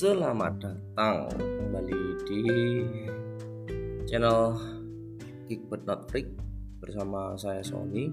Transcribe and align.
Selamat 0.00 0.56
datang 0.64 1.28
kembali 1.28 2.24
di 2.24 2.40
channel 4.08 4.56
Geek 5.44 5.68
But 5.68 5.84
Not 5.84 6.08
Freak 6.08 6.24
bersama 6.80 7.36
saya 7.36 7.60
Sony. 7.60 8.08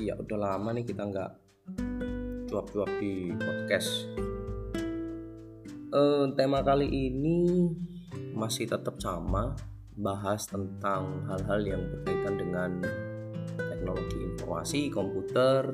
Iya 0.00 0.16
udah 0.16 0.38
lama 0.40 0.72
nih 0.72 0.88
kita 0.88 1.04
nggak 1.12 1.32
cuap-cuap 2.48 2.88
di 2.96 3.36
podcast. 3.36 4.08
Uh, 5.92 6.32
tema 6.32 6.64
kali 6.64 6.88
ini 6.88 7.68
masih 8.32 8.64
tetap 8.64 8.96
sama, 8.96 9.52
bahas 9.92 10.48
tentang 10.48 11.20
hal-hal 11.28 11.68
yang 11.68 11.84
berkaitan 11.84 12.34
dengan 12.40 12.70
teknologi 13.60 14.24
informasi, 14.24 14.88
komputer, 14.88 15.68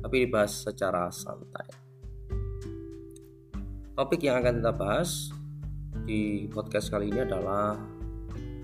tapi 0.00 0.24
dibahas 0.24 0.64
secara 0.64 1.12
santai 1.12 1.81
Topik 4.02 4.26
yang 4.26 4.42
akan 4.42 4.58
kita 4.58 4.74
bahas 4.74 5.30
di 6.10 6.50
podcast 6.50 6.90
kali 6.90 7.14
ini 7.14 7.22
adalah 7.22 7.78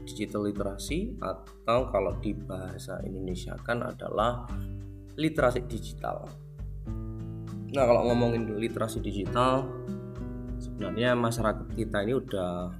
digital 0.02 0.50
literasi 0.50 1.14
atau 1.22 1.86
kalau 1.94 2.18
di 2.18 2.34
bahasa 2.34 2.98
Indonesia 3.06 3.54
kan 3.62 3.86
adalah 3.86 4.50
literasi 5.14 5.62
digital. 5.70 6.26
Nah, 7.70 7.84
kalau 7.86 8.10
ngomongin 8.10 8.50
literasi 8.58 8.98
digital 8.98 9.62
sebenarnya 10.58 11.14
masyarakat 11.14 11.70
kita 11.70 12.02
ini 12.02 12.18
udah 12.18 12.74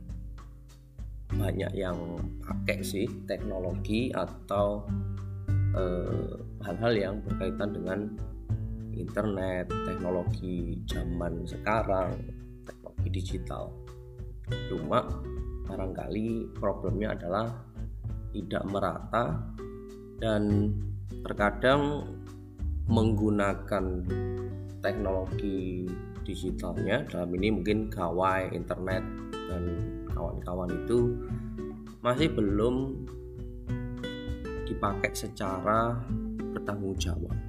banyak 1.38 1.70
yang 1.78 1.94
pakai 2.42 2.82
sih 2.82 3.06
teknologi 3.30 4.10
atau 4.10 4.82
eh, 5.78 6.42
hal-hal 6.66 6.92
yang 6.98 7.14
berkaitan 7.22 7.70
dengan 7.70 8.18
internet, 8.98 9.70
teknologi 9.86 10.82
zaman 10.90 11.46
sekarang, 11.46 12.37
teknologi 12.98 13.10
digital. 13.14 13.70
Cuma 14.66 15.06
barangkali 15.68 16.56
problemnya 16.56 17.14
adalah 17.14 17.46
tidak 18.34 18.64
merata 18.66 19.38
dan 20.18 20.74
terkadang 21.22 22.04
menggunakan 22.88 23.84
teknologi 24.80 25.84
digitalnya 26.24 27.04
dalam 27.08 27.30
ini 27.36 27.48
mungkin 27.52 27.88
gawai 27.88 28.52
internet 28.52 29.04
dan 29.48 29.62
kawan-kawan 30.12 30.68
itu 30.84 31.16
masih 32.04 32.28
belum 32.32 33.04
dipakai 34.68 35.12
secara 35.12 35.96
bertanggung 36.52 36.96
jawab 37.00 37.47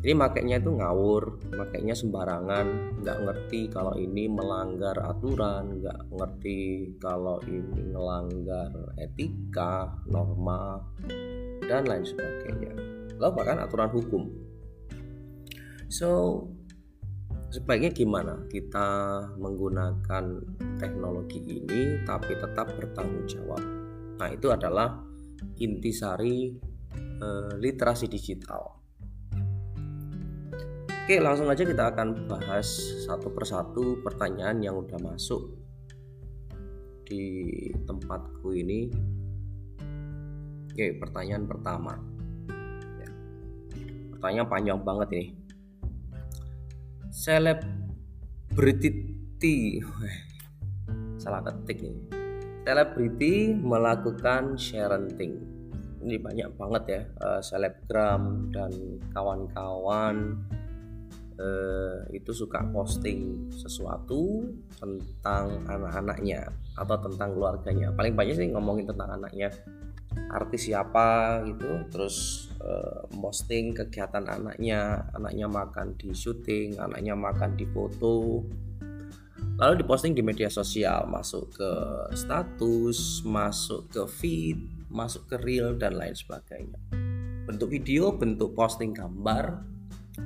ini 0.00 0.16
makainya 0.16 0.64
itu 0.64 0.72
ngawur 0.72 1.52
makainya 1.52 1.92
sembarangan 1.92 2.96
nggak 3.04 3.18
ngerti 3.20 3.68
kalau 3.68 3.92
ini 4.00 4.32
melanggar 4.32 4.96
aturan 4.96 5.76
nggak 5.76 6.08
ngerti 6.08 6.96
kalau 6.96 7.36
ini 7.44 7.84
melanggar 7.84 8.96
etika 8.96 9.92
norma 10.08 10.80
dan 11.68 11.84
lain 11.84 12.00
sebagainya. 12.00 12.72
Lalu 13.20 13.32
bahkan 13.36 13.60
aturan 13.60 13.92
hukum. 13.92 14.24
So 15.92 16.08
sebaiknya 17.52 17.92
gimana? 17.92 18.40
Kita 18.48 18.88
menggunakan 19.36 20.24
teknologi 20.80 21.44
ini 21.44 22.00
tapi 22.08 22.40
tetap 22.40 22.72
bertanggung 22.72 23.28
jawab. 23.28 23.60
Nah 24.16 24.28
itu 24.32 24.48
adalah 24.48 24.96
intisari 25.60 26.56
eh, 27.20 27.52
literasi 27.60 28.08
digital 28.08 28.79
Oke, 31.10 31.18
langsung 31.18 31.50
aja 31.50 31.66
kita 31.66 31.90
akan 31.90 32.30
bahas 32.30 32.70
satu 33.02 33.34
persatu 33.34 33.98
pertanyaan 33.98 34.62
yang 34.62 34.78
udah 34.78 34.94
masuk 35.02 35.58
di 37.02 37.50
tempatku 37.82 38.54
ini. 38.54 38.86
Oke, 40.70 40.94
pertanyaan 41.02 41.50
pertama. 41.50 41.98
Ya. 43.02 43.10
Pertanyaan 44.14 44.46
panjang 44.46 44.78
banget 44.86 45.10
ini. 45.18 45.34
Selebriti 47.10 48.62
salah 51.26 51.42
ketik 51.42 51.90
ini. 51.90 52.06
Selebriti 52.62 53.58
melakukan 53.58 54.54
sharing. 54.54 55.34
Ini 56.06 56.22
banyak 56.22 56.54
banget 56.54 56.82
ya, 56.86 57.02
uh, 57.18 57.42
selebgram 57.42 58.54
dan 58.54 58.70
kawan-kawan 59.10 60.38
eh, 61.40 62.20
itu 62.20 62.36
suka 62.36 62.60
posting 62.68 63.48
sesuatu 63.48 64.52
tentang 64.76 65.64
anak-anaknya 65.64 66.52
atau 66.76 66.96
tentang 67.00 67.32
keluarganya. 67.32 67.88
Paling 67.96 68.12
banyak 68.12 68.36
sih 68.36 68.52
ngomongin 68.52 68.84
tentang 68.84 69.16
anaknya. 69.16 69.48
Artis 70.30 70.66
siapa 70.68 71.40
gitu 71.48 71.86
terus 71.88 72.50
eh, 72.60 73.08
posting 73.08 73.72
kegiatan 73.72 74.28
anaknya. 74.28 75.08
Anaknya 75.16 75.48
makan 75.48 75.96
di 75.96 76.12
syuting 76.12 76.76
anaknya 76.76 77.16
makan 77.16 77.56
di 77.56 77.64
foto. 77.64 78.44
Lalu 79.60 79.84
diposting 79.84 80.12
di 80.12 80.24
media 80.24 80.48
sosial 80.48 81.08
masuk 81.08 81.56
ke 81.56 81.72
status 82.16 83.24
masuk 83.24 83.88
ke 83.88 84.02
feed 84.08 84.60
masuk 84.90 85.30
ke 85.30 85.36
reel 85.40 85.78
dan 85.78 85.94
lain 85.96 86.12
sebagainya. 86.12 86.76
Bentuk 87.46 87.70
video 87.70 88.10
bentuk 88.12 88.52
posting 88.58 88.90
gambar 88.90 89.69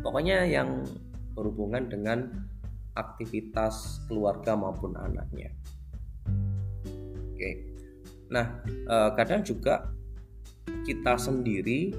pokoknya 0.00 0.48
yang 0.48 0.82
berhubungan 1.34 1.90
dengan 1.90 2.48
aktivitas 2.94 4.06
keluarga 4.06 4.54
maupun 4.54 4.94
anaknya. 4.94 5.50
Oke, 7.34 7.50
nah 8.30 8.62
eh, 8.66 9.10
kadang 9.18 9.42
juga 9.42 9.90
kita 10.86 11.18
sendiri 11.18 11.94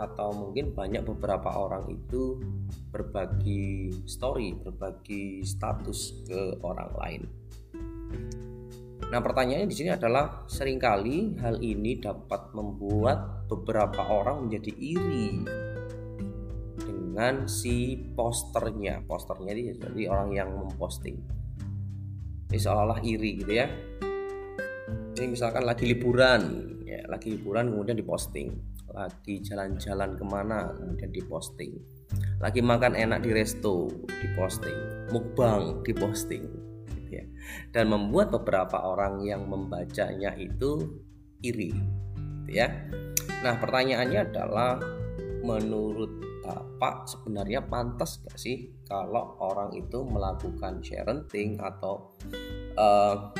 atau 0.00 0.32
mungkin 0.32 0.72
banyak 0.72 1.04
beberapa 1.04 1.52
orang 1.52 1.92
itu 1.92 2.40
berbagi 2.88 3.92
story, 4.08 4.56
berbagi 4.56 5.44
status 5.44 6.24
ke 6.24 6.56
orang 6.64 6.90
lain. 6.96 7.22
Nah, 9.10 9.18
pertanyaannya 9.18 9.68
di 9.68 9.76
sini 9.76 9.90
adalah 9.90 10.46
sering 10.46 10.78
kali 10.78 11.34
hal 11.42 11.58
ini 11.60 11.98
dapat 11.98 12.54
membuat 12.54 13.44
beberapa 13.50 14.06
orang 14.06 14.46
menjadi 14.46 14.72
iri 14.78 15.42
dengan 17.10 17.50
si 17.50 17.98
posternya. 18.14 19.02
Posternya 19.02 19.50
ini 19.50 19.74
jadi 19.74 20.02
orang 20.06 20.30
yang 20.30 20.54
memposting. 20.54 21.18
Ini 22.46 22.54
seolah-olah 22.54 23.02
iri 23.02 23.42
gitu 23.42 23.50
ya. 23.50 23.66
Ini 25.18 25.26
misalkan 25.26 25.66
lagi 25.66 25.90
liburan 25.90 26.70
ya 26.86 27.02
lagi 27.10 27.34
liburan 27.34 27.74
kemudian 27.74 27.98
diposting. 27.98 28.54
Lagi 28.94 29.42
jalan-jalan 29.42 30.14
ke 30.14 30.22
mana 30.22 30.70
kemudian 30.70 31.10
diposting. 31.10 31.82
Lagi 32.38 32.62
makan 32.62 32.94
enak 32.94 33.26
di 33.26 33.34
resto 33.34 33.90
diposting. 34.06 35.10
Mukbang 35.10 35.82
diposting 35.82 36.46
gitu 36.94 37.10
ya. 37.10 37.26
Dan 37.74 37.90
membuat 37.90 38.30
beberapa 38.30 38.86
orang 38.86 39.18
yang 39.26 39.50
membacanya 39.50 40.38
itu 40.38 40.94
iri 41.42 41.74
gitu 42.46 42.50
ya. 42.54 42.70
Nah 43.42 43.58
pertanyaannya 43.58 44.30
adalah 44.30 44.78
menurut 45.42 46.29
Bapak 46.50 47.06
sebenarnya 47.06 47.62
pantas 47.62 48.18
gak 48.26 48.34
sih 48.34 48.74
kalau 48.82 49.38
orang 49.38 49.70
itu 49.78 50.02
melakukan 50.02 50.82
sharing 50.82 51.54
atau 51.62 52.10
uh, 52.74 53.30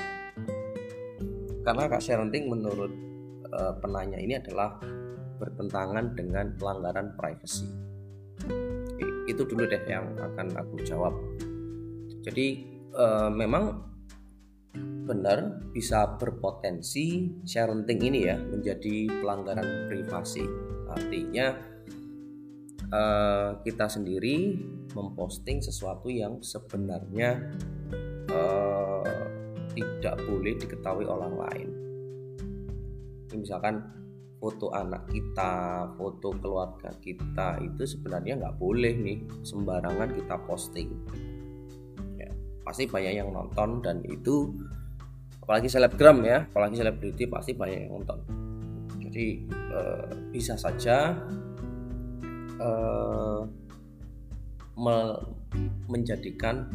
karena 1.66 1.90
kak 1.90 1.98
sharing 1.98 2.46
menurut 2.46 2.94
uh, 3.50 3.74
penanya 3.82 4.14
ini 4.22 4.38
adalah 4.38 4.78
bertentangan 5.42 6.14
dengan 6.14 6.54
pelanggaran 6.54 7.18
privasi. 7.18 7.66
Itu 9.26 9.42
dulu 9.42 9.66
deh 9.66 9.82
yang 9.90 10.14
akan 10.14 10.54
aku 10.54 10.86
jawab. 10.86 11.14
Jadi 12.22 12.46
uh, 12.94 13.26
memang 13.26 13.90
benar 15.10 15.66
bisa 15.74 16.14
berpotensi 16.14 17.26
sharing 17.42 17.82
ini 17.90 18.30
ya 18.30 18.38
menjadi 18.38 19.10
pelanggaran 19.18 19.90
privasi. 19.90 20.46
Artinya 20.90 21.69
uh, 22.90 23.58
kita 23.62 23.86
sendiri 23.86 24.58
memposting 24.94 25.62
sesuatu 25.62 26.10
yang 26.10 26.42
sebenarnya 26.42 27.54
uh, 28.30 29.24
tidak 29.74 30.18
boleh 30.26 30.58
diketahui 30.58 31.06
orang 31.06 31.34
lain. 31.38 31.68
Ini 33.30 33.36
misalkan 33.38 33.78
foto 34.40 34.72
anak 34.72 35.06
kita, 35.12 35.86
foto 35.94 36.34
keluarga 36.34 36.90
kita 36.98 37.60
itu 37.62 37.84
sebenarnya 37.86 38.40
nggak 38.40 38.56
boleh 38.58 38.94
nih 38.96 39.18
sembarangan 39.46 40.10
kita 40.10 40.36
posting. 40.48 40.90
Ya, 42.18 42.32
pasti 42.66 42.90
banyak 42.90 43.14
yang 43.20 43.30
nonton 43.30 43.84
dan 43.84 44.02
itu 44.08 44.50
apalagi 45.44 45.70
selebgram 45.70 46.24
ya, 46.26 46.48
apalagi 46.48 46.80
selebriti 46.80 47.28
pasti 47.30 47.52
banyak 47.54 47.86
yang 47.86 48.00
nonton. 48.00 48.18
Jadi 49.10 49.26
eh, 49.50 50.10
bisa 50.32 50.54
saja 50.56 51.14
uh, 52.60 53.42
menjadikan 55.90 56.70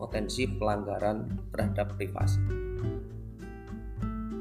potensi 0.00 0.48
pelanggaran 0.48 1.28
terhadap 1.52 1.94
privasi. 1.94 2.40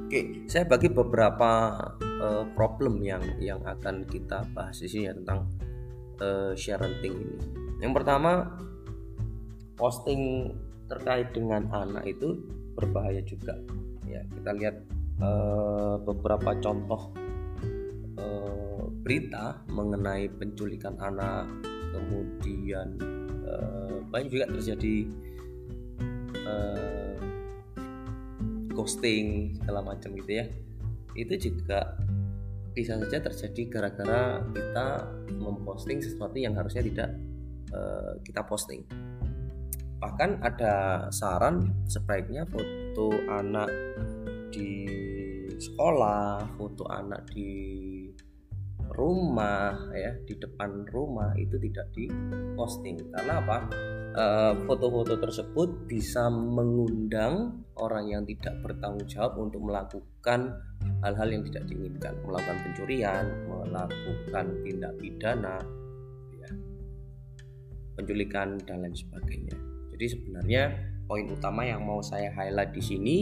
Oke, 0.10 0.50
saya 0.50 0.66
bagi 0.66 0.90
beberapa 0.90 1.78
uh, 2.02 2.46
problem 2.58 2.98
yang 3.06 3.22
yang 3.38 3.62
akan 3.62 4.10
kita 4.10 4.42
bahas 4.58 4.82
di 4.82 4.90
sini 4.90 5.06
ya, 5.06 5.14
tentang 5.14 5.46
uh, 6.18 6.58
sharing 6.58 6.98
ini. 7.06 7.38
Yang 7.78 7.94
pertama, 8.02 8.58
posting 9.78 10.50
terkait 10.90 11.30
dengan 11.30 11.70
anak 11.70 12.10
itu 12.10 12.42
berbahaya 12.74 13.22
juga. 13.22 13.54
Ya, 14.10 14.26
kita 14.34 14.50
lihat 14.58 14.76
uh, 15.22 16.02
beberapa 16.02 16.58
contoh 16.58 17.14
uh, 18.18 18.69
berita 19.04 19.64
mengenai 19.72 20.28
penculikan 20.28 20.96
anak, 21.00 21.48
kemudian 21.96 23.00
uh, 23.48 24.04
banyak 24.12 24.30
juga 24.30 24.46
terjadi 24.52 24.96
uh, 26.46 27.18
ghosting 28.76 29.56
segala 29.60 29.84
macam 29.84 30.16
gitu 30.16 30.32
ya. 30.44 30.46
Itu 31.18 31.36
juga 31.36 32.00
bisa 32.72 32.96
saja 32.96 33.20
terjadi 33.20 33.62
gara-gara 33.68 34.46
kita 34.56 34.88
memposting 35.36 36.00
sesuatu 36.00 36.38
yang 36.38 36.56
harusnya 36.56 36.86
tidak 36.86 37.10
uh, 37.76 38.16
kita 38.24 38.46
posting. 38.46 38.86
Bahkan 40.00 40.40
ada 40.40 41.08
saran 41.12 41.76
sebaiknya 41.84 42.48
foto 42.48 43.12
anak 43.28 43.68
di 44.48 44.88
sekolah 45.60 46.48
foto 46.56 46.88
anak 46.88 47.28
di 47.36 47.99
rumah 49.00 49.72
ya 49.96 50.12
di 50.28 50.36
depan 50.36 50.84
rumah 50.92 51.32
itu 51.40 51.56
tidak 51.56 51.88
diposting. 51.96 53.00
Karena 53.16 53.40
apa? 53.40 53.58
Eh, 54.10 54.54
foto-foto 54.68 55.16
tersebut 55.16 55.88
bisa 55.88 56.28
mengundang 56.28 57.64
orang 57.80 58.12
yang 58.12 58.24
tidak 58.28 58.60
bertanggung 58.60 59.08
jawab 59.08 59.40
untuk 59.40 59.64
melakukan 59.64 60.60
hal-hal 61.00 61.30
yang 61.32 61.44
tidak 61.48 61.64
diinginkan, 61.72 62.20
melakukan 62.28 62.58
pencurian, 62.68 63.26
melakukan 63.48 64.46
tindak 64.66 64.94
pidana, 65.00 65.56
ya, 66.36 66.52
penculikan 67.96 68.60
dan 68.68 68.84
lain 68.84 68.98
sebagainya. 68.98 69.56
Jadi 69.96 70.06
sebenarnya 70.10 70.64
poin 71.08 71.30
utama 71.30 71.64
yang 71.64 71.86
mau 71.86 72.04
saya 72.04 72.34
highlight 72.34 72.76
di 72.76 72.84
sini 72.84 73.18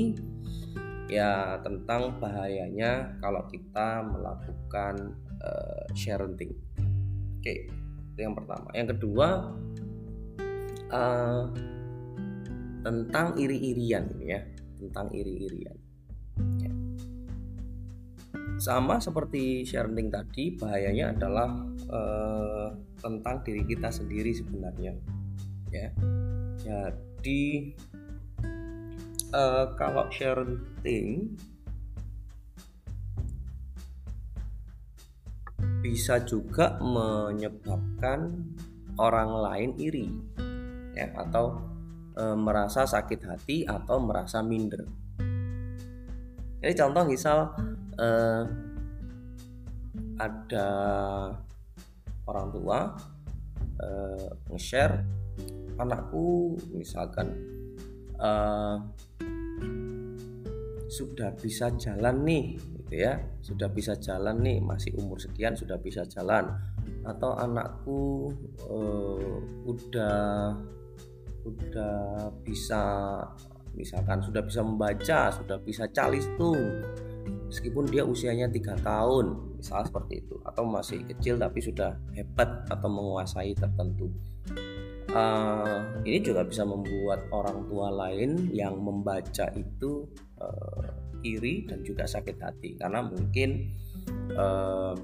ya 1.07 1.55
tentang 1.63 2.19
bahayanya 2.19 3.15
kalau 3.23 3.43
kita 3.47 4.03
melakukan 4.03 5.15
uh, 5.41 5.85
sharing. 5.93 6.35
Oke, 7.37 7.53
itu 8.13 8.19
yang 8.19 8.33
pertama. 8.33 8.69
Yang 8.73 8.97
kedua, 8.97 9.53
uh, 10.91 11.43
tentang 12.87 13.35
iri-irian 13.35 14.05
ya 14.23 14.39
tentang 14.79 15.11
iri-irian 15.11 15.75
ya. 16.63 16.71
sama 18.61 19.01
seperti 19.01 19.67
sharing 19.67 20.07
tadi 20.07 20.55
bahayanya 20.55 21.11
adalah 21.17 21.51
uh, 21.91 22.69
tentang 23.03 23.43
diri 23.43 23.67
kita 23.67 23.91
sendiri 23.91 24.31
sebenarnya 24.31 24.95
ya 25.67 25.91
jadi 26.63 27.43
uh, 29.35 29.75
kalau 29.75 30.07
sharing 30.13 31.35
bisa 35.87 36.19
juga 36.27 36.75
menyebabkan 36.83 38.43
orang 38.99 39.31
lain 39.39 39.71
iri 39.79 40.11
ya 40.91 41.15
atau 41.15 41.63
e, 42.11 42.23
merasa 42.35 42.83
sakit 42.83 43.23
hati 43.23 43.63
atau 43.63 44.03
merasa 44.03 44.43
minder. 44.43 44.83
Jadi 46.59 46.73
contoh 46.75 47.07
misal 47.07 47.55
e, 47.95 48.07
ada 50.19 50.69
orang 52.27 52.47
tua 52.51 52.79
e, 53.79 53.87
nge-share 54.51 55.07
anakku 55.79 56.59
misalkan 56.75 57.31
e, 58.19 58.31
sudah 60.91 61.31
bisa 61.39 61.71
jalan 61.79 62.27
nih 62.27 62.59
gitu 62.87 63.03
ya. 63.03 63.19
Sudah 63.43 63.67
bisa 63.67 63.99
jalan 63.99 64.39
nih 64.39 64.63
masih 64.63 64.95
umur 64.95 65.19
sekian 65.19 65.59
sudah 65.59 65.75
bisa 65.75 66.07
jalan. 66.07 66.55
Atau 67.03 67.35
anakku 67.35 68.31
uh, 68.71 69.37
udah 69.67 70.55
sudah 71.43 72.31
bisa 72.47 72.83
misalkan 73.75 74.23
sudah 74.23 74.41
bisa 74.41 74.63
membaca 74.63 75.19
sudah 75.35 75.59
bisa 75.59 75.91
calistung. 75.91 76.57
Meskipun 77.51 77.87
dia 77.91 78.03
usianya 78.07 78.47
tiga 78.47 78.79
tahun 78.79 79.59
misal 79.59 79.83
seperti 79.83 80.23
itu. 80.23 80.39
Atau 80.47 80.63
masih 80.63 81.03
kecil 81.03 81.35
tapi 81.35 81.59
sudah 81.59 81.99
hebat 82.15 82.63
atau 82.71 82.87
menguasai 82.87 83.51
tertentu. 83.51 84.07
Uh, 85.07 86.03
ini 86.03 86.19
juga 86.19 86.43
bisa 86.43 86.67
membuat 86.67 87.31
orang 87.31 87.63
tua 87.71 87.87
lain 87.87 88.51
yang 88.51 88.75
membaca 88.75 89.47
itu 89.55 90.03
uh, 90.43 91.06
iri 91.35 91.67
dan 91.67 91.83
juga 91.83 92.07
sakit 92.07 92.37
hati. 92.39 92.79
Karena 92.79 93.03
mungkin 93.03 93.73
uh, 94.35 94.95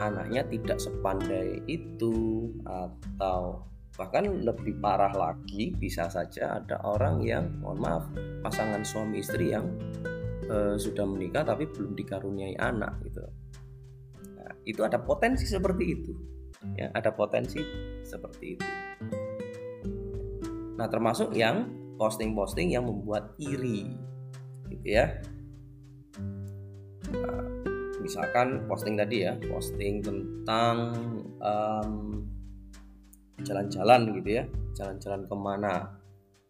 anaknya 0.00 0.42
tidak 0.48 0.78
sepandai 0.80 1.60
itu 1.68 2.48
atau 2.64 3.68
bahkan 3.94 4.26
lebih 4.42 4.74
parah 4.82 5.14
lagi 5.14 5.70
bisa 5.78 6.10
saja 6.10 6.58
ada 6.58 6.82
orang 6.82 7.22
yang 7.22 7.46
mohon 7.62 7.78
maaf 7.78 8.04
pasangan 8.42 8.82
suami 8.82 9.22
istri 9.22 9.54
yang 9.54 9.70
e, 10.50 10.74
sudah 10.74 11.06
menikah 11.06 11.46
tapi 11.46 11.70
belum 11.70 11.94
dikaruniai 11.94 12.58
anak 12.58 12.98
gitu. 13.06 13.22
Nah, 14.34 14.50
itu 14.66 14.82
ada 14.82 14.98
potensi 14.98 15.46
seperti 15.46 15.84
itu. 15.86 16.12
Ya 16.74 16.90
ada 16.90 17.14
potensi 17.14 17.62
seperti 18.02 18.46
itu. 18.58 18.68
Nah 20.74 20.90
termasuk 20.90 21.30
yang 21.38 21.70
posting-posting 21.94 22.74
yang 22.74 22.90
membuat 22.90 23.38
iri 23.38 23.94
gitu 24.74 24.86
ya 24.90 25.22
nah, 27.22 27.42
misalkan 28.02 28.66
posting 28.66 28.94
tadi 28.98 29.24
ya 29.24 29.32
posting 29.48 30.04
tentang 30.04 30.76
um, 31.40 32.24
jalan-jalan 33.42 34.14
gitu 34.20 34.30
ya 34.40 34.44
jalan-jalan 34.74 35.26
ke 35.26 35.34
mana 35.36 35.74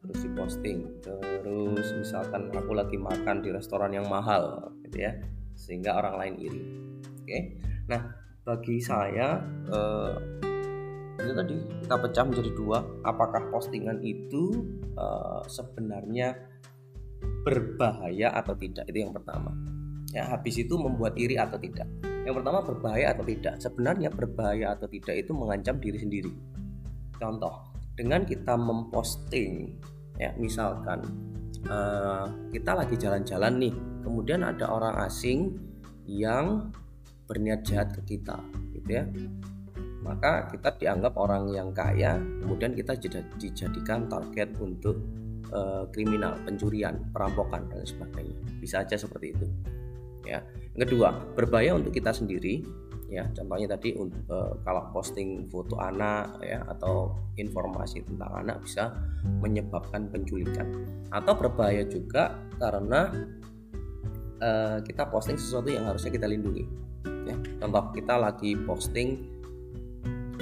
terus 0.05 0.21
diposting 0.21 1.01
terus 1.01 1.89
misalkan 1.97 2.53
aku 2.53 2.77
lagi 2.77 3.01
makan 3.01 3.41
di 3.41 3.49
restoran 3.49 3.93
yang 3.97 4.05
mahal 4.05 4.73
gitu 4.85 5.09
ya 5.09 5.17
sehingga 5.57 5.97
orang 5.97 6.15
lain 6.21 6.35
iri 6.45 6.63
oke? 7.25 7.39
Nah 7.89 8.03
bagi 8.45 8.77
saya 8.85 9.41
eh, 9.73 10.13
itu 11.15 11.33
tadi 11.33 11.57
kita 11.87 11.97
pecah 11.97 12.25
menjadi 12.29 12.51
dua 12.53 12.85
apakah 13.01 13.49
postingan 13.49 14.05
itu 14.05 14.69
eh, 14.93 15.43
sebenarnya 15.49 16.37
berbahaya 17.45 18.29
atau 18.37 18.53
tidak 18.61 18.85
itu 18.93 19.09
yang 19.09 19.17
pertama 19.17 19.57
ya 20.15 20.31
habis 20.31 20.55
itu 20.63 20.79
membuat 20.79 21.19
iri 21.19 21.35
atau 21.35 21.59
tidak 21.59 21.91
yang 22.25 22.39
pertama 22.39 22.63
berbahaya 22.63 23.13
atau 23.13 23.27
tidak 23.27 23.59
sebenarnya 23.59 24.09
berbahaya 24.15 24.73
atau 24.79 24.87
tidak 24.87 25.27
itu 25.27 25.35
mengancam 25.35 25.77
diri 25.83 25.99
sendiri 25.99 26.33
Contoh, 27.19 27.55
dengan 27.95 28.27
kita 28.27 28.59
memposting, 28.59 29.79
ya 30.19 30.35
misalkan 30.37 31.03
uh, 31.71 32.27
kita 32.51 32.75
lagi 32.75 32.99
jalan-jalan 32.99 33.55
nih, 33.57 33.75
kemudian 34.03 34.43
ada 34.43 34.67
orang 34.71 34.99
asing 35.07 35.55
yang 36.05 36.75
berniat 37.25 37.63
jahat 37.65 37.95
ke 37.95 38.19
kita, 38.19 38.37
gitu 38.75 38.91
ya. 38.91 39.05
Maka 40.05 40.53
kita 40.53 40.77
dianggap 40.77 41.17
orang 41.17 41.49
yang 41.49 41.73
kaya, 41.73 42.21
kemudian 42.45 42.77
kita 42.77 42.93
dijadikan 43.41 44.05
target 44.05 44.53
untuk 44.61 45.01
uh, 45.55 45.89
kriminal, 45.89 46.37
pencurian, 46.45 47.09
perampokan 47.09 47.65
dan 47.73 47.89
sebagainya. 47.89 48.37
Bisa 48.61 48.85
aja 48.85 49.01
seperti 49.01 49.33
itu. 49.33 49.47
Ya. 50.25 50.41
Yang 50.75 50.89
kedua, 50.91 51.09
berbahaya 51.37 51.77
untuk 51.77 51.95
kita 51.95 52.11
sendiri 52.11 52.65
ya. 53.13 53.29
Contohnya 53.31 53.77
tadi 53.77 53.95
uh, 53.95 54.53
kalau 54.65 54.83
posting 54.91 55.47
foto 55.53 55.79
anak 55.79 56.41
ya 56.43 56.65
atau 56.67 57.15
informasi 57.37 58.03
tentang 58.03 58.33
anak 58.35 58.65
bisa 58.65 58.91
menyebabkan 59.39 60.11
penculikan. 60.11 60.67
Atau 61.13 61.39
berbahaya 61.39 61.87
juga 61.87 62.35
karena 62.59 63.13
uh, 64.43 64.79
kita 64.83 65.07
posting 65.13 65.39
sesuatu 65.39 65.71
yang 65.71 65.87
harusnya 65.87 66.11
kita 66.11 66.27
lindungi 66.27 66.65
ya. 67.29 67.37
Contoh 67.61 67.93
kita 67.95 68.15
lagi 68.19 68.57
posting 68.57 69.35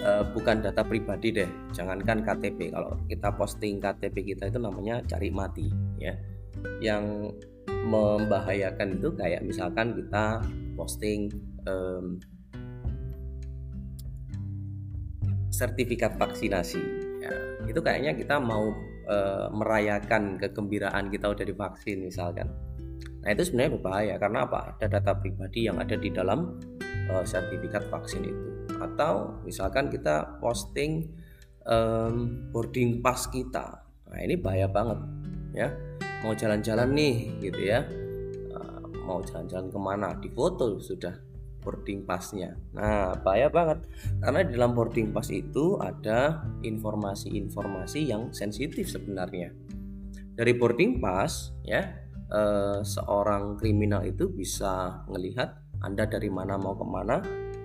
uh, 0.02 0.24
bukan 0.32 0.64
data 0.64 0.82
pribadi 0.82 1.34
deh. 1.34 1.50
Jangankan 1.76 2.24
KTP 2.24 2.72
kalau 2.72 2.98
kita 3.06 3.28
posting 3.34 3.78
KTP 3.82 4.34
kita 4.34 4.48
itu 4.48 4.58
namanya 4.58 5.02
cari 5.06 5.28
mati 5.28 5.68
ya. 5.98 6.14
Yang 6.78 7.34
membahayakan 7.82 8.98
itu 8.98 9.10
kayak 9.14 9.42
misalkan 9.42 9.94
kita 9.98 10.40
posting 10.78 11.28
um, 11.66 12.22
sertifikat 15.52 16.16
vaksinasi. 16.16 16.82
Ya 17.22 17.32
itu 17.70 17.78
kayaknya 17.78 18.18
kita 18.18 18.42
mau 18.42 18.72
e, 19.06 19.16
merayakan 19.54 20.40
kegembiraan 20.40 21.12
kita 21.12 21.30
udah 21.30 21.44
divaksin 21.46 22.02
misalkan. 22.02 22.50
Nah 23.22 23.30
itu 23.30 23.46
sebenarnya 23.46 23.78
berbahaya 23.78 24.14
karena 24.18 24.48
apa? 24.48 24.74
Ada 24.74 24.98
data 24.98 25.12
pribadi 25.14 25.70
yang 25.70 25.78
ada 25.78 25.94
di 25.94 26.10
dalam 26.10 26.58
e, 26.82 27.14
sertifikat 27.22 27.86
vaksin 27.92 28.26
itu. 28.26 28.48
Atau 28.82 29.38
misalkan 29.46 29.86
kita 29.92 30.42
posting 30.42 31.06
um, 31.68 32.50
boarding 32.50 32.98
pass 32.98 33.30
kita. 33.30 33.86
Nah 34.10 34.18
ini 34.18 34.34
bahaya 34.34 34.66
banget 34.66 34.98
ya 35.52 35.68
mau 36.22 36.32
jalan-jalan 36.32 36.88
nih 36.94 37.14
gitu 37.42 37.60
ya. 37.60 37.86
Uh, 38.54 38.86
mau 39.04 39.20
jalan-jalan 39.22 39.68
ke 39.68 39.78
mana? 39.78 40.08
Di 40.18 40.30
foto 40.30 40.78
sudah 40.78 41.12
boarding 41.62 42.02
passnya. 42.02 42.58
Nah 42.74 43.14
bahaya 43.22 43.50
banget. 43.50 43.86
Karena 44.18 44.40
di 44.42 44.50
dalam 44.54 44.74
boarding 44.74 45.14
pass 45.14 45.30
itu 45.30 45.78
ada 45.78 46.42
informasi-informasi 46.62 48.00
yang 48.06 48.30
sensitif 48.34 48.90
sebenarnya. 48.90 49.54
Dari 50.32 50.52
boarding 50.58 50.98
pass 50.98 51.54
ya 51.62 51.86
uh, 52.32 52.80
seorang 52.82 53.60
kriminal 53.60 54.02
itu 54.02 54.30
bisa 54.30 55.04
melihat 55.06 55.62
anda 55.82 56.06
dari 56.06 56.30
mana 56.30 56.54
mau 56.58 56.78
ke 56.78 56.86
mana 56.86 57.18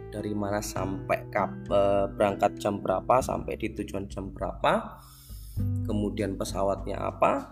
dari 0.08 0.32
mana 0.32 0.64
sampai 0.64 1.28
kap, 1.30 1.52
e, 1.68 2.08
berangkat 2.16 2.58
jam 2.58 2.80
berapa 2.80 3.20
sampai 3.20 3.60
di 3.60 3.76
tujuan 3.76 4.08
jam 4.08 4.32
berapa 4.32 5.04
kemudian 5.86 6.40
pesawatnya 6.40 6.98
apa 6.98 7.52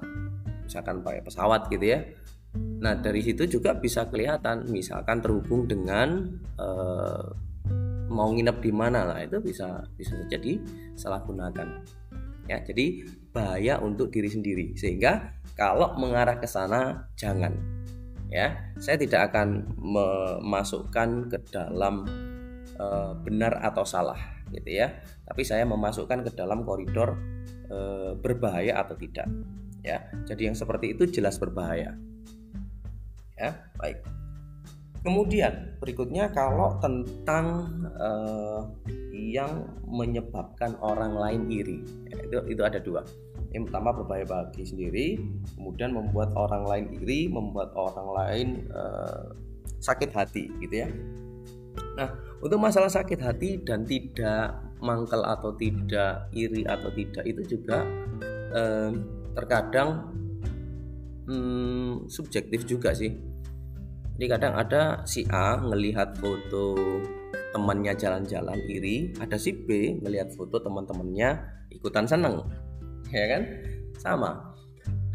misalkan 0.66 1.06
pakai 1.06 1.22
pesawat 1.22 1.70
gitu 1.70 1.86
ya. 1.86 2.02
Nah 2.56 2.96
dari 3.00 3.22
situ 3.24 3.48
juga 3.48 3.76
bisa 3.76 4.08
kelihatan 4.08 4.68
misalkan 4.72 5.20
terhubung 5.20 5.68
dengan 5.68 6.40
e, 6.56 6.68
mau 8.10 8.32
nginep 8.32 8.58
di 8.62 8.72
mana 8.72 9.04
lah 9.04 9.20
itu 9.24 9.42
bisa 9.44 9.84
bisa 9.96 10.16
jadi 10.32 10.60
salah 10.96 11.22
gunakan. 11.24 11.84
Ya 12.46 12.62
jadi 12.62 13.06
bahaya 13.34 13.82
untuk 13.82 14.14
diri 14.14 14.30
sendiri. 14.32 14.66
Sehingga 14.78 15.36
kalau 15.58 15.96
mengarah 16.00 16.40
ke 16.40 16.48
sana 16.48 17.10
jangan. 17.20 17.54
Ya 18.32 18.74
saya 18.82 18.98
tidak 19.00 19.32
akan 19.32 19.78
memasukkan 19.78 21.32
ke 21.32 21.38
dalam 21.52 22.08
e, 22.76 22.86
benar 23.24 23.60
atau 23.62 23.84
salah 23.84 24.20
gitu 24.54 24.70
ya. 24.70 24.96
Tapi 25.26 25.42
saya 25.44 25.68
memasukkan 25.68 26.24
ke 26.24 26.32
dalam 26.38 26.64
koridor 26.64 27.20
e, 27.68 27.78
berbahaya 28.20 28.80
atau 28.80 28.96
tidak 28.96 29.28
ya 29.86 30.02
jadi 30.26 30.52
yang 30.52 30.58
seperti 30.58 30.98
itu 30.98 31.06
jelas 31.06 31.38
berbahaya. 31.38 31.94
Ya 33.38 33.70
baik. 33.78 34.02
Kemudian 35.06 35.78
berikutnya 35.78 36.34
kalau 36.34 36.82
tentang 36.82 37.70
e, 37.94 38.10
yang 39.14 39.70
menyebabkan 39.86 40.74
orang 40.82 41.14
lain 41.14 41.42
iri. 41.54 41.80
Ya, 42.10 42.18
itu 42.26 42.38
itu 42.58 42.62
ada 42.66 42.82
dua. 42.82 43.06
Yang 43.54 43.70
pertama 43.70 43.94
berbahaya 43.94 44.26
bagi 44.26 44.66
sendiri 44.66 45.22
kemudian 45.54 45.94
membuat 45.94 46.34
orang 46.34 46.66
lain 46.66 46.86
iri 47.06 47.30
membuat 47.30 47.70
orang 47.78 48.10
lain 48.18 48.48
e, 48.74 48.84
sakit 49.78 50.10
hati 50.10 50.50
gitu 50.66 50.76
ya. 50.82 50.90
Nah, 51.96 52.10
untuk 52.42 52.60
masalah 52.60 52.90
sakit 52.90 53.20
hati 53.22 53.62
dan 53.62 53.86
tidak 53.86 54.58
mangkel 54.84 55.24
atau 55.24 55.56
tidak 55.56 56.28
iri 56.36 56.68
atau 56.68 56.92
tidak 56.92 57.24
itu 57.24 57.58
juga 57.58 57.88
eh, 58.52 58.92
terkadang 59.36 60.16
hmm, 61.28 62.08
subjektif 62.08 62.64
juga 62.66 62.96
sih. 62.96 63.14
Jadi 64.16 64.26
kadang 64.32 64.56
ada 64.56 65.04
si 65.04 65.28
A 65.28 65.60
ngelihat 65.60 66.16
foto 66.16 66.80
temannya 67.52 67.92
jalan-jalan 68.00 68.60
iri, 68.72 69.12
ada 69.20 69.36
si 69.36 69.52
B 69.52 70.00
ngelihat 70.00 70.32
foto 70.40 70.64
teman-temannya 70.64 71.36
ikutan 71.72 72.08
seneng, 72.08 72.48
ya 73.12 73.28
kan? 73.28 73.44
Sama 74.00 74.56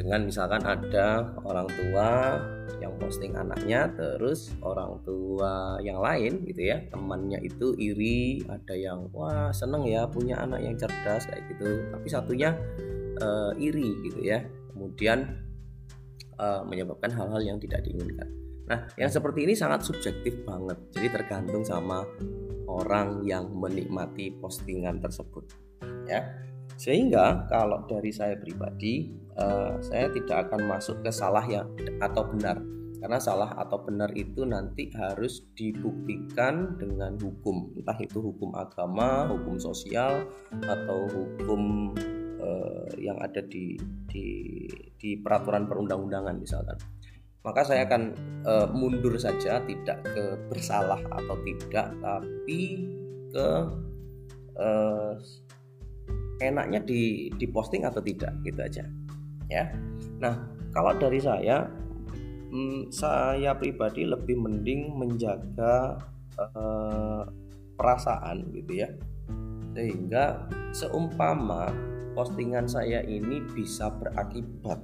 dengan 0.00 0.25
misalkan 0.25 0.65
ada 0.65 1.37
orang 1.45 1.69
tua 1.69 2.41
yang 2.81 2.97
posting 2.97 3.37
anaknya 3.37 3.93
terus 3.93 4.49
orang 4.65 4.97
tua 5.05 5.77
yang 5.85 6.00
lain 6.00 6.41
gitu 6.49 6.73
ya 6.73 6.81
temannya 6.89 7.37
itu 7.45 7.77
iri 7.77 8.41
ada 8.49 8.73
yang 8.73 9.12
wah 9.12 9.53
seneng 9.53 9.85
ya 9.85 10.09
punya 10.09 10.41
anak 10.41 10.65
yang 10.65 10.73
cerdas 10.81 11.29
kayak 11.29 11.45
gitu 11.53 11.85
tapi 11.93 12.09
satunya 12.09 12.57
uh, 13.21 13.53
iri 13.57 14.00
gitu 14.05 14.21
ya. 14.25 14.43
Kemudian 14.73 15.25
uh, 16.41 16.62
menyebabkan 16.67 17.12
hal-hal 17.12 17.41
yang 17.45 17.59
tidak 17.61 17.85
diinginkan. 17.87 18.29
Nah 18.67 18.87
yang 18.97 19.11
seperti 19.11 19.45
ini 19.45 19.55
sangat 19.55 19.85
subjektif 19.85 20.43
banget. 20.43 20.79
Jadi 20.97 21.09
tergantung 21.12 21.62
sama 21.62 22.05
orang 22.71 23.27
yang 23.27 23.50
menikmati 23.50 24.35
postingan 24.39 24.99
tersebut 25.03 25.45
ya. 26.09 26.25
Sehingga 26.81 27.45
kalau 27.53 27.85
dari 27.85 28.09
saya 28.09 28.41
pribadi 28.41 29.12
uh, 29.37 29.77
saya 29.85 30.09
tidak 30.17 30.49
akan 30.49 30.65
masuk 30.65 31.05
ke 31.05 31.12
salah 31.12 31.45
yang 31.45 31.69
atau 32.00 32.25
benar 32.25 32.57
karena 33.00 33.16
salah 33.16 33.57
atau 33.57 33.80
benar 33.80 34.12
itu 34.12 34.45
nanti 34.45 34.92
harus 34.92 35.49
dibuktikan 35.57 36.76
dengan 36.76 37.16
hukum. 37.16 37.73
Entah 37.80 37.97
itu 37.97 38.21
hukum 38.21 38.52
agama, 38.52 39.25
hukum 39.33 39.57
sosial 39.57 40.28
atau 40.52 41.09
hukum 41.09 41.97
uh, 42.37 42.92
yang 43.00 43.16
ada 43.25 43.40
di 43.40 43.80
di 44.04 44.26
di 45.00 45.16
peraturan 45.16 45.64
perundang-undangan 45.64 46.37
misalkan. 46.37 46.76
Maka 47.40 47.64
saya 47.64 47.88
akan 47.88 48.02
uh, 48.45 48.69
mundur 48.69 49.16
saja 49.16 49.64
tidak 49.64 50.04
ke 50.04 50.37
bersalah 50.52 51.00
atau 51.09 51.40
tidak 51.40 51.88
tapi 52.04 52.85
ke 53.33 53.49
uh, 54.61 55.16
enaknya 56.45 56.85
di 56.85 57.33
diposting 57.40 57.88
atau 57.88 58.04
tidak 58.04 58.37
gitu 58.45 58.61
aja. 58.61 58.85
Ya. 59.49 59.73
Nah 60.21 60.52
kalau 60.76 60.92
dari 61.00 61.16
saya 61.16 61.64
hmm, 62.50 62.90
saya 62.90 63.54
pribadi 63.57 64.04
lebih 64.04 64.37
mending 64.37 64.99
menjaga 64.99 65.97
uh, 66.37 67.25
perasaan 67.78 68.50
gitu 68.52 68.85
ya. 68.85 68.88
Sehingga 69.73 70.50
seumpama 70.75 71.71
postingan 72.12 72.66
saya 72.66 73.07
ini 73.07 73.40
bisa 73.54 73.88
berakibat 73.95 74.83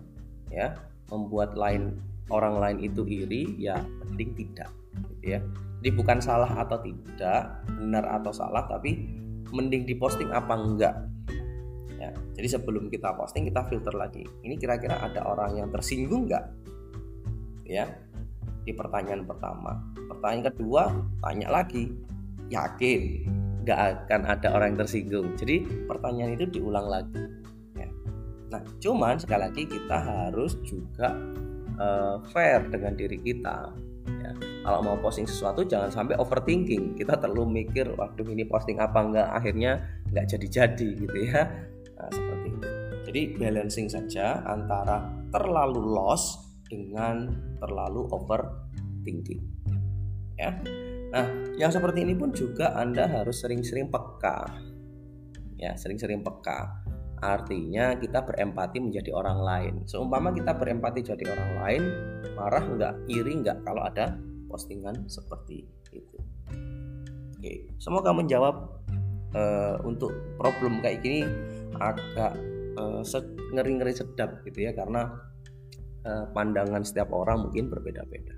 ya 0.49 0.79
membuat 1.11 1.59
lain 1.59 1.99
orang 2.31 2.59
lain 2.59 2.79
itu 2.87 3.03
iri 3.07 3.59
ya 3.59 3.83
mending 4.07 4.33
tidak 4.39 4.71
gitu 5.11 5.37
ya. 5.37 5.41
Jadi 5.83 5.91
bukan 5.93 6.19
salah 6.23 6.49
atau 6.57 6.81
tidak 6.81 7.63
benar 7.77 8.07
atau 8.09 8.33
salah 8.33 8.65
tapi 8.65 9.11
mending 9.51 9.85
diposting 9.85 10.31
apa 10.31 10.55
enggak? 10.55 10.95
Ya 11.99 12.15
jadi 12.39 12.59
sebelum 12.59 12.89
kita 12.89 13.15
posting 13.19 13.51
kita 13.51 13.67
filter 13.67 13.95
lagi. 13.95 14.23
Ini 14.47 14.55
kira-kira 14.55 15.03
ada 15.03 15.27
orang 15.27 15.59
yang 15.59 15.69
tersinggung 15.75 16.31
nggak 16.31 16.47
ya 17.67 18.07
di 18.67 18.75
pertanyaan 18.75 19.23
pertama. 19.23 19.79
Pertanyaan 20.11 20.45
kedua 20.51 20.83
tanya 21.23 21.49
lagi. 21.63 21.87
Yakin? 22.51 23.03
Nggak 23.63 23.81
akan 24.11 24.21
ada 24.27 24.49
orang 24.55 24.75
yang 24.75 24.81
tersinggung. 24.83 25.27
Jadi 25.39 25.87
pertanyaan 25.87 26.35
itu 26.35 26.59
diulang 26.59 26.91
lagi 26.91 27.23
ya. 27.79 27.89
nah 28.47 28.63
cuman 28.79 29.19
sekali 29.19 29.43
lagi 29.47 29.63
kita 29.67 29.97
harus 29.99 30.59
juga 30.63 31.15
uh, 31.79 32.23
fair 32.31 32.63
dengan 32.71 32.95
diri 32.95 33.19
kita 33.19 33.75
ya. 34.07 34.31
kalau 34.63 34.87
mau 34.87 34.95
posting 35.03 35.27
sesuatu 35.27 35.63
jangan 35.63 35.91
sampai 35.91 36.19
overthinking. 36.19 36.99
Kita 36.99 37.19
terlalu 37.19 37.63
mikir 37.63 37.91
waduh 37.95 38.27
ini 38.27 38.47
posting 38.47 38.83
apa 38.83 38.99
enggak 38.99 39.29
akhirnya 39.31 39.83
nggak 40.11 40.27
jadi-jadi 40.27 40.89
gitu 41.07 41.19
ya. 41.27 41.43
Nah, 41.97 42.11
seperti 42.11 42.49
itu. 42.51 42.69
Jadi 43.07 43.21
balancing 43.39 43.87
saja 43.87 44.43
antara 44.43 45.07
terlalu 45.31 45.79
loss 45.79 46.47
dengan 46.67 47.31
terlalu 47.63 48.07
overthinking. 48.11 49.43
Ya. 50.37 50.53
Nah, 51.15 51.27
yang 51.57 51.73
seperti 51.73 52.05
ini 52.05 52.13
pun 52.13 52.35
juga 52.35 52.77
Anda 52.77 53.09
harus 53.09 53.41
sering-sering 53.41 53.89
peka. 53.89 54.45
Ya, 55.57 55.73
sering-sering 55.79 56.21
peka. 56.21 56.85
Artinya 57.17 57.97
kita 57.97 58.21
berempati 58.21 58.77
menjadi 58.77 59.09
orang 59.17 59.41
lain. 59.41 59.75
Seumpama 59.89 60.37
kita 60.37 60.53
berempati 60.53 61.01
jadi 61.01 61.25
orang 61.33 61.53
lain, 61.65 61.83
marah 62.37 62.65
enggak, 62.65 62.95
iri 63.09 63.33
enggak 63.41 63.65
kalau 63.65 63.81
ada 63.81 64.21
postingan 64.53 65.09
seperti 65.09 65.65
itu. 65.97 66.19
Oke, 67.41 67.73
semoga 67.81 68.13
menjawab 68.13 68.85
uh, 69.33 69.77
untuk 69.89 70.13
problem 70.37 70.85
kayak 70.85 71.01
gini 71.01 71.25
agak 71.81 72.37
uh, 72.77 73.01
ngeri-ngeri 73.57 73.97
sedap 73.97 74.45
gitu 74.45 74.69
ya 74.69 74.77
karena 74.77 75.09
uh, 76.07 76.31
pandangan 76.31 76.87
setiap 76.87 77.11
orang 77.11 77.51
mungkin 77.51 77.67
berbeda-beda. 77.67 78.33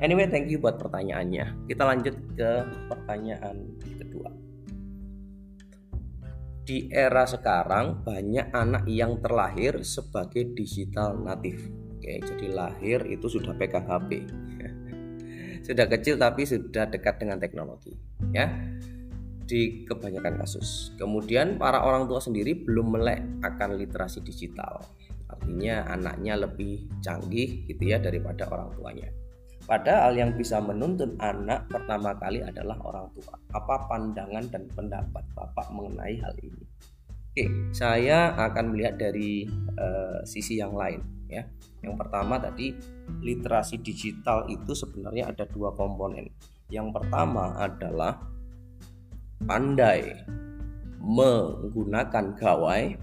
Anyway, 0.00 0.28
thank 0.28 0.48
you 0.48 0.60
buat 0.60 0.76
pertanyaannya. 0.80 1.68
Kita 1.68 1.82
lanjut 1.84 2.14
ke 2.36 2.50
pertanyaan 2.88 3.76
kedua. 4.00 4.30
Di 6.64 6.88
era 6.92 7.24
sekarang 7.24 8.04
banyak 8.04 8.52
anak 8.52 8.84
yang 8.88 9.18
terlahir 9.20 9.80
sebagai 9.84 10.52
digital 10.56 11.16
native. 11.20 11.60
Oke, 11.96 12.16
jadi 12.16 12.46
lahir 12.48 13.04
itu 13.12 13.28
sudah 13.28 13.52
pegang 13.56 13.84
HP. 13.84 14.24
sudah 15.68 15.84
kecil 15.84 16.16
tapi 16.16 16.48
sudah 16.48 16.88
dekat 16.88 17.20
dengan 17.20 17.36
teknologi, 17.36 17.92
ya 18.32 18.48
di 19.50 19.82
kebanyakan 19.82 20.38
kasus. 20.38 20.94
Kemudian 20.94 21.58
para 21.58 21.82
orang 21.82 22.06
tua 22.06 22.22
sendiri 22.22 22.54
belum 22.54 22.94
melek 22.94 23.20
akan 23.42 23.74
literasi 23.74 24.22
digital. 24.22 24.78
Artinya 25.30 25.86
anaknya 25.94 26.34
lebih 26.42 26.90
canggih 26.98 27.66
gitu 27.70 27.82
ya 27.86 28.02
daripada 28.02 28.50
orang 28.50 28.74
tuanya. 28.74 29.08
Padahal 29.70 30.18
yang 30.18 30.34
bisa 30.34 30.58
menuntun 30.58 31.14
anak 31.22 31.70
pertama 31.70 32.10
kali 32.18 32.42
adalah 32.42 32.74
orang 32.82 33.06
tua. 33.14 33.38
Apa 33.54 33.86
pandangan 33.86 34.50
dan 34.50 34.66
pendapat 34.74 35.22
Bapak 35.36 35.70
mengenai 35.70 36.18
hal 36.18 36.34
ini? 36.42 36.64
Oke, 37.30 37.46
saya 37.70 38.34
akan 38.34 38.74
melihat 38.74 38.98
dari 38.98 39.46
uh, 39.78 40.18
sisi 40.26 40.58
yang 40.58 40.74
lain 40.74 40.98
ya. 41.30 41.46
Yang 41.80 41.94
pertama 42.02 42.42
tadi 42.42 42.74
literasi 43.22 43.78
digital 43.78 44.50
itu 44.50 44.74
sebenarnya 44.74 45.30
ada 45.30 45.46
dua 45.46 45.70
komponen. 45.78 46.26
Yang 46.66 46.98
pertama 46.98 47.54
adalah 47.54 48.18
pandai 49.46 50.26
menggunakan 51.00 52.36
gawai, 52.36 52.98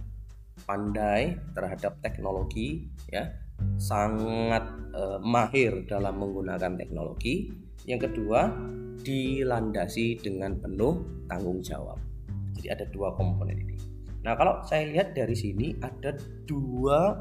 pandai 0.66 1.38
terhadap 1.54 2.00
teknologi 2.02 2.90
ya, 3.12 3.30
sangat 3.78 4.64
uh, 4.96 5.20
mahir 5.22 5.86
dalam 5.86 6.18
menggunakan 6.18 6.74
teknologi. 6.80 7.54
Yang 7.88 8.12
kedua, 8.12 8.52
dilandasi 9.02 10.20
dengan 10.20 10.58
penuh 10.60 11.26
tanggung 11.30 11.62
jawab. 11.62 12.02
Jadi 12.58 12.68
ada 12.74 12.86
dua 12.90 13.14
komponen 13.14 13.56
ini. 13.62 13.78
Nah, 14.26 14.34
kalau 14.36 14.60
saya 14.66 14.90
lihat 14.90 15.14
dari 15.16 15.38
sini 15.38 15.78
ada 15.80 16.12
dua 16.50 17.16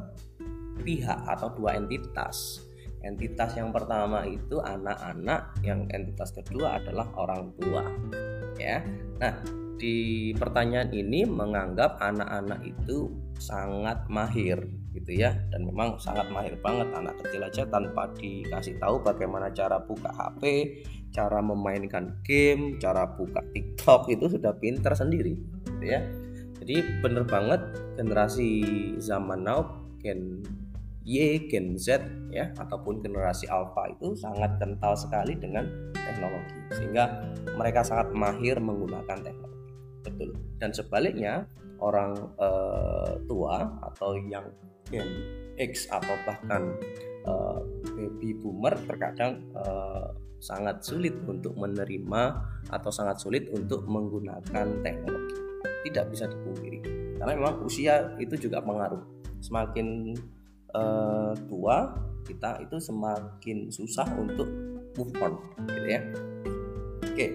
pihak 0.83 1.29
atau 1.29 1.53
dua 1.55 1.79
entitas. 1.79 2.65
Entitas 3.07 3.55
yang 3.55 3.71
pertama 3.71 4.27
itu 4.27 4.59
anak-anak, 4.59 5.63
yang 5.63 5.87
entitas 5.95 6.35
kedua 6.35 6.83
adalah 6.83 7.07
orang 7.15 7.55
tua. 7.61 7.87
Ya. 8.59 8.83
Nah, 9.23 9.39
di 9.77 10.33
pertanyaan 10.35 10.91
ini 10.91 11.23
menganggap 11.29 12.01
anak-anak 12.01 12.65
itu 12.65 13.13
sangat 13.37 14.09
mahir 14.09 14.57
gitu 14.97 15.13
ya 15.13 15.37
dan 15.53 15.69
memang 15.69 16.01
sangat 16.01 16.27
mahir 16.33 16.57
banget 16.65 16.89
anak 16.97 17.15
kecil 17.21 17.45
aja 17.45 17.63
tanpa 17.69 18.09
dikasih 18.17 18.81
tahu 18.81 19.05
bagaimana 19.05 19.53
cara 19.53 19.77
buka 19.85 20.09
HP, 20.09 20.73
cara 21.13 21.45
memainkan 21.45 22.17
game, 22.25 22.81
cara 22.81 23.05
buka 23.13 23.45
TikTok 23.53 24.09
itu 24.09 24.33
sudah 24.33 24.57
pinter 24.57 24.97
sendiri 24.97 25.37
gitu 25.69 25.85
ya 25.85 26.01
jadi 26.65 27.05
bener 27.05 27.29
banget 27.29 27.61
generasi 28.01 28.65
zaman 28.99 29.45
now 29.45 29.85
gen 30.01 30.41
Y, 31.07 31.47
Gen 31.47 31.79
Z 31.79 32.03
ya 32.35 32.51
ataupun 32.59 32.99
generasi 32.99 33.47
Alpha 33.47 33.87
itu 33.95 34.19
sangat 34.19 34.59
kental 34.59 34.99
sekali 34.99 35.39
dengan 35.39 35.63
teknologi 35.95 36.59
sehingga 36.75 37.31
mereka 37.55 37.87
sangat 37.87 38.11
mahir 38.11 38.59
menggunakan 38.59 39.23
teknologi. 39.23 39.71
Betul. 40.03 40.35
Dan 40.59 40.75
sebaliknya 40.75 41.47
orang 41.81 42.13
uh, 42.41 43.17
tua 43.29 43.67
atau 43.85 44.17
yang 44.17 44.47
Gen 44.87 45.09
X 45.59 45.91
atau 45.91 46.15
bahkan 46.23 46.77
uh, 47.27 47.59
baby 47.97 48.37
boomer 48.39 48.77
terkadang 48.87 49.43
uh, 49.57 50.15
sangat 50.39 50.85
sulit 50.85 51.17
untuk 51.27 51.57
menerima 51.57 52.23
atau 52.71 52.91
sangat 52.93 53.19
sulit 53.19 53.49
untuk 53.51 53.83
menggunakan 53.89 54.85
teknologi. 54.85 55.37
Tidak 55.91 56.05
bisa 56.13 56.29
dipungkiri. 56.31 56.79
Karena 57.17 57.33
memang 57.35 57.65
usia 57.65 58.15
itu 58.21 58.37
juga 58.37 58.61
pengaruh. 58.63 59.01
Semakin 59.41 60.15
uh, 60.77 61.33
tua 61.49 61.97
kita 62.27 62.59
itu 62.63 62.77
semakin 62.83 63.71
susah 63.71 64.07
untuk 64.19 64.47
move 64.99 65.15
on 65.23 65.33
gitu 65.71 65.89
ya. 65.89 66.01
Oke. 67.07 67.27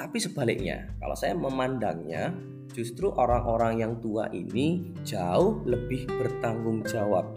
Tapi 0.00 0.16
sebaliknya 0.16 0.96
kalau 0.96 1.12
saya 1.12 1.36
memandangnya 1.36 2.32
justru 2.70 3.10
orang-orang 3.10 3.82
yang 3.82 3.92
tua 3.98 4.30
ini 4.30 4.94
jauh 5.02 5.62
lebih 5.66 6.06
bertanggung 6.06 6.86
jawab 6.86 7.34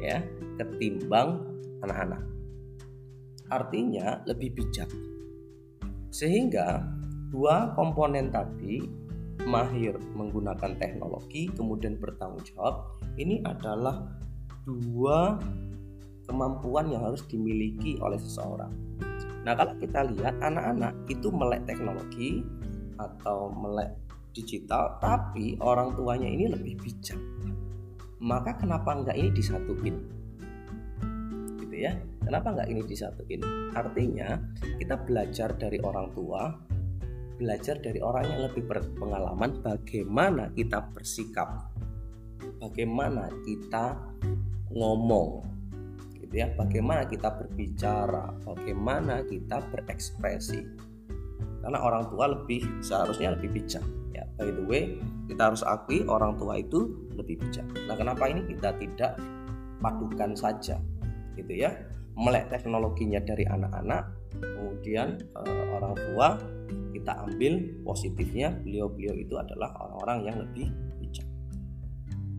ya 0.00 0.24
ketimbang 0.56 1.44
anak-anak 1.84 2.24
artinya 3.52 4.24
lebih 4.24 4.56
bijak 4.56 4.88
sehingga 6.10 6.84
dua 7.30 7.76
komponen 7.76 8.32
tadi 8.32 8.82
mahir 9.46 9.96
menggunakan 10.16 10.76
teknologi 10.76 11.48
kemudian 11.52 11.96
bertanggung 11.96 12.44
jawab 12.44 13.00
ini 13.16 13.40
adalah 13.44 14.04
dua 14.64 15.40
kemampuan 16.30 16.86
yang 16.94 17.02
harus 17.02 17.26
dimiliki 17.26 17.98
oleh 17.98 18.14
seseorang. 18.14 18.70
Nah, 19.42 19.58
kalau 19.58 19.74
kita 19.82 20.06
lihat 20.14 20.38
anak-anak 20.38 20.94
itu 21.10 21.26
melek 21.34 21.66
teknologi 21.66 22.46
atau 23.00 23.50
melek 23.50 23.90
digital, 24.32 24.98
tapi 25.02 25.58
orang 25.60 25.94
tuanya 25.94 26.28
ini 26.28 26.50
lebih 26.50 26.78
bijak. 26.80 27.18
Maka 28.20 28.56
kenapa 28.60 28.92
enggak 28.94 29.16
ini 29.16 29.30
disatuin? 29.32 29.96
Gitu 31.64 31.76
ya. 31.76 31.96
Kenapa 32.20 32.52
enggak 32.52 32.68
ini 32.68 32.82
disatuin? 32.84 33.40
Artinya, 33.72 34.38
kita 34.78 35.00
belajar 35.02 35.56
dari 35.56 35.80
orang 35.80 36.12
tua 36.12 36.52
belajar 37.40 37.80
dari 37.80 38.04
orang 38.04 38.28
yang 38.28 38.40
lebih 38.52 38.68
berpengalaman 38.68 39.64
bagaimana 39.64 40.52
kita 40.52 40.92
bersikap 40.92 41.72
bagaimana 42.60 43.32
kita 43.48 43.96
ngomong 44.76 45.48
gitu 46.20 46.34
ya 46.36 46.52
bagaimana 46.52 47.08
kita 47.08 47.32
berbicara 47.32 48.36
bagaimana 48.44 49.24
kita 49.24 49.64
berekspresi 49.72 50.68
karena 51.60 51.78
orang 51.80 52.08
tua 52.08 52.24
lebih 52.32 52.64
seharusnya 52.80 53.36
lebih 53.36 53.52
bijak 53.52 53.84
ya. 54.16 54.24
By 54.36 54.50
the 54.52 54.64
way 54.64 54.96
kita 55.28 55.52
harus 55.52 55.62
akui 55.62 56.02
orang 56.08 56.36
tua 56.40 56.58
itu 56.58 56.90
lebih 57.14 57.40
bijak. 57.40 57.64
Nah 57.86 57.94
kenapa 57.94 58.26
ini 58.28 58.44
kita 58.48 58.74
tidak 58.80 59.20
padukan 59.80 60.32
saja 60.34 60.80
gitu 61.36 61.52
ya? 61.52 61.72
Melek 62.18 62.52
teknologinya 62.52 63.22
dari 63.22 63.46
anak-anak 63.46 64.20
kemudian 64.40 65.20
uh, 65.36 65.64
orang 65.76 65.94
tua 65.96 66.28
kita 66.96 67.12
ambil 67.28 67.64
positifnya 67.84 68.52
beliau-beliau 68.60 69.14
itu 69.16 69.34
adalah 69.36 69.72
orang-orang 69.80 70.18
yang 70.26 70.36
lebih 70.42 70.68
bijak. 71.00 71.28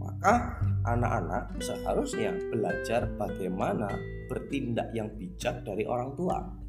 Maka 0.01 0.57
anak-anak 0.86 1.62
seharusnya 1.62 2.34
belajar 2.49 3.10
bagaimana 3.17 3.89
bertindak 4.29 4.89
yang 4.93 5.10
bijak 5.17 5.62
dari 5.62 5.86
orang 5.86 6.13
tua 6.17 6.61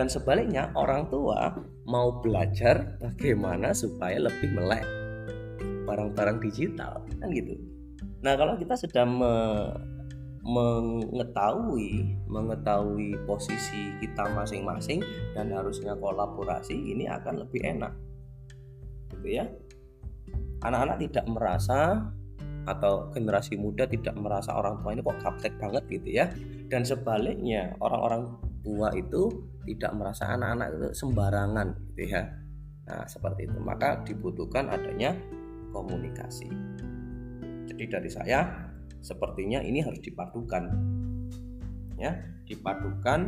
dan 0.00 0.08
sebaliknya 0.08 0.72
orang 0.80 1.12
tua 1.12 1.52
mau 1.84 2.24
belajar 2.24 2.96
bagaimana 3.04 3.76
supaya 3.76 4.16
lebih 4.16 4.48
melek 4.56 4.80
barang-barang 5.84 6.40
digital 6.40 7.04
kan 7.20 7.28
gitu. 7.28 7.60
Nah 8.24 8.32
kalau 8.32 8.56
kita 8.56 8.80
sudah 8.80 9.04
me 9.04 9.34
mengetahui 10.40 12.16
mengetahui 12.32 13.12
posisi 13.28 13.92
kita 14.00 14.24
masing-masing 14.32 15.04
dan 15.36 15.52
harusnya 15.52 15.92
kolaborasi 15.92 16.72
ini 16.72 17.04
akan 17.04 17.44
lebih 17.44 17.60
enak. 17.60 17.92
Gitu 19.12 19.36
ya. 19.36 19.44
Anak-anak 20.64 20.96
tidak 20.96 21.28
merasa 21.28 22.08
atau 22.64 23.12
generasi 23.12 23.60
muda 23.60 23.84
tidak 23.84 24.16
merasa 24.16 24.56
orang 24.56 24.80
tua 24.80 24.96
ini 24.96 25.04
kok 25.04 25.20
kaptek 25.20 25.60
banget 25.60 25.84
gitu 25.92 26.08
ya. 26.08 26.32
Dan 26.72 26.88
sebaliknya 26.88 27.76
orang-orang 27.84 28.48
tua 28.60 28.92
itu 28.96 29.50
tidak 29.64 29.92
merasa 29.96 30.32
anak-anak 30.36 30.68
itu 30.76 30.88
sembarangan 30.96 31.68
gitu 31.92 32.02
ya. 32.12 32.22
Nah 32.88 33.04
seperti 33.06 33.48
itu. 33.48 33.58
Maka 33.60 34.00
dibutuhkan 34.04 34.68
adanya 34.68 35.16
komunikasi. 35.70 36.48
Jadi 37.70 37.84
dari 37.86 38.10
saya 38.10 38.40
sepertinya 39.00 39.62
ini 39.62 39.80
harus 39.80 40.00
dipadukan. 40.02 40.64
Ya 42.00 42.16
dipadukan 42.48 43.20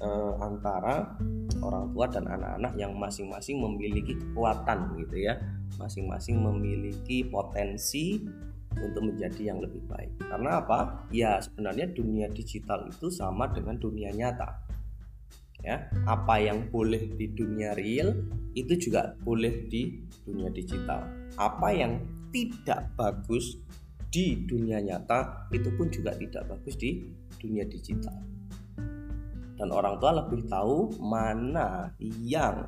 eh, 0.00 0.34
antara 0.40 1.14
orang 1.60 1.92
tua 1.92 2.06
dan 2.08 2.24
anak-anak 2.26 2.72
yang 2.80 2.92
masing-masing 2.96 3.60
memiliki 3.60 4.16
kekuatan 4.16 4.96
gitu 5.06 5.16
ya. 5.30 5.38
Masing-masing 5.78 6.40
memiliki 6.42 7.24
potensi 7.28 8.20
untuk 8.80 9.12
menjadi 9.12 9.52
yang 9.54 9.58
lebih 9.60 9.84
baik. 9.86 10.16
Karena 10.20 10.64
apa? 10.64 11.08
Ya 11.12 11.38
sebenarnya 11.40 11.92
dunia 11.92 12.26
digital 12.32 12.88
itu 12.88 13.12
sama 13.12 13.48
dengan 13.52 13.76
dunia 13.76 14.10
nyata. 14.12 14.66
Ya 15.60 15.92
apa 16.08 16.40
yang 16.40 16.72
boleh 16.72 17.12
di 17.20 17.36
dunia 17.36 17.76
real 17.76 18.16
itu 18.56 18.90
juga 18.90 19.12
boleh 19.20 19.68
di 19.68 20.00
dunia 20.24 20.48
digital. 20.48 21.04
Apa 21.36 21.68
yang 21.76 22.00
tidak 22.32 22.96
bagus 22.96 23.60
di 24.10 24.42
dunia 24.48 24.82
nyata 24.82 25.46
itu 25.54 25.70
pun 25.76 25.86
juga 25.92 26.16
tidak 26.16 26.48
bagus 26.48 26.74
di 26.80 27.04
dunia 27.38 27.68
digital. 27.68 28.16
Dan 29.60 29.68
orang 29.76 30.00
tua 30.00 30.24
lebih 30.24 30.48
tahu 30.48 30.96
mana 31.04 31.92
yang 32.24 32.64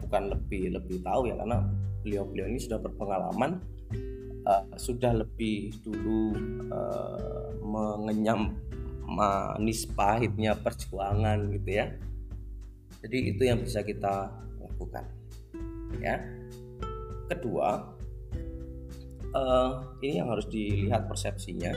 bukan 0.00 0.32
lebih 0.32 0.72
lebih 0.74 1.04
tahu 1.04 1.28
ya 1.28 1.36
karena 1.36 1.60
beliau-beliau 2.00 2.48
ini 2.48 2.58
sudah 2.58 2.80
berpengalaman 2.80 3.60
uh, 4.46 4.64
sudah 4.76 5.12
lebih 5.24 5.74
dulu 5.84 6.36
uh, 6.70 7.50
mengenyam 7.64 8.56
manis 9.10 9.84
pahitnya 9.90 10.54
perjuangan 10.54 11.50
gitu 11.50 11.70
ya. 11.70 11.86
Jadi 13.00 13.18
itu 13.34 13.42
yang 13.48 13.64
bisa 13.64 13.82
kita 13.82 14.30
lakukan 14.60 15.04
ya. 15.98 16.20
Kedua 17.30 17.98
uh, 19.34 19.70
ini 20.02 20.18
yang 20.22 20.30
harus 20.30 20.46
dilihat 20.50 21.06
persepsinya 21.06 21.74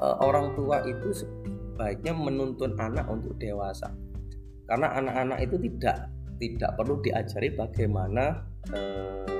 uh, 0.00 0.16
orang 0.20 0.52
tua 0.56 0.84
itu 0.84 1.12
sebaiknya 1.12 2.12
menuntun 2.16 2.76
anak 2.80 3.08
untuk 3.08 3.36
dewasa. 3.36 3.92
Karena 4.66 4.98
anak-anak 4.98 5.38
itu 5.46 5.56
tidak 5.70 6.10
tidak 6.36 6.70
perlu 6.76 7.00
diajari 7.00 7.48
bagaimana 7.54 8.44
uh, 8.74 9.35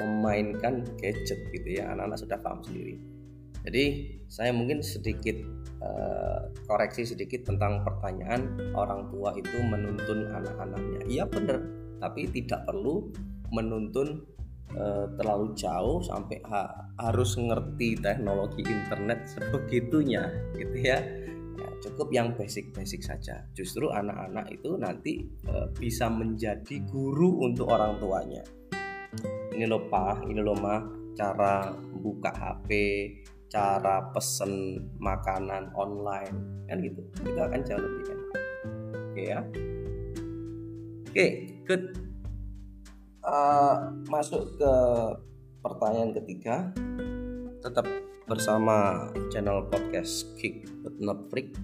memainkan 0.00 0.84
gadget 1.00 1.40
gitu 1.52 1.68
ya. 1.80 1.92
Anak-anak 1.92 2.18
sudah 2.20 2.38
paham 2.40 2.60
sendiri. 2.64 2.96
Jadi 3.66 3.84
saya 4.30 4.54
mungkin 4.54 4.78
sedikit 4.78 5.34
uh, 5.82 6.46
koreksi 6.70 7.02
sedikit 7.02 7.50
tentang 7.50 7.82
pertanyaan 7.82 8.70
orang 8.78 9.10
tua 9.10 9.34
itu 9.34 9.58
menuntun 9.58 10.30
anak-anaknya. 10.30 11.02
Iya 11.10 11.26
benar. 11.26 11.58
Tapi 11.98 12.30
tidak 12.30 12.62
perlu 12.62 13.10
menuntun 13.50 14.22
uh, 14.78 15.10
terlalu 15.18 15.50
jauh 15.58 15.98
sampai 15.98 16.38
ha 16.46 16.90
harus 17.02 17.34
ngerti 17.34 17.98
teknologi 17.98 18.62
internet 18.62 19.26
sebegitunya 19.26 20.30
gitu 20.54 20.76
ya. 20.78 21.02
Ya 21.56 21.68
cukup 21.82 22.14
yang 22.14 22.38
basic-basic 22.38 23.02
saja. 23.02 23.42
Justru 23.50 23.90
anak-anak 23.90 24.46
itu 24.54 24.78
nanti 24.78 25.26
uh, 25.50 25.66
bisa 25.74 26.06
menjadi 26.06 26.86
guru 26.86 27.42
untuk 27.42 27.66
orang 27.66 27.98
tuanya 27.98 28.46
ini 29.56 29.64
loh 29.64 29.88
pak 29.88 30.28
ini 30.28 30.44
loh 30.44 30.52
mah 30.52 30.84
cara 31.16 31.72
buka 31.96 32.28
HP 32.28 32.68
cara 33.48 34.12
pesen 34.12 34.84
makanan 35.00 35.72
online 35.72 36.68
kan 36.68 36.76
gitu. 36.84 37.00
Itu 37.24 37.40
akan 37.40 37.60
jauh 37.64 37.80
lebih 37.80 38.04
enak. 38.12 38.30
Oke 38.92 39.22
ya. 39.24 39.40
Oke 41.08 41.26
good. 41.64 41.82
Uh, 43.24 43.90
masuk 44.12 44.44
ke 44.60 44.72
pertanyaan 45.64 46.12
ketiga. 46.12 46.68
Tetap 47.64 47.88
bersama 48.28 49.08
channel 49.32 49.64
podcast 49.72 50.36
Kick 50.36 50.68
but 50.84 50.94
not 51.00 51.32
freak. 51.32 51.56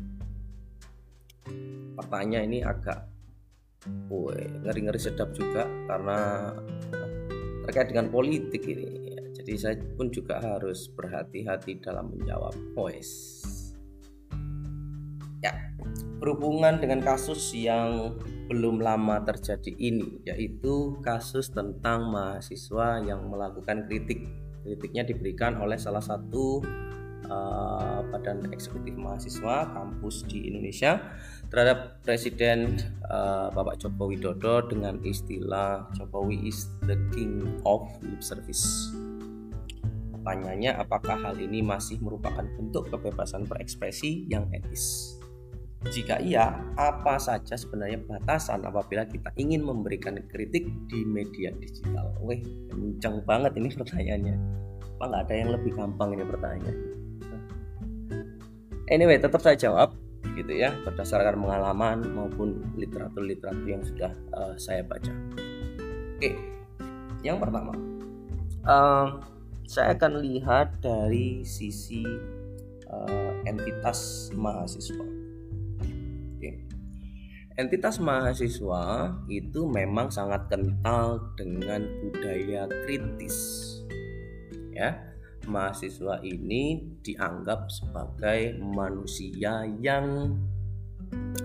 Pertanyaan 1.92 2.48
ini 2.48 2.64
agak 2.64 3.12
ngeri-ngeri 4.64 5.00
sedap 5.02 5.34
juga 5.34 5.66
karena 5.90 6.50
terkait 7.66 7.90
dengan 7.90 8.10
politik 8.10 8.62
ini. 8.66 9.16
Jadi 9.32 9.52
saya 9.58 9.74
pun 9.98 10.12
juga 10.12 10.38
harus 10.38 10.86
berhati-hati 10.92 11.82
dalam 11.82 12.14
menjawab 12.14 12.54
voice. 12.78 13.42
Ya 15.42 15.72
berhubungan 16.22 16.78
dengan 16.78 17.02
kasus 17.02 17.50
yang 17.50 18.14
belum 18.46 18.78
lama 18.78 19.26
terjadi 19.26 19.74
ini 19.74 20.22
yaitu 20.22 20.94
kasus 21.02 21.50
tentang 21.50 22.14
mahasiswa 22.14 23.02
yang 23.02 23.26
melakukan 23.26 23.90
kritik. 23.90 24.22
Kritiknya 24.62 25.02
diberikan 25.02 25.58
oleh 25.58 25.74
salah 25.74 26.02
satu 26.02 26.62
uh, 27.32 28.04
badan 28.12 28.52
eksekutif 28.52 28.92
mahasiswa 28.92 29.72
kampus 29.72 30.28
di 30.28 30.52
Indonesia 30.52 31.00
terhadap 31.48 32.04
Presiden 32.04 32.76
uh, 33.08 33.48
Bapak 33.52 33.80
Joko 33.80 34.12
Widodo 34.12 34.68
dengan 34.68 35.00
istilah 35.00 35.88
Jokowi 35.96 36.44
is 36.48 36.68
the 36.84 36.96
king 37.16 37.40
of 37.64 37.88
lip 38.04 38.20
service. 38.20 38.92
Pertanyaannya 40.12 40.78
apakah 40.78 41.18
hal 41.18 41.34
ini 41.40 41.64
masih 41.66 41.98
merupakan 41.98 42.46
bentuk 42.46 42.86
kebebasan 42.94 43.42
berekspresi 43.48 44.30
yang 44.30 44.46
etis? 44.54 45.18
Jika 45.82 46.22
iya, 46.22 46.62
apa 46.78 47.18
saja 47.18 47.58
sebenarnya 47.58 47.98
batasan 48.06 48.62
apabila 48.62 49.02
kita 49.02 49.34
ingin 49.34 49.66
memberikan 49.66 50.14
kritik 50.30 50.70
di 50.86 51.02
media 51.02 51.50
digital? 51.58 52.14
Weh, 52.22 52.38
kencang 52.70 53.26
banget 53.26 53.58
ini 53.58 53.66
pertanyaannya. 53.74 54.36
Apa 54.94 55.10
nggak 55.10 55.22
ada 55.26 55.34
yang 55.34 55.50
lebih 55.58 55.74
gampang 55.74 56.14
ini 56.14 56.22
pertanyaan? 56.22 57.01
Anyway, 58.90 59.18
tetap 59.20 59.38
saya 59.38 59.54
jawab 59.54 59.94
gitu 60.32 60.54
ya 60.54 60.72
berdasarkan 60.86 61.36
pengalaman 61.38 61.98
maupun 62.14 62.62
literatur-literatur 62.78 63.66
yang 63.68 63.84
sudah 63.84 64.12
uh, 64.32 64.54
saya 64.56 64.80
baca. 64.86 65.12
Oke, 66.16 66.38
yang 67.26 67.42
pertama, 67.42 67.74
uh, 68.66 69.18
saya 69.66 69.94
akan 69.94 70.22
lihat 70.22 70.80
dari 70.80 71.42
sisi 71.42 72.06
uh, 72.88 73.32
entitas 73.44 74.30
mahasiswa. 74.34 75.06
Oke. 76.38 76.50
Entitas 77.60 78.00
mahasiswa 78.00 79.12
itu 79.28 79.68
memang 79.68 80.08
sangat 80.08 80.48
kental 80.48 81.34
dengan 81.36 81.84
budaya 82.00 82.64
kritis. 82.88 83.68
Ya 84.72 85.11
mahasiswa 85.46 86.22
ini 86.22 86.96
dianggap 87.02 87.70
sebagai 87.70 88.58
manusia 88.60 89.66
yang 89.80 90.36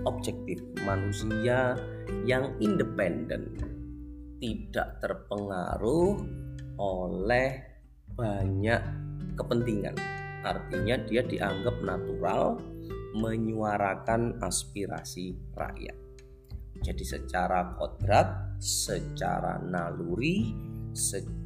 objektif, 0.04 0.62
manusia 0.84 1.76
yang 2.24 2.56
independen, 2.58 3.56
tidak 4.38 5.00
terpengaruh 5.02 6.18
oleh 6.78 7.62
banyak 8.14 8.82
kepentingan. 9.34 9.94
Artinya 10.46 10.96
dia 11.04 11.22
dianggap 11.26 11.82
natural 11.82 12.62
menyuarakan 13.18 14.38
aspirasi 14.40 15.34
rakyat. 15.58 15.96
Jadi 16.78 17.02
secara 17.02 17.74
kodrat, 17.74 18.58
secara 18.62 19.58
naluri, 19.58 20.54
secara 20.94 21.37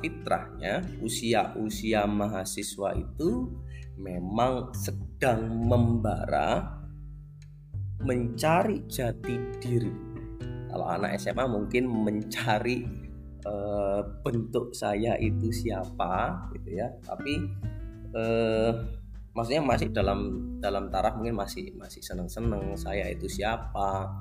fitrahnya 0.00 0.82
usia-usia 1.04 2.08
mahasiswa 2.08 2.96
itu 2.96 3.52
memang 4.00 4.72
sedang 4.74 5.46
membara 5.62 6.80
mencari 8.02 8.82
jati 8.90 9.36
diri. 9.62 9.92
Kalau 10.72 10.88
anak 10.88 11.20
SMA 11.20 11.44
mungkin 11.46 11.86
mencari 11.86 12.82
e, 13.44 13.54
bentuk 14.24 14.72
saya 14.74 15.14
itu 15.20 15.52
siapa 15.52 16.48
gitu 16.56 16.82
ya. 16.82 16.88
Tapi 17.04 17.32
e, 18.10 18.22
maksudnya 19.36 19.62
masih 19.62 19.92
dalam 19.92 20.20
dalam 20.58 20.88
taraf 20.90 21.20
mungkin 21.20 21.36
masih 21.38 21.76
masih 21.78 22.02
seneng-seneng 22.02 22.74
saya 22.74 23.06
itu 23.12 23.28
siapa. 23.28 24.18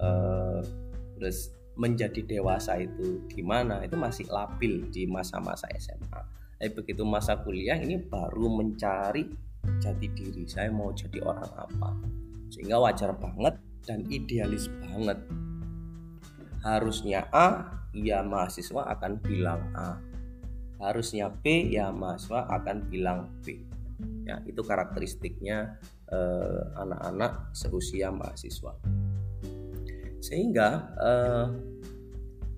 E, 0.00 0.08
terus 1.20 1.52
menjadi 1.76 2.20
dewasa 2.20 2.76
itu 2.76 3.24
gimana 3.32 3.80
itu 3.84 3.96
masih 3.96 4.28
labil 4.28 4.88
di 4.92 5.08
masa-masa 5.08 5.68
SMA. 5.80 6.20
Tapi 6.60 6.70
begitu 6.78 7.02
masa 7.02 7.40
kuliah 7.40 7.74
ini 7.80 7.98
baru 7.98 8.46
mencari 8.46 9.26
jati 9.82 10.06
diri 10.12 10.44
saya 10.46 10.70
mau 10.70 10.92
jadi 10.92 11.18
orang 11.24 11.50
apa. 11.58 11.90
Sehingga 12.52 12.78
wajar 12.78 13.16
banget 13.16 13.58
dan 13.82 14.04
idealis 14.12 14.68
banget. 14.84 15.18
Harusnya 16.62 17.26
A 17.34 17.80
ya 17.96 18.22
mahasiswa 18.22 18.86
akan 18.94 19.12
bilang 19.24 19.72
A. 19.74 19.98
Harusnya 20.78 21.32
B 21.32 21.72
ya 21.72 21.90
mahasiswa 21.90 22.46
akan 22.46 22.76
bilang 22.86 23.32
B. 23.42 23.58
Ya 24.22 24.38
itu 24.46 24.62
karakteristiknya 24.62 25.82
eh, 26.10 26.62
anak-anak 26.78 27.50
eh, 27.50 27.58
seusia 27.58 28.14
mahasiswa 28.14 28.78
sehingga 30.22 30.94
uh, 31.02 31.50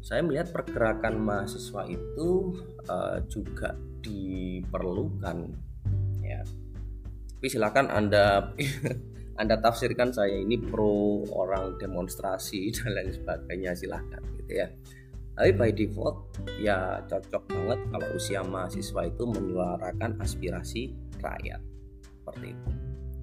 saya 0.04 0.20
melihat 0.20 0.52
pergerakan 0.52 1.16
mahasiswa 1.16 1.88
itu 1.88 2.60
uh, 2.92 3.16
juga 3.24 3.72
diperlukan 4.04 5.48
ya. 6.20 6.44
Tapi 7.40 7.46
silakan 7.48 7.88
anda 7.88 8.52
anda 9.40 9.56
tafsirkan 9.56 10.12
saya 10.12 10.36
ini 10.36 10.60
pro 10.60 11.24
orang 11.32 11.80
demonstrasi 11.80 12.68
dan 12.76 12.92
lain 12.92 13.16
sebagainya 13.16 13.72
silahkan 13.72 14.20
gitu 14.44 14.60
ya. 14.60 14.68
Tapi 15.34 15.50
by 15.56 15.72
default 15.72 16.36
ya 16.60 17.00
cocok 17.08 17.42
banget 17.48 17.80
kalau 17.90 18.08
usia 18.14 18.44
mahasiswa 18.44 19.08
itu 19.08 19.24
menyuarakan 19.24 20.20
aspirasi 20.20 20.92
rakyat. 21.24 21.64
Seperti 22.20 22.52
itu 22.52 22.70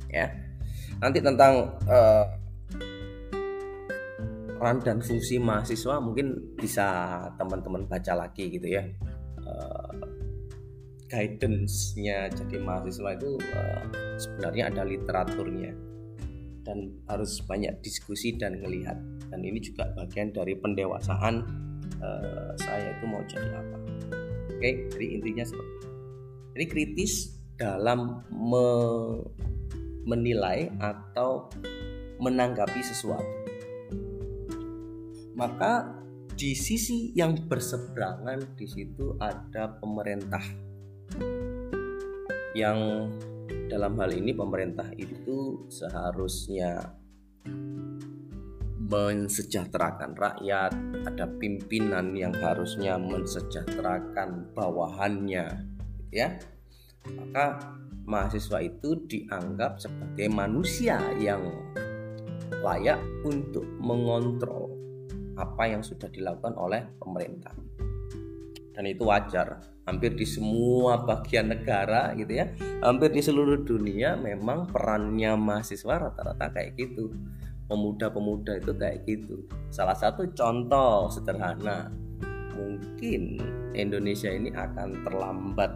ya. 0.10 0.28
Nanti 0.98 1.22
tentang 1.22 1.78
uh, 1.86 2.41
peran 4.62 4.78
dan 4.78 5.02
fungsi 5.02 5.42
mahasiswa 5.42 5.98
mungkin 5.98 6.54
bisa 6.54 7.18
teman-teman 7.42 7.90
baca 7.90 8.14
lagi 8.14 8.46
gitu 8.54 8.78
ya. 8.78 8.86
Uh, 9.42 9.90
guidance-nya 11.10 12.30
jadi 12.30 12.62
mahasiswa 12.62 13.18
itu 13.18 13.42
uh, 13.42 13.84
sebenarnya 14.22 14.70
ada 14.70 14.86
literaturnya 14.86 15.74
dan 16.62 16.94
harus 17.10 17.42
banyak 17.42 17.74
diskusi 17.82 18.38
dan 18.38 18.62
melihat 18.62 19.02
dan 19.34 19.42
ini 19.42 19.58
juga 19.58 19.90
bagian 19.98 20.30
dari 20.30 20.54
pendewasaan 20.54 21.42
uh, 21.98 22.54
saya 22.62 22.94
itu 22.94 23.10
mau 23.10 23.26
jadi 23.26 23.50
apa. 23.58 23.78
Oke 24.62 24.94
jadi 24.94 25.06
intinya 25.18 25.42
seperti 25.42 25.74
itu. 25.74 25.90
Jadi 26.54 26.66
kritis 26.70 27.14
dalam 27.58 28.22
me 28.30 28.68
menilai 30.06 30.70
atau 30.78 31.50
menanggapi 32.22 32.82
sesuatu 32.86 33.42
maka 35.42 35.90
di 36.38 36.54
sisi 36.54 37.10
yang 37.18 37.34
berseberangan 37.50 38.54
di 38.54 38.70
situ 38.70 39.18
ada 39.18 39.74
pemerintah 39.82 40.46
yang 42.54 43.10
dalam 43.66 43.98
hal 43.98 44.14
ini 44.14 44.38
pemerintah 44.38 44.86
itu 44.94 45.66
seharusnya 45.66 46.94
mensejahterakan 48.92 50.14
rakyat, 50.14 50.76
ada 51.08 51.26
pimpinan 51.40 52.12
yang 52.12 52.36
harusnya 52.36 53.00
mensejahterakan 53.00 54.52
bawahannya, 54.52 55.64
ya. 56.12 56.36
Maka 57.08 57.72
mahasiswa 58.04 58.60
itu 58.60 59.00
dianggap 59.08 59.80
sebagai 59.80 60.28
manusia 60.28 61.00
yang 61.24 61.40
layak 62.62 63.00
untuk 63.24 63.64
mengontrol 63.80 64.61
apa 65.42 65.66
yang 65.66 65.82
sudah 65.82 66.08
dilakukan 66.08 66.54
oleh 66.54 66.86
pemerintah. 67.02 67.54
Dan 68.72 68.86
itu 68.88 69.04
wajar. 69.10 69.60
Hampir 69.90 70.14
di 70.14 70.24
semua 70.24 71.02
bagian 71.04 71.52
negara 71.52 72.14
gitu 72.16 72.38
ya. 72.38 72.54
Hampir 72.86 73.12
di 73.12 73.20
seluruh 73.20 73.66
dunia 73.66 74.16
memang 74.16 74.70
perannya 74.70 75.34
mahasiswa 75.36 76.08
rata-rata 76.08 76.54
kayak 76.54 76.78
gitu. 76.78 77.12
Pemuda-pemuda 77.68 78.62
itu 78.62 78.72
kayak 78.78 79.04
gitu. 79.10 79.44
Salah 79.74 79.98
satu 79.98 80.30
contoh 80.32 81.10
sederhana 81.10 81.90
mungkin 82.56 83.42
Indonesia 83.74 84.30
ini 84.30 84.52
akan 84.54 85.04
terlambat 85.08 85.72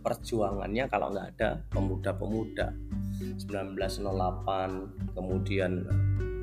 perjuangannya 0.00 0.88
kalau 0.88 1.12
nggak 1.12 1.28
ada 1.36 1.60
pemuda-pemuda. 1.70 2.72
1908 3.20 5.12
kemudian 5.12 5.84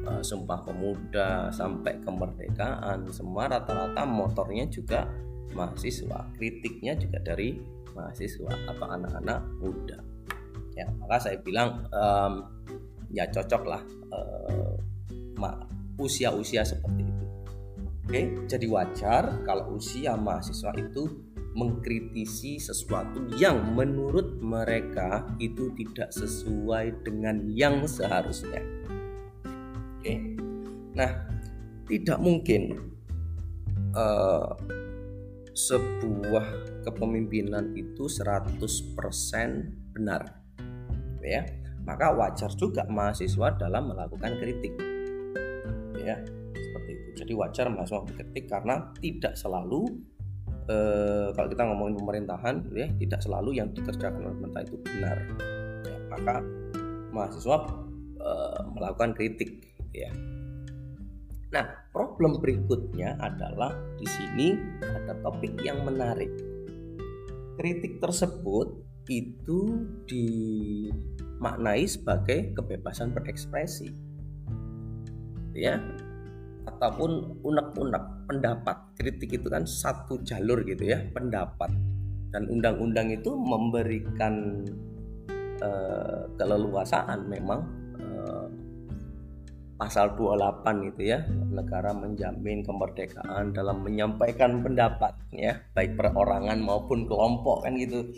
uh, 0.08 0.24
Sumpah 0.24 0.64
Pemuda 0.64 1.52
sampai 1.52 2.00
kemerdekaan 2.02 3.12
semua 3.12 3.52
rata-rata 3.52 4.08
motornya 4.08 4.66
juga 4.72 5.06
mahasiswa 5.52 6.32
kritiknya 6.40 6.96
juga 6.96 7.20
dari 7.20 7.60
mahasiswa 7.92 8.52
atau 8.72 8.88
anak-anak 8.88 9.42
muda. 9.60 10.00
Ya 10.78 10.86
maka 11.02 11.28
saya 11.28 11.38
bilang 11.42 11.90
um, 11.90 12.34
ya 13.12 13.28
cocok 13.28 13.64
lah 13.66 13.82
uh, 14.14 14.76
usia-usia 15.98 16.62
seperti 16.62 17.04
itu. 17.04 17.26
Oke 18.08 18.22
jadi 18.48 18.66
wajar 18.70 19.44
kalau 19.44 19.76
usia 19.76 20.16
mahasiswa 20.16 20.72
itu 20.78 21.28
mengkritisi 21.58 22.62
sesuatu 22.62 23.34
yang 23.42 23.74
menurut 23.74 24.38
mereka 24.38 25.26
itu 25.42 25.74
tidak 25.74 26.14
sesuai 26.14 27.02
dengan 27.02 27.50
yang 27.50 27.90
seharusnya 27.90 28.77
oke. 30.08 30.16
Nah 30.96 31.12
tidak 31.88 32.20
mungkin 32.20 32.62
uh, 33.96 34.56
sebuah 35.58 36.46
kepemimpinan 36.88 37.76
itu 37.76 38.08
100% 38.08 38.56
benar 39.96 40.22
ya. 41.20 41.44
Maka 41.88 42.12
wajar 42.12 42.52
juga 42.52 42.84
mahasiswa 42.92 43.56
dalam 43.56 43.92
melakukan 43.92 44.36
kritik 44.40 44.76
ya. 46.00 46.20
Seperti 46.52 46.92
itu. 46.92 47.10
Jadi 47.24 47.34
wajar 47.36 47.72
mahasiswa 47.72 48.04
mengkritik 48.04 48.46
karena 48.52 48.92
tidak 49.00 49.34
selalu 49.40 49.88
eh, 50.68 51.32
kalau 51.32 51.48
kita 51.48 51.64
ngomongin 51.64 51.96
pemerintahan 51.96 52.56
ya 52.76 52.92
tidak 53.00 53.20
selalu 53.24 53.56
yang 53.56 53.72
dikerjakan 53.72 54.20
oleh 54.20 54.36
pemerintah 54.36 54.64
itu 54.68 54.76
benar 54.84 55.18
ya, 55.88 55.98
maka 56.12 56.36
mahasiswa 57.16 57.58
eh, 58.20 58.62
melakukan 58.76 59.16
kritik 59.16 59.67
ya 59.94 60.12
Nah, 61.48 61.64
problem 61.96 62.44
berikutnya 62.44 63.16
adalah 63.24 63.72
di 63.96 64.04
sini 64.04 64.48
ada 64.84 65.16
topik 65.24 65.56
yang 65.64 65.88
menarik. 65.88 66.28
Kritik 67.56 68.04
tersebut 68.04 68.84
itu 69.08 69.88
dimaknai 70.04 71.88
sebagai 71.88 72.52
kebebasan 72.52 73.16
berekspresi. 73.16 73.88
Ya. 75.56 75.80
Ataupun 76.68 77.40
unek-unek 77.48 78.28
pendapat. 78.28 78.92
Kritik 79.00 79.40
itu 79.40 79.48
kan 79.48 79.64
satu 79.64 80.20
jalur 80.28 80.68
gitu 80.68 80.84
ya, 80.84 81.00
pendapat. 81.16 81.72
Dan 82.36 82.52
undang-undang 82.52 83.08
itu 83.08 83.32
memberikan 83.40 84.68
uh, 85.64 86.28
keleluasaan 86.36 87.32
memang 87.32 87.64
pasal 89.78 90.18
28 90.18 90.90
itu 90.90 91.14
ya 91.14 91.22
negara 91.54 91.94
menjamin 91.94 92.66
kemerdekaan 92.66 93.54
dalam 93.54 93.86
menyampaikan 93.86 94.66
pendapat 94.66 95.14
ya 95.30 95.62
baik 95.78 95.94
perorangan 95.94 96.58
maupun 96.58 97.06
kelompok 97.06 97.64
kan 97.64 97.78
gitu. 97.78 98.10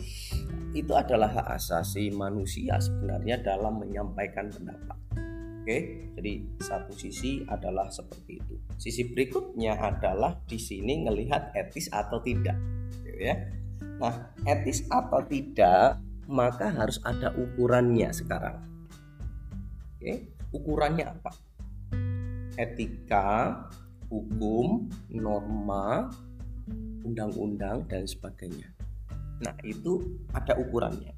Itu 0.72 0.96
adalah 0.96 1.28
hak 1.28 1.60
asasi 1.60 2.08
manusia 2.16 2.80
sebenarnya 2.80 3.44
dalam 3.44 3.76
menyampaikan 3.76 4.48
pendapat. 4.48 4.96
Oke 5.60 6.08
jadi 6.16 6.32
satu 6.64 6.96
sisi 6.96 7.44
adalah 7.44 7.92
seperti 7.92 8.40
itu. 8.40 8.56
Sisi 8.80 9.12
berikutnya 9.12 9.76
adalah 9.76 10.40
di 10.48 10.56
sini 10.56 11.04
melihat 11.04 11.52
etis 11.52 11.92
atau 11.92 12.24
tidak 12.24 12.56
gitu 13.04 13.20
ya. 13.20 13.36
Nah 14.00 14.32
etis 14.48 14.88
atau 14.88 15.20
tidak 15.28 16.00
maka 16.24 16.72
harus 16.72 16.96
ada 17.04 17.36
ukurannya 17.36 18.08
sekarang. 18.16 18.64
Oke 20.00 20.32
ukurannya 20.56 21.04
apa 21.04 21.49
etika, 22.58 23.66
hukum, 24.10 24.90
norma, 25.12 26.10
undang-undang 27.06 27.86
dan 27.86 28.06
sebagainya. 28.08 28.66
Nah, 29.40 29.54
itu 29.62 30.20
ada 30.34 30.58
ukurannya. 30.58 31.14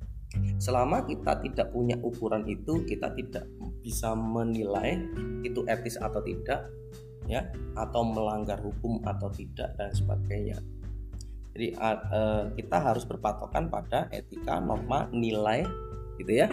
Selama 0.56 1.04
kita 1.04 1.44
tidak 1.44 1.72
punya 1.76 1.96
ukuran 2.00 2.48
itu, 2.48 2.84
kita 2.88 3.12
tidak 3.12 3.44
bisa 3.84 4.16
menilai 4.16 4.96
itu 5.44 5.60
etis 5.68 6.00
atau 6.00 6.24
tidak, 6.24 6.72
ya, 7.28 7.48
atau 7.76 8.00
melanggar 8.00 8.56
hukum 8.60 9.04
atau 9.04 9.28
tidak 9.28 9.76
dan 9.76 9.92
sebagainya. 9.92 10.56
Jadi 11.52 11.76
kita 12.56 12.76
harus 12.80 13.04
berpatokan 13.04 13.68
pada 13.68 14.08
etika, 14.08 14.56
norma, 14.56 15.04
nilai, 15.12 15.68
gitu 16.16 16.32
ya, 16.32 16.48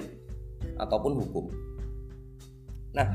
ataupun 0.76 1.16
hukum. 1.24 1.48
Nah, 2.92 3.08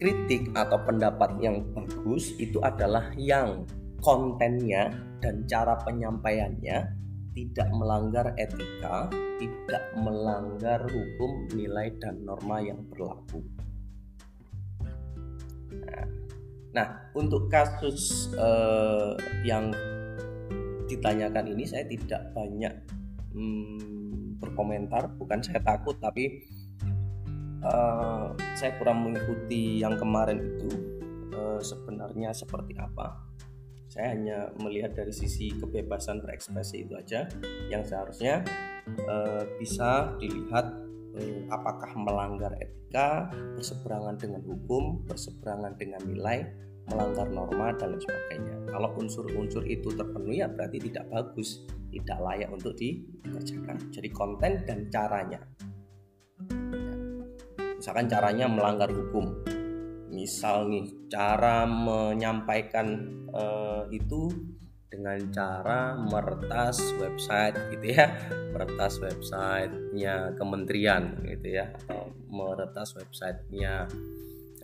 kritik 0.00 0.48
atau 0.56 0.80
pendapat 0.88 1.36
yang 1.44 1.60
bagus 1.76 2.32
itu 2.40 2.56
adalah 2.64 3.12
yang 3.20 3.68
kontennya 4.00 4.88
dan 5.20 5.44
cara 5.44 5.76
penyampaiannya 5.84 6.96
tidak 7.36 7.68
melanggar 7.70 8.32
etika, 8.40 9.06
tidak 9.38 9.84
melanggar 10.00 10.82
hukum, 10.88 11.46
nilai, 11.54 11.92
dan 12.00 12.24
norma 12.26 12.58
yang 12.58 12.80
berlaku. 12.90 13.44
Nah, 15.70 16.04
nah 16.74 16.88
untuk 17.14 17.46
kasus 17.52 18.32
eh, 18.34 19.14
yang 19.46 19.70
ditanyakan 20.90 21.54
ini 21.54 21.64
saya 21.68 21.86
tidak 21.86 22.34
banyak 22.34 22.74
hmm, 23.36 24.40
berkomentar, 24.42 25.12
bukan 25.14 25.38
saya 25.38 25.62
takut, 25.62 25.94
tapi 26.02 26.42
uh, 27.64 28.32
saya 28.56 28.76
kurang 28.80 29.04
mengikuti 29.04 29.80
yang 29.80 29.96
kemarin 29.96 30.40
itu 30.40 30.70
uh, 31.36 31.60
sebenarnya 31.60 32.32
seperti 32.32 32.76
apa. 32.76 33.28
Saya 33.90 34.14
hanya 34.14 34.38
melihat 34.62 34.94
dari 34.94 35.10
sisi 35.10 35.50
kebebasan 35.50 36.22
berekspresi 36.22 36.86
itu 36.86 36.94
aja. 36.94 37.26
Yang 37.66 37.90
seharusnya 37.90 38.46
uh, 39.10 39.42
bisa 39.58 40.14
dilihat 40.22 40.90
apakah 41.50 41.90
melanggar 41.98 42.54
etika 42.62 43.26
berseberangan 43.58 44.14
dengan 44.14 44.46
hukum 44.46 45.02
berseberangan 45.10 45.74
dengan 45.74 45.98
nilai 46.06 46.46
melanggar 46.86 47.26
norma 47.34 47.74
dan 47.74 47.98
lain 47.98 48.02
sebagainya. 48.06 48.54
Kalau 48.70 48.94
unsur-unsur 48.94 49.66
itu 49.66 49.90
terpenuhi 49.90 50.38
ya 50.38 50.46
berarti 50.46 50.78
tidak 50.78 51.10
bagus 51.10 51.66
tidak 51.90 52.18
layak 52.22 52.50
untuk 52.54 52.78
dikerjakan. 52.78 53.90
Jadi 53.90 54.08
konten 54.14 54.62
dan 54.62 54.86
caranya 54.86 55.42
misalkan 57.80 58.12
caranya 58.12 58.44
melanggar 58.44 58.92
hukum. 58.92 59.40
Misal 60.12 60.68
nih 60.68 61.08
cara 61.08 61.64
menyampaikan 61.64 63.08
uh, 63.32 63.88
itu 63.88 64.28
dengan 64.92 65.16
cara 65.32 65.96
meretas 65.96 66.76
website 67.00 67.56
gitu 67.72 67.96
ya. 67.96 68.12
Meretas 68.52 69.00
websitenya 69.00 70.36
kementerian 70.36 71.24
gitu 71.24 71.56
ya 71.56 71.72
atau 71.72 72.12
meretas 72.28 72.92
websitenya 73.00 73.88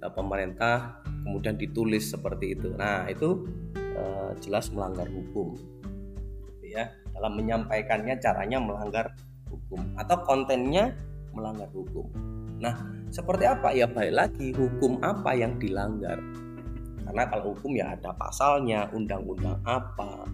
uh, 0.05 0.13
pemerintah 0.13 1.01
kemudian 1.25 1.57
ditulis 1.57 2.13
seperti 2.13 2.53
itu. 2.53 2.77
Nah 2.77 3.09
itu 3.09 3.49
uh, 3.97 4.37
jelas 4.45 4.69
melanggar 4.69 5.09
hukum. 5.09 5.57
Gitu 6.53 6.69
ya. 6.69 6.93
Dalam 7.17 7.33
menyampaikannya 7.33 8.21
caranya 8.21 8.61
melanggar 8.61 9.17
hukum 9.49 9.97
atau 9.97 10.21
kontennya 10.21 10.93
melanggar 11.33 11.73
hukum. 11.73 12.13
Nah, 12.57 12.96
seperti 13.17 13.49
apa? 13.49 13.73
Ya 13.73 13.89
balik 13.89 14.13
lagi 14.13 14.53
hukum 14.53 15.01
apa 15.01 15.33
yang 15.33 15.57
dilanggar. 15.57 16.21
karena 17.07 17.23
kalau 17.31 17.55
hukum 17.55 17.79
ya 17.79 17.95
ada 17.95 18.11
pasalnya 18.19 18.91
undang-undang 18.91 19.63
apa 19.63 20.27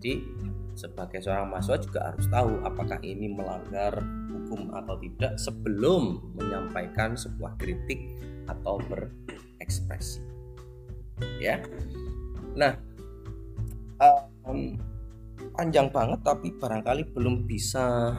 jadi 0.00 0.24
sebagai 0.72 1.20
seorang 1.20 1.52
mahasiswa 1.52 1.76
juga 1.84 2.00
harus 2.08 2.24
tahu 2.32 2.52
apakah 2.64 2.96
ini 3.04 3.28
melanggar 3.28 4.00
hukum 4.32 4.72
atau 4.72 4.96
tidak 4.96 5.36
sebelum 5.36 6.24
menyampaikan 6.40 7.12
sebuah 7.12 7.52
kritik 7.60 8.00
atau 8.48 8.80
berekspresi 8.88 10.24
ya 11.36 11.60
nah 12.56 12.72
um, 14.48 14.80
panjang 15.52 15.92
banget 15.92 16.24
tapi 16.24 16.48
barangkali 16.56 17.12
belum 17.12 17.44
bisa 17.44 18.16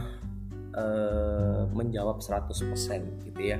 uh, 0.76 1.66
menjawab 1.72 2.22
100% 2.22 3.26
gitu 3.26 3.42
ya. 3.42 3.60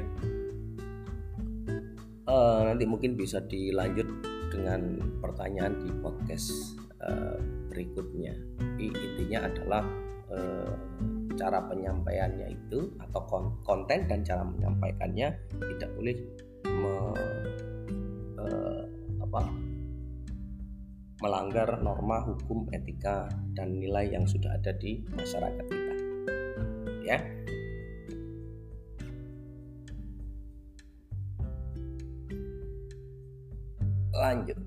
Uh, 2.30 2.62
nanti 2.70 2.86
mungkin 2.86 3.18
bisa 3.18 3.42
dilanjut 3.42 4.06
dengan 4.54 5.02
pertanyaan 5.18 5.82
di 5.82 5.90
podcast 6.02 6.78
uh, 7.02 7.38
berikutnya. 7.74 8.38
Tapi 8.58 8.94
intinya 8.94 9.50
adalah 9.50 9.84
uh, 10.30 10.74
cara 11.40 11.64
penyampaiannya 11.66 12.48
itu 12.52 12.94
atau 13.00 13.22
konten 13.64 14.06
dan 14.06 14.20
cara 14.22 14.44
menyampaikannya 14.44 15.28
tidak 15.78 15.90
boleh 15.96 16.16
me, 16.68 16.94
uh, 18.38 18.84
apa 19.24 19.42
melanggar 21.20 21.80
norma 21.84 22.24
hukum 22.24 22.68
etika 22.72 23.28
dan 23.56 23.76
nilai 23.76 24.08
yang 24.08 24.24
sudah 24.24 24.56
ada 24.56 24.72
di 24.76 25.04
masyarakat 25.16 25.66
kita 25.68 25.89
ya. 27.10 27.20
Lanjut. 34.20 34.60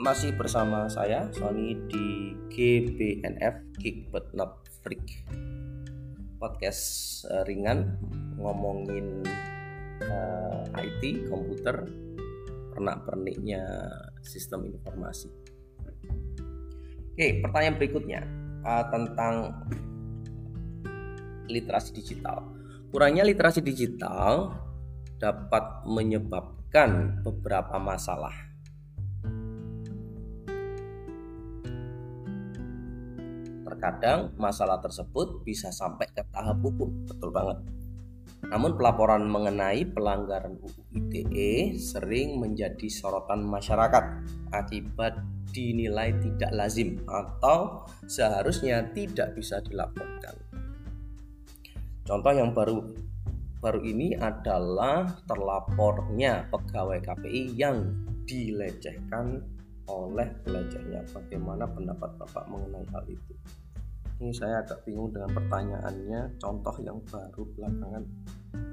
Masih 0.00 0.30
bersama 0.38 0.86
saya 0.86 1.26
Sony 1.34 1.74
di 1.90 2.36
GBNF 2.52 3.58
Geek 3.82 4.08
But 4.14 4.30
Not 4.32 4.70
Freak. 4.80 5.26
Podcast 6.38 7.24
ringan 7.48 7.98
ngomongin 8.38 9.26
uh, 10.04 10.62
eh, 10.78 10.86
IT 10.86 11.26
komputer 11.26 11.90
pernak 12.70 13.08
perniknya 13.08 13.64
sistem 14.20 14.68
informasi. 14.68 15.32
Oke, 17.16 17.40
pertanyaan 17.40 17.76
berikutnya 17.80 18.20
uh, 18.62 18.84
tentang 18.92 19.56
literasi 21.48 21.90
digital. 21.96 22.44
Kurangnya 22.90 23.26
literasi 23.26 23.62
digital 23.62 24.54
dapat 25.16 25.86
menyebabkan 25.88 27.22
beberapa 27.24 27.80
masalah. 27.80 28.32
Terkadang 33.66 34.32
masalah 34.40 34.80
tersebut 34.80 35.44
bisa 35.44 35.68
sampai 35.74 36.08
ke 36.08 36.24
tahap 36.32 36.62
hukum, 36.62 37.04
betul 37.04 37.28
banget. 37.34 37.60
Namun 38.46 38.78
pelaporan 38.78 39.26
mengenai 39.26 39.82
pelanggaran 39.90 40.54
UU 40.62 40.82
ITE 40.94 41.74
sering 41.82 42.38
menjadi 42.38 42.86
sorotan 42.86 43.42
masyarakat 43.42 44.04
akibat 44.54 45.18
dinilai 45.50 46.14
tidak 46.22 46.54
lazim 46.54 47.02
atau 47.10 47.82
seharusnya 48.06 48.86
tidak 48.94 49.34
bisa 49.34 49.58
dilaporkan. 49.66 50.45
Contoh 52.06 52.32
yang 52.32 52.54
baru 52.54 52.80
baru 53.58 53.82
ini 53.82 54.14
adalah 54.14 55.10
terlapornya 55.26 56.46
pegawai 56.54 57.02
KPI 57.02 57.58
yang 57.58 57.90
dilecehkan 58.24 59.42
oleh 59.90 60.30
pelajarnya. 60.46 61.02
Bagaimana 61.10 61.66
pendapat 61.66 62.14
Bapak 62.14 62.46
mengenai 62.46 62.86
hal 62.94 63.04
itu? 63.10 63.34
ini 64.20 64.32
saya 64.32 64.64
agak 64.64 64.80
bingung 64.88 65.12
dengan 65.12 65.28
pertanyaannya 65.28 66.40
contoh 66.40 66.72
yang 66.80 66.98
baru 67.12 67.42
belakangan 67.52 68.04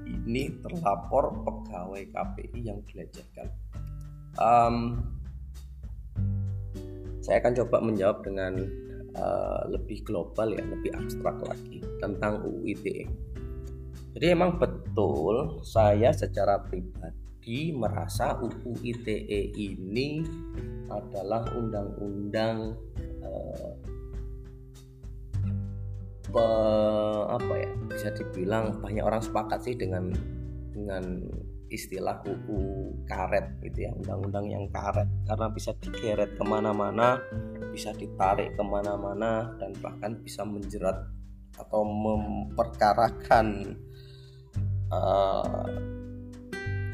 ini 0.08 0.48
terlapor 0.64 1.36
pegawai 1.44 2.02
KPI 2.08 2.60
yang 2.64 2.80
dilecehkan 2.88 3.52
um, 4.40 5.04
saya 7.20 7.44
akan 7.44 7.52
coba 7.60 7.76
menjawab 7.84 8.24
dengan 8.24 8.56
uh, 9.18 9.62
lebih 9.70 10.02
global 10.06 10.54
ya 10.54 10.62
lebih 10.62 10.90
abstrak 10.94 11.38
lagi 11.44 11.82
tentang 11.98 12.42
UU 12.44 12.60
ITE 12.74 13.04
jadi 14.14 14.34
emang 14.34 14.62
betul 14.62 15.62
saya 15.66 16.14
secara 16.14 16.62
pribadi 16.62 17.74
merasa 17.74 18.38
UU 18.38 18.78
ITE 18.82 19.52
ini 19.58 20.22
adalah 20.88 21.42
undang-undang 21.56 22.78
pe, 26.34 26.46
apa 27.30 27.52
ya 27.54 27.70
bisa 27.86 28.08
dibilang 28.10 28.82
banyak 28.82 29.04
orang 29.06 29.22
sepakat 29.22 29.62
sih 29.62 29.78
dengan 29.78 30.10
dengan 30.74 31.22
istilah 31.74 32.22
UU 32.22 32.58
karet 33.04 33.58
gitu 33.66 33.84
ya 33.84 33.90
undang-undang 33.92 34.46
yang 34.48 34.64
karet. 34.70 35.10
Karena 35.26 35.50
bisa 35.50 35.74
digeret 35.82 36.38
ke 36.38 36.44
mana-mana 36.46 37.18
bisa 37.74 37.90
ditarik 37.90 38.54
ke 38.54 38.62
mana-mana 38.62 39.50
dan 39.58 39.74
bahkan 39.82 40.14
bisa 40.22 40.46
menjerat 40.46 40.94
atau 41.58 41.82
memperkarakan 41.82 43.74
uh, 44.94 45.66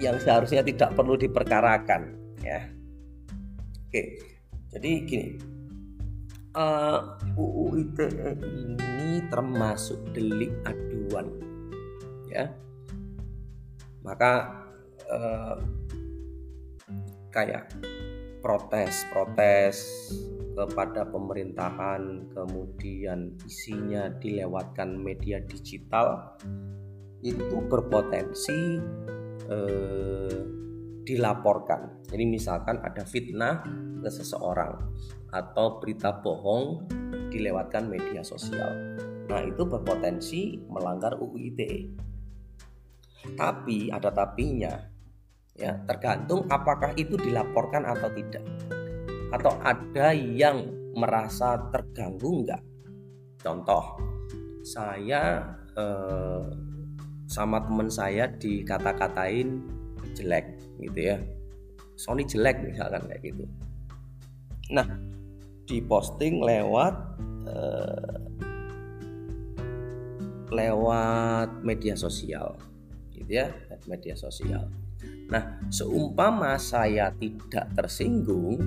yang 0.00 0.16
seharusnya 0.16 0.64
tidak 0.64 0.96
perlu 0.96 1.20
diperkarakan 1.20 2.16
ya. 2.40 2.64
Oke 3.84 4.24
jadi 4.72 4.90
gini. 5.04 5.28
Uh, 6.50 7.14
eh, 7.22 7.38
UU 7.38 7.78
ITE 7.78 8.34
ini 8.42 9.22
termasuk 9.30 10.00
delik 10.16 10.50
aduan 10.66 11.30
ya. 12.26 12.50
Maka 14.02 14.48
uh, 15.10 15.58
kayak 17.34 17.70
protes-protes 18.40 19.76
kepada 20.56 21.06
pemerintahan 21.06 22.26
kemudian 22.34 23.38
isinya 23.46 24.10
dilewatkan 24.18 24.98
media 24.98 25.38
digital 25.46 26.36
itu 27.20 27.56
berpotensi 27.68 28.80
eh, 29.46 30.40
dilaporkan 31.06 32.02
jadi 32.08 32.24
misalkan 32.26 32.82
ada 32.82 33.06
fitnah 33.06 33.62
ke 34.00 34.10
seseorang 34.10 34.74
atau 35.30 35.78
berita 35.78 36.18
bohong 36.18 36.90
dilewatkan 37.30 37.86
media 37.86 38.26
sosial. 38.26 38.98
Nah, 39.30 39.40
itu 39.46 39.62
berpotensi 39.62 40.58
melanggar 40.66 41.14
UU 41.22 41.38
ITE. 41.54 41.80
Tapi 43.38 43.94
ada 43.94 44.10
tapinya. 44.10 44.89
Ya, 45.60 45.76
tergantung 45.84 46.48
apakah 46.48 46.96
itu 46.96 47.20
dilaporkan 47.20 47.84
atau 47.84 48.08
tidak. 48.16 48.40
Atau 49.28 49.52
ada 49.60 50.16
yang 50.16 50.72
merasa 50.96 51.60
terganggu 51.68 52.42
enggak? 52.42 52.62
Contoh, 53.44 54.00
saya 54.64 55.44
eh, 55.76 56.44
sama 57.28 57.62
teman 57.62 57.92
saya 57.92 58.26
dikata-katain 58.40 59.60
jelek 60.16 60.58
gitu 60.80 61.00
ya. 61.14 61.16
Sony 62.00 62.24
jelek 62.24 62.64
misalkan 62.64 63.04
kayak 63.04 63.22
gitu. 63.22 63.44
Nah, 64.72 64.88
diposting 65.70 66.42
lewat 66.42 66.94
uh, 67.46 68.18
lewat 70.50 71.62
media 71.62 71.94
sosial 71.94 72.58
gitu 73.14 73.30
ya 73.30 73.54
media 73.86 74.18
sosial 74.18 74.66
nah 75.30 75.62
seumpama 75.70 76.58
saya 76.58 77.14
tidak 77.14 77.70
tersinggung 77.78 78.58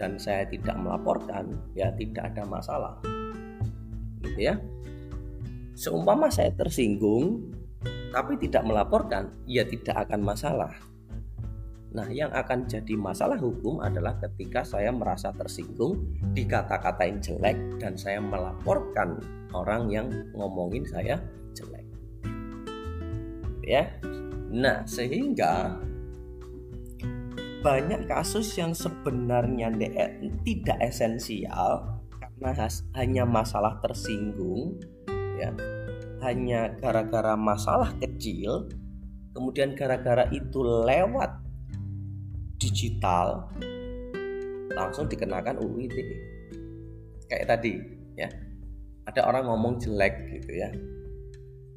dan 0.00 0.18
saya 0.18 0.48
tidak 0.50 0.74
melaporkan 0.82 1.54
ya 1.78 1.94
tidak 1.94 2.34
ada 2.34 2.42
masalah. 2.42 2.98
Gitu 4.24 4.50
ya. 4.50 4.58
Seumpama 5.78 6.26
saya 6.32 6.50
tersinggung 6.50 7.52
tapi 8.10 8.34
tidak 8.42 8.66
melaporkan 8.66 9.30
ya 9.46 9.62
tidak 9.62 10.08
akan 10.08 10.20
masalah. 10.26 10.74
Nah, 11.92 12.08
yang 12.08 12.32
akan 12.32 12.64
jadi 12.64 12.96
masalah 12.96 13.36
hukum 13.36 13.84
adalah 13.84 14.16
ketika 14.16 14.64
saya 14.64 14.88
merasa 14.88 15.28
tersinggung, 15.36 16.00
dikata-katain 16.32 17.20
jelek, 17.20 17.56
dan 17.76 18.00
saya 18.00 18.16
melaporkan 18.16 19.20
orang 19.52 19.92
yang 19.92 20.08
ngomongin 20.32 20.88
saya 20.88 21.20
jelek. 21.52 21.84
Ya, 23.60 23.92
nah 24.52 24.84
sehingga 24.84 25.80
banyak 27.62 28.10
kasus 28.10 28.58
yang 28.58 28.74
sebenarnya 28.74 29.70
tidak 30.42 30.78
esensial 30.82 32.02
karena 32.42 32.66
hanya 32.98 33.22
masalah 33.22 33.78
tersinggung, 33.78 34.82
ya, 35.38 35.54
hanya 36.26 36.74
gara-gara 36.82 37.38
masalah 37.38 37.94
kecil, 38.02 38.66
kemudian 39.30 39.78
gara-gara 39.78 40.26
itu 40.34 40.58
lewat 40.58 41.38
digital 42.58 43.46
langsung 44.74 45.06
dikenakan 45.06 45.62
UU 45.62 45.86
ITE 45.86 46.04
kayak 47.30 47.46
tadi 47.46 47.78
ya. 48.18 48.28
Ada 49.02 49.26
orang 49.26 49.50
ngomong 49.50 49.82
jelek 49.82 50.14
gitu 50.30 50.62
ya 50.62 50.70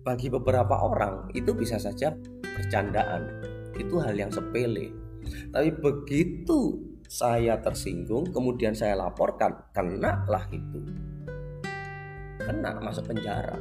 bagi 0.05 0.29
beberapa 0.29 0.85
orang 0.85 1.33
itu 1.33 1.57
bisa 1.57 1.81
saja 1.81 2.13
bercandaan. 2.45 3.41
Itu 3.73 3.97
hal 3.97 4.13
yang 4.13 4.29
sepele. 4.29 4.93
Tapi 5.49 5.73
begitu 5.81 6.77
saya 7.09 7.57
tersinggung 7.57 8.29
kemudian 8.29 8.77
saya 8.77 8.93
laporkan 8.93 9.65
kena 9.73 10.21
lah 10.29 10.45
itu. 10.53 10.79
Kena 12.37 12.77
masuk 12.77 13.09
penjara. 13.09 13.57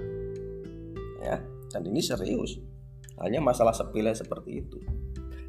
Ya 1.24 1.40
dan 1.72 1.82
ini 1.88 2.04
serius. 2.04 2.60
Hanya 3.16 3.40
masalah 3.40 3.72
sepele 3.72 4.12
seperti 4.12 4.60
itu. 4.60 4.78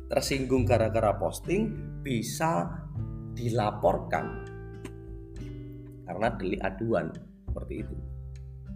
Tersinggung 0.08 0.64
gara-gara 0.64 1.12
posting 1.20 1.76
bisa 2.00 2.72
dilaporkan. 3.36 4.48
Karena 6.08 6.32
delik 6.40 6.62
aduan 6.64 7.12
seperti 7.50 7.84
itu 7.84 8.15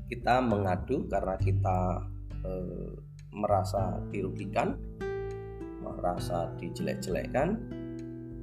kita 0.09 0.41
mengadu 0.41 1.05
karena 1.05 1.37
kita 1.37 1.77
e, 2.41 2.51
merasa 3.29 4.01
dirugikan 4.09 4.73
merasa 5.79 6.49
dijelek-jelekkan 6.57 7.55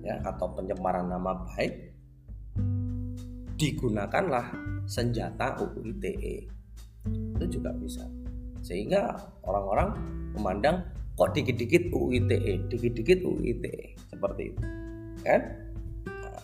ya 0.07 0.23
atau 0.23 0.55
pencemaran 0.55 1.11
nama 1.11 1.43
baik 1.51 1.91
digunakanlah 3.59 4.55
senjata 4.87 5.59
UU 5.59 5.97
ITE 5.97 6.47
itu 7.07 7.45
juga 7.59 7.75
bisa. 7.75 8.07
Sehingga 8.63 9.15
orang-orang 9.47 9.97
memandang 10.39 10.87
kok 11.17 11.33
dikit-dikit 11.33 11.91
UU 11.91 12.23
ITE 12.23 12.71
dikit-dikit 12.71 13.19
UU 13.25 13.41
ITE 13.43 13.97
seperti 14.13 14.43
itu. 14.55 14.63
Kan? 15.27 15.41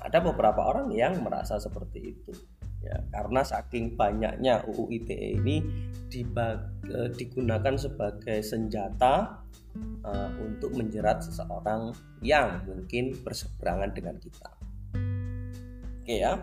Ada 0.03 0.19
beberapa 0.19 0.67
orang 0.67 0.91
yang 0.91 1.23
merasa 1.23 1.63
seperti 1.63 2.19
itu 2.19 2.35
ya 2.83 2.99
karena 3.15 3.41
saking 3.47 3.95
banyaknya 3.95 4.67
UU 4.67 4.91
ITE 4.91 5.39
ini 5.39 5.63
e, 6.13 6.99
digunakan 7.15 7.75
sebagai 7.79 8.43
senjata 8.43 9.43
uh, 10.05 10.31
untuk 10.43 10.75
menjerat 10.77 11.25
seseorang 11.25 11.97
yang 12.21 12.61
mungkin 12.69 13.17
berseberangan 13.23 13.91
dengan 13.95 14.17
kita. 14.21 14.51
Oke 16.03 16.21
ya 16.21 16.37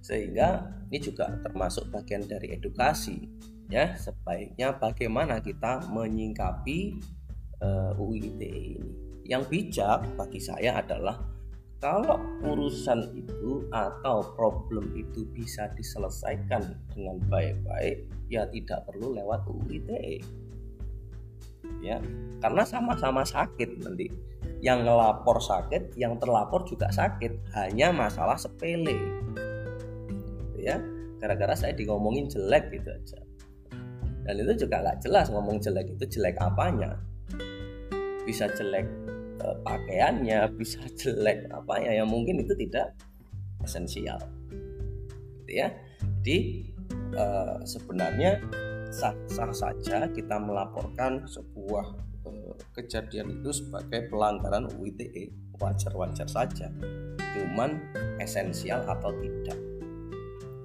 sehingga 0.00 0.64
ini 0.88 0.98
juga 0.98 1.28
termasuk 1.44 1.92
bagian 1.92 2.24
dari 2.24 2.56
edukasi 2.56 3.28
ya 3.68 3.94
sebaiknya 3.94 4.74
bagaimana 4.80 5.38
kita 5.44 5.86
menyingkapi 5.92 6.98
uh, 7.62 8.00
UU 8.00 8.14
ITE 8.18 8.62
ini. 8.80 8.92
Yang 9.30 9.42
bijak 9.46 10.10
bagi 10.18 10.40
saya 10.42 10.82
adalah 10.82 11.22
kalau 11.80 12.20
urusan 12.44 13.16
itu 13.16 13.64
atau 13.72 14.20
problem 14.36 14.92
itu 14.92 15.24
bisa 15.32 15.72
diselesaikan 15.72 16.76
dengan 16.92 17.16
baik-baik 17.32 18.04
ya 18.28 18.44
tidak 18.52 18.84
perlu 18.84 19.16
lewat 19.16 19.48
UU 19.48 19.80
ya 21.80 21.96
karena 22.40 22.62
sama-sama 22.64 23.22
sakit 23.22 23.84
nanti. 23.84 24.08
Yang 24.60 24.84
ngelapor 24.84 25.40
sakit 25.40 25.96
yang 25.96 26.20
terlapor 26.20 26.64
juga 26.68 26.92
sakit. 26.92 27.56
Hanya 27.56 27.92
masalah 27.92 28.36
sepele. 28.36 28.96
Ya 30.60 30.76
gara-gara 31.20 31.56
saya 31.56 31.72
digomongin 31.76 32.28
jelek 32.28 32.72
gitu 32.72 32.88
aja. 32.92 33.20
Dan 34.24 34.34
itu 34.36 34.64
juga 34.68 34.84
nggak 34.84 35.04
jelas 35.04 35.32
ngomong 35.32 35.60
jelek 35.60 35.96
itu 35.96 36.04
jelek 36.16 36.36
apanya. 36.40 36.96
Bisa 38.24 38.52
jelek 38.52 38.84
uh, 39.40 39.56
pakaiannya 39.64 40.46
bisa 40.54 40.80
jelek 40.94 41.48
apa 41.50 41.80
ya 41.80 42.04
yang 42.04 42.08
mungkin 42.08 42.44
itu 42.44 42.52
tidak 42.56 42.94
esensial. 43.64 44.20
Gitu 45.42 45.52
ya. 45.64 45.68
Jadi 46.20 46.38
uh, 47.16 47.58
sebenarnya 47.64 48.40
sah 48.90 49.14
sah 49.30 49.52
saja 49.54 50.10
kita 50.10 50.36
melaporkan 50.36 51.24
sebuah 51.24 51.86
uh, 52.26 52.54
kejadian 52.76 53.40
itu 53.40 53.50
sebagai 53.54 54.10
pelanggaran 54.10 54.68
UITE 54.76 55.30
wajar-wajar 55.60 56.26
saja 56.26 56.72
cuman 57.36 57.78
esensial 58.18 58.84
atau 58.88 59.12
tidak. 59.20 59.58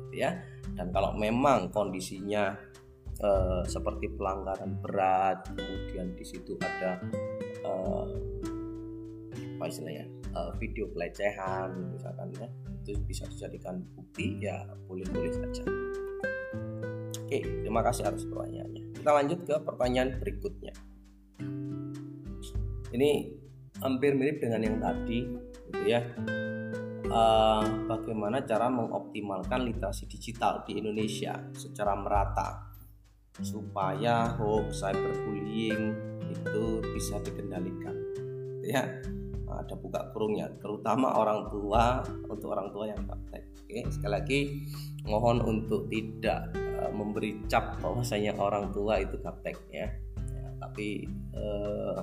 Gitu 0.09 0.15
ya. 0.15 0.35
Dan 0.75 0.91
kalau 0.91 1.15
memang 1.15 1.71
kondisinya 1.71 2.51
uh, 3.23 3.63
seperti 3.63 4.11
pelanggaran 4.11 4.75
berat 4.83 5.47
kemudian 5.55 6.11
di 6.19 6.25
situ 6.27 6.59
ada 6.59 6.99
uh, 7.63 8.07
apa 9.55 9.71
istilahnya 9.71 10.05
uh, 10.35 10.51
video 10.59 10.91
pelecehan 10.91 11.95
misalkan 11.95 12.27
ya 12.35 12.47
itu 12.83 12.99
bisa 13.07 13.23
dijadikan 13.31 13.81
bukti 13.95 14.43
ya 14.43 14.67
boleh-boleh 14.85 15.31
saja. 15.31 15.63
Oke 17.25 17.39
terima 17.41 17.81
kasih 17.81 18.05
atas 18.05 18.27
pertanyaannya. 18.27 18.83
Kita 18.99 19.09
lanjut 19.15 19.39
ke 19.47 19.55
pertanyaan 19.63 20.19
berikutnya. 20.19 20.73
Ini 22.95 23.11
hampir 23.81 24.15
mirip 24.15 24.43
dengan 24.43 24.61
yang 24.61 24.77
tadi 24.83 25.19
gitu 25.71 25.83
ya. 25.87 26.03
Uh, 27.05 27.63
bagaimana 27.87 28.43
cara 28.43 28.67
mengoptimalkan 28.67 29.63
literasi 29.63 30.03
digital 30.09 30.67
di 30.67 30.83
Indonesia 30.83 31.37
secara 31.55 31.95
merata 31.95 32.75
supaya 33.39 34.35
hoax 34.35 34.83
cyberbullying 34.83 35.95
itu 36.27 36.81
bisa 36.91 37.21
dikendalikan 37.23 37.95
ya 38.65 38.83
ada 39.61 39.75
buka 39.79 40.11
kurungnya 40.11 40.51
terutama 40.59 41.15
orang 41.15 41.47
tua 41.49 42.03
untuk 42.27 42.51
orang 42.51 42.69
tua 42.75 42.91
yang 42.91 43.01
praktek. 43.07 43.43
Oke 43.65 43.81
sekali 43.91 44.13
lagi 44.13 44.39
mohon 45.05 45.41
untuk 45.41 45.87
tidak 45.89 46.53
uh, 46.55 46.91
memberi 46.91 47.43
cap 47.47 47.77
bahwasanya 47.79 48.35
orang 48.37 48.69
tua 48.73 49.01
itu 49.01 49.15
gaptek 49.21 49.57
ya, 49.71 49.87
ya 50.17 50.47
tapi 50.61 51.07
uh, 51.33 51.99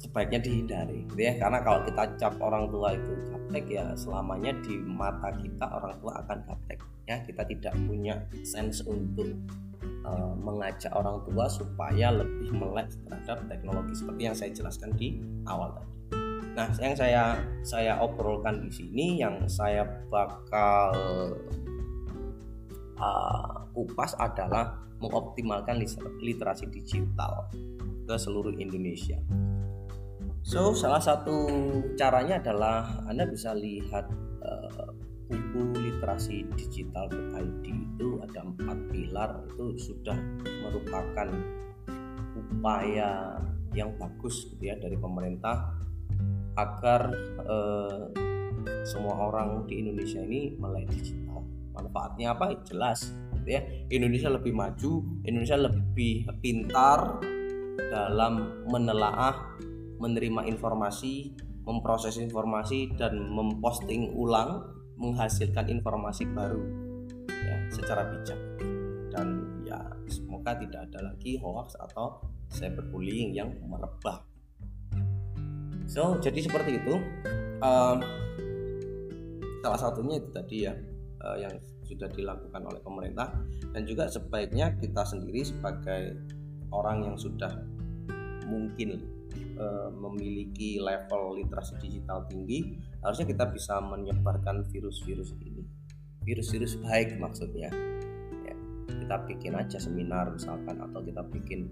sebaiknya 0.00 0.40
dihindari 0.42 1.06
gitu 1.06 1.20
ya. 1.22 1.38
Karena 1.38 1.62
kalau 1.62 1.86
kita 1.86 2.02
cap 2.18 2.34
orang 2.42 2.66
tua 2.72 2.98
itu 2.98 3.12
gaptek 3.30 3.64
ya 3.70 3.84
selamanya 3.94 4.50
di 4.64 4.74
mata 4.82 5.30
kita 5.36 5.66
orang 5.70 5.94
tua 6.02 6.12
akan 6.26 6.38
gaptek 6.48 6.80
ya. 7.06 7.16
Kita 7.22 7.42
tidak 7.46 7.74
punya 7.86 8.18
sense 8.42 8.82
untuk 8.88 9.30
uh, 10.04 10.34
mengajak 10.38 10.92
orang 10.96 11.20
tua 11.28 11.46
supaya 11.48 12.12
lebih 12.12 12.52
melek 12.52 12.92
terhadap 13.06 13.44
teknologi 13.48 13.92
seperti 13.96 14.22
yang 14.26 14.36
saya 14.36 14.50
jelaskan 14.52 14.90
di 14.96 15.20
awal 15.48 15.72
tadi. 15.76 15.92
Nah, 16.50 16.66
yang 16.82 16.94
saya 16.98 17.22
saya 17.62 17.92
obrolkan 18.02 18.66
di 18.66 18.70
sini 18.74 19.06
yang 19.22 19.46
saya 19.46 19.86
bakal 20.10 20.92
uh, 22.98 23.64
kupas 23.72 24.18
adalah 24.18 24.76
mengoptimalkan 25.00 25.80
literasi 26.20 26.68
digital 26.68 27.48
ke 28.04 28.14
seluruh 28.18 28.52
Indonesia. 28.58 29.16
So, 30.40 30.72
salah 30.72 31.00
satu 31.00 31.46
caranya 31.94 32.40
adalah 32.40 33.04
Anda 33.06 33.28
bisa 33.28 33.54
lihat 33.54 34.08
uh, 34.42 34.92
buku 35.30 35.78
literasi 35.78 36.42
digital 36.58 37.06
ID 37.38 37.64
itu 37.70 38.18
ada 38.26 38.42
empat 38.42 38.78
pilar 38.90 39.30
itu 39.46 39.78
sudah 39.78 40.18
merupakan 40.66 41.30
upaya 42.34 43.38
yang 43.70 43.94
bagus 43.94 44.50
gitu 44.50 44.74
ya 44.74 44.74
dari 44.74 44.98
pemerintah 44.98 45.70
agar 46.58 47.14
eh, 47.46 48.02
semua 48.82 49.30
orang 49.30 49.70
di 49.70 49.86
Indonesia 49.86 50.18
ini 50.18 50.58
melek 50.58 50.90
digital. 50.90 51.46
Manfaatnya 51.78 52.34
apa? 52.34 52.58
Jelas 52.66 53.14
gitu 53.40 53.48
ya. 53.54 53.62
Indonesia 53.88 54.28
lebih 54.28 54.50
maju 54.50 55.06
Indonesia 55.22 55.56
lebih 55.56 56.26
pintar 56.42 57.22
dalam 57.78 58.66
menelaah 58.66 59.56
menerima 60.02 60.50
informasi 60.50 61.32
memproses 61.64 62.16
informasi 62.18 62.96
dan 62.98 63.20
memposting 63.30 64.10
ulang 64.16 64.79
menghasilkan 65.00 65.66
informasi 65.72 66.28
baru 66.30 66.60
ya 67.26 67.56
secara 67.72 68.04
bijak. 68.12 68.38
Dan 69.10 69.58
ya 69.66 69.80
semoga 70.06 70.54
tidak 70.54 70.86
ada 70.92 71.10
lagi 71.10 71.40
hoax 71.40 71.74
atau 71.80 72.22
cyberbullying 72.52 73.34
yang 73.34 73.50
merebak. 73.66 74.22
So 75.90 76.20
jadi 76.22 76.46
seperti 76.46 76.78
itu. 76.78 76.94
Um, 77.60 77.98
salah 79.60 79.76
satunya 79.76 80.16
itu 80.16 80.28
tadi 80.32 80.56
ya 80.64 80.72
uh, 81.20 81.36
yang 81.36 81.52
sudah 81.88 82.06
dilakukan 82.12 82.62
oleh 82.62 82.80
pemerintah. 82.84 83.34
Dan 83.74 83.82
juga 83.88 84.06
sebaiknya 84.06 84.78
kita 84.78 85.02
sendiri 85.02 85.42
sebagai 85.42 86.14
orang 86.70 87.02
yang 87.10 87.16
sudah 87.18 87.50
mungkin 88.46 89.09
uh, 89.60 89.92
memiliki 89.92 90.80
level 90.80 91.36
literasi 91.36 91.76
digital 91.76 92.24
tinggi 92.26 92.80
harusnya 93.04 93.28
kita 93.28 93.44
bisa 93.52 93.76
menyebarkan 93.84 94.64
virus-virus 94.72 95.36
ini 95.44 95.62
virus-virus 96.24 96.80
baik 96.80 97.20
maksudnya 97.20 97.68
ya, 98.44 98.54
kita 98.88 99.16
bikin 99.28 99.52
aja 99.56 99.76
seminar 99.76 100.32
misalkan 100.32 100.80
atau 100.80 101.00
kita 101.00 101.24
bikin 101.32 101.68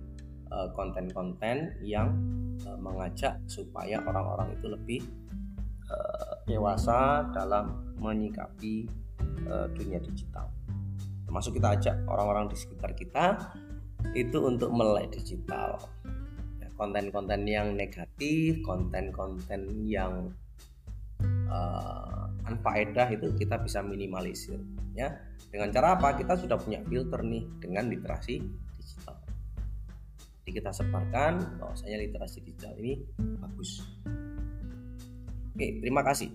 eh, 0.48 0.68
konten-konten 0.72 1.76
yang 1.84 2.16
uh, 2.64 2.78
mengajak 2.80 3.36
supaya 3.44 4.00
orang-orang 4.02 4.56
itu 4.56 4.66
lebih 4.72 5.00
uh, 5.92 6.34
dewasa 6.48 7.28
dalam 7.36 7.94
menyikapi 8.00 8.88
uh, 9.46 9.68
dunia 9.76 10.00
digital. 10.00 10.48
Termasuk 11.28 11.60
kita 11.60 11.76
ajak 11.76 11.96
orang-orang 12.08 12.48
di 12.48 12.56
sekitar 12.56 12.96
kita 12.96 13.52
itu 14.16 14.38
untuk 14.40 14.72
melek 14.72 15.12
digital. 15.12 15.76
Konten-konten 16.78 17.42
yang 17.42 17.74
negatif, 17.74 18.62
konten-konten 18.62 19.82
yang 19.82 20.30
uh, 21.50 22.30
anfaedah 22.46 23.10
itu 23.10 23.34
kita 23.34 23.58
bisa 23.58 23.82
minimalisir 23.82 24.62
ya. 24.94 25.10
Dengan 25.50 25.74
cara 25.74 25.98
apa? 25.98 26.14
Kita 26.14 26.38
sudah 26.38 26.54
punya 26.54 26.78
filter 26.86 27.20
nih 27.26 27.44
dengan 27.58 27.90
literasi 27.90 28.38
digital. 28.78 29.18
Jadi 30.46 30.50
kita 30.54 30.70
sebarkan 30.70 31.58
bahwasanya 31.58 31.98
literasi 31.98 32.46
digital 32.46 32.72
ini 32.78 33.02
bagus. 33.42 33.82
Oke 35.58 35.82
terima 35.82 36.06
kasih. 36.06 36.30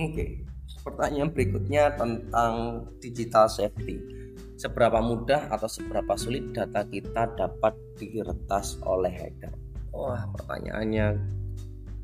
Oke 0.00 0.48
pertanyaan 0.86 1.34
berikutnya 1.34 1.98
tentang 1.98 2.86
digital 3.02 3.50
safety 3.50 4.15
seberapa 4.56 5.04
mudah 5.04 5.52
atau 5.52 5.68
seberapa 5.68 6.16
sulit 6.16 6.56
data 6.56 6.82
kita 6.88 7.36
dapat 7.36 7.76
diretas 8.00 8.80
oleh 8.82 9.12
hacker? 9.12 9.52
Wah 9.92 10.24
pertanyaannya 10.32 11.16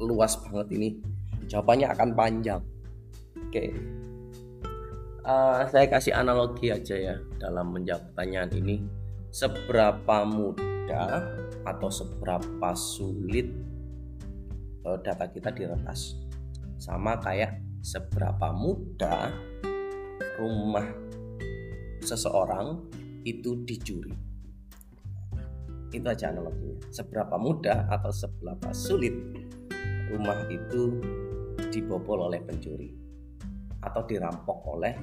luas 0.01 0.37
banget 0.45 0.69
ini. 0.77 0.89
Jawabannya 1.49 1.89
akan 1.93 2.11
panjang. 2.13 2.63
Oke. 3.49 3.73
Uh, 5.23 5.65
saya 5.71 5.87
kasih 5.87 6.13
analogi 6.19 6.75
aja 6.75 6.97
ya 6.99 7.17
dalam 7.41 7.73
menjawab 7.73 8.13
pertanyaan 8.13 8.53
ini. 8.57 8.77
Seberapa 9.33 10.29
mudah 10.29 11.25
atau 11.65 11.89
seberapa 11.89 12.77
sulit 12.77 13.49
uh, 14.85 15.01
data 15.01 15.25
kita 15.33 15.49
diretas? 15.53 16.21
Sama 16.77 17.17
kayak 17.17 17.57
seberapa 17.81 18.53
mudah 18.53 19.31
rumah 20.37 21.02
seseorang 22.03 22.83
itu 23.23 23.63
dicuri 23.63 24.33
itu 25.93 26.09
aja 26.09 26.33
analoginya 26.33 26.81
seberapa 26.89 27.37
mudah 27.37 27.85
atau 27.93 28.09
seberapa 28.09 28.73
sulit 28.73 29.13
rumah 30.09 30.49
itu 30.49 31.01
dibobol 31.69 32.33
oleh 32.33 32.41
pencuri 32.41 32.93
atau 33.85 34.03
dirampok 34.07 34.59
oleh 34.73 34.95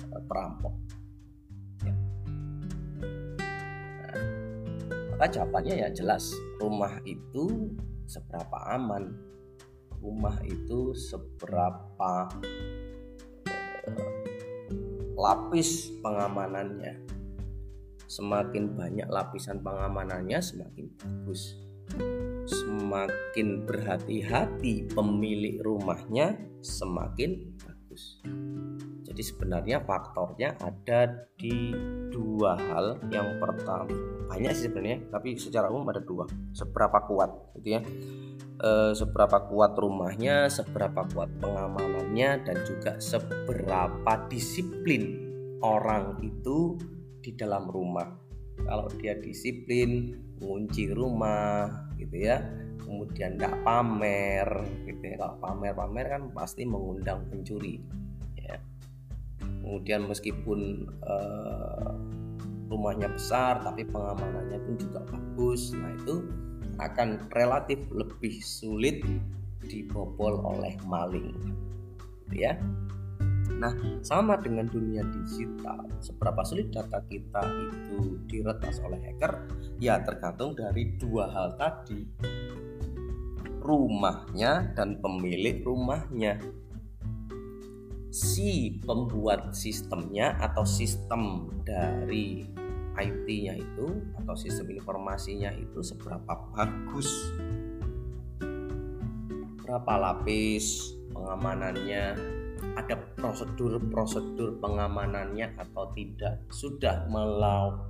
eh, 0.00 0.22
perampok. 0.24 0.74
Ya. 1.84 1.94
Nah, 4.00 4.16
maka 5.16 5.26
jawabannya 5.28 5.74
ya 5.86 5.88
jelas, 5.92 6.32
rumah 6.60 7.00
itu 7.04 7.74
seberapa 8.08 8.58
aman, 8.76 9.12
rumah 10.00 10.36
itu 10.44 10.96
seberapa 10.96 12.28
lapis 15.20 15.92
pengamanannya. 16.00 17.04
Semakin 18.08 18.74
banyak 18.74 19.06
lapisan 19.12 19.60
pengamanannya, 19.60 20.40
semakin 20.40 20.88
bagus 20.96 21.60
semakin 22.50 23.66
berhati-hati 23.66 24.90
pemilik 24.90 25.62
rumahnya 25.62 26.38
semakin 26.60 27.54
bagus. 27.62 28.22
Jadi 29.06 29.22
sebenarnya 29.26 29.82
faktornya 29.82 30.54
ada 30.62 31.26
di 31.34 31.74
dua 32.10 32.54
hal. 32.54 33.02
Yang 33.10 33.28
pertama 33.42 33.90
banyak 34.30 34.52
sih 34.54 34.70
sebenarnya, 34.70 35.10
tapi 35.10 35.34
secara 35.34 35.66
umum 35.70 35.90
ada 35.90 36.02
dua. 36.02 36.26
Seberapa 36.54 37.02
kuat, 37.10 37.30
gitu 37.58 37.78
ya. 37.78 37.82
E, 38.60 38.92
seberapa 38.92 39.48
kuat 39.48 39.72
rumahnya, 39.80 40.52
seberapa 40.52 41.08
kuat 41.08 41.32
pengamanannya, 41.40 42.44
dan 42.44 42.56
juga 42.68 43.00
seberapa 43.00 44.12
disiplin 44.28 45.16
orang 45.64 46.20
itu 46.20 46.76
di 47.24 47.32
dalam 47.32 47.72
rumah. 47.72 48.12
Kalau 48.60 48.92
dia 49.00 49.16
disiplin, 49.16 50.12
mengunci 50.40 50.92
rumah, 50.92 51.88
gitu 52.00 52.16
ya. 52.16 52.40
Kemudian 52.80 53.36
nggak 53.36 53.62
pamer 53.62 54.48
gitu 54.88 55.02
ya. 55.04 55.16
Kalau 55.20 55.36
pamer-pamer 55.38 56.06
kan 56.10 56.22
pasti 56.32 56.64
mengundang 56.66 57.28
pencuri 57.28 57.78
ya. 58.34 58.56
Kemudian 59.40 60.08
meskipun 60.08 60.88
uh, 61.04 61.92
rumahnya 62.66 63.12
besar 63.14 63.62
tapi 63.62 63.86
pengamanannya 63.86 64.58
pun 64.64 64.74
juga 64.80 65.00
bagus. 65.06 65.70
Nah 65.76 65.92
itu 65.94 66.26
akan 66.80 67.28
relatif 67.36 67.78
lebih 67.92 68.40
sulit 68.40 69.04
dibobol 69.68 70.40
oleh 70.40 70.74
maling 70.88 71.36
gitu 72.30 72.48
ya 72.48 72.56
Nah, 73.60 73.76
sama 74.00 74.40
dengan 74.40 74.64
dunia 74.64 75.04
digital, 75.04 75.84
seberapa 76.00 76.40
sulit 76.48 76.72
data 76.72 77.02
kita 77.04 77.44
itu 77.68 78.16
diretas 78.24 78.80
oleh 78.80 78.96
hacker? 79.04 79.44
Ya, 79.76 80.00
tergantung 80.00 80.56
dari 80.56 80.96
dua 80.96 81.28
hal 81.28 81.60
tadi. 81.60 82.08
Rumahnya 83.60 84.72
dan 84.72 84.96
pemilik 85.04 85.60
rumahnya. 85.60 86.40
Si 88.10 88.80
pembuat 88.80 89.52
sistemnya 89.52 90.40
atau 90.40 90.64
sistem 90.64 91.52
dari 91.62 92.48
IT-nya 92.98 93.54
itu 93.60 93.86
atau 94.18 94.34
sistem 94.34 94.74
informasinya 94.74 95.54
itu 95.54 95.78
seberapa 95.84 96.32
bagus. 96.56 97.08
Berapa 99.62 99.92
lapis 100.02 100.98
pengamanannya, 101.14 102.18
ada 102.74 102.98
prosedur-prosedur 103.14 104.58
pengamanannya 104.58 105.54
atau 105.54 105.94
tidak? 105.94 106.42
Sudah 106.50 107.06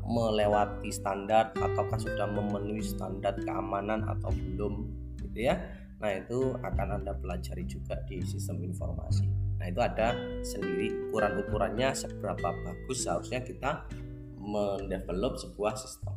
melewati 0.05 0.93
standar 0.93 1.57
ataukah 1.57 1.97
sudah 1.97 2.29
memenuhi 2.29 2.85
standar 2.85 3.33
keamanan 3.41 4.05
atau 4.05 4.29
belum? 4.29 4.93
Gitu 5.25 5.49
ya. 5.49 5.57
Nah 6.01 6.17
itu 6.17 6.57
akan 6.61 7.01
anda 7.01 7.17
pelajari 7.17 7.65
juga 7.65 7.97
di 8.05 8.21
sistem 8.25 8.61
informasi. 8.61 9.25
Nah 9.61 9.69
itu 9.69 9.81
ada 9.81 10.17
sendiri 10.41 11.13
ukuran-ukurannya 11.13 11.93
seberapa 11.93 12.53
bagus 12.65 13.05
seharusnya 13.05 13.45
kita 13.45 13.85
mendevelop 14.41 15.37
sebuah 15.37 15.77
sistem. 15.77 16.17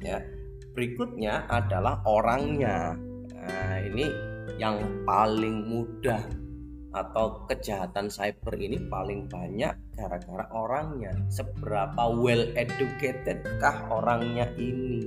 Ya 0.00 0.24
berikutnya 0.72 1.44
adalah 1.46 2.00
orangnya. 2.08 2.96
Nah 3.36 3.76
ini 3.84 4.08
yang 4.56 5.04
paling 5.04 5.68
mudah 5.68 6.24
atau 6.90 7.46
kejahatan 7.46 8.10
cyber 8.10 8.58
ini 8.58 8.82
paling 8.90 9.30
banyak 9.30 9.76
gara-gara 9.94 10.46
orangnya. 10.50 11.14
Seberapa 11.30 12.10
well 12.10 12.50
educated 12.58 13.46
kah 13.62 13.86
orangnya 13.92 14.50
ini? 14.58 15.06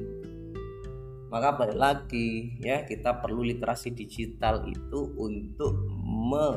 Maka 1.34 1.58
balik 1.58 1.80
lagi 1.82 2.62
ya 2.62 2.86
kita 2.86 3.18
perlu 3.18 3.42
literasi 3.42 3.90
digital 3.92 4.70
itu 4.70 5.18
untuk 5.18 5.74
me 5.98 6.48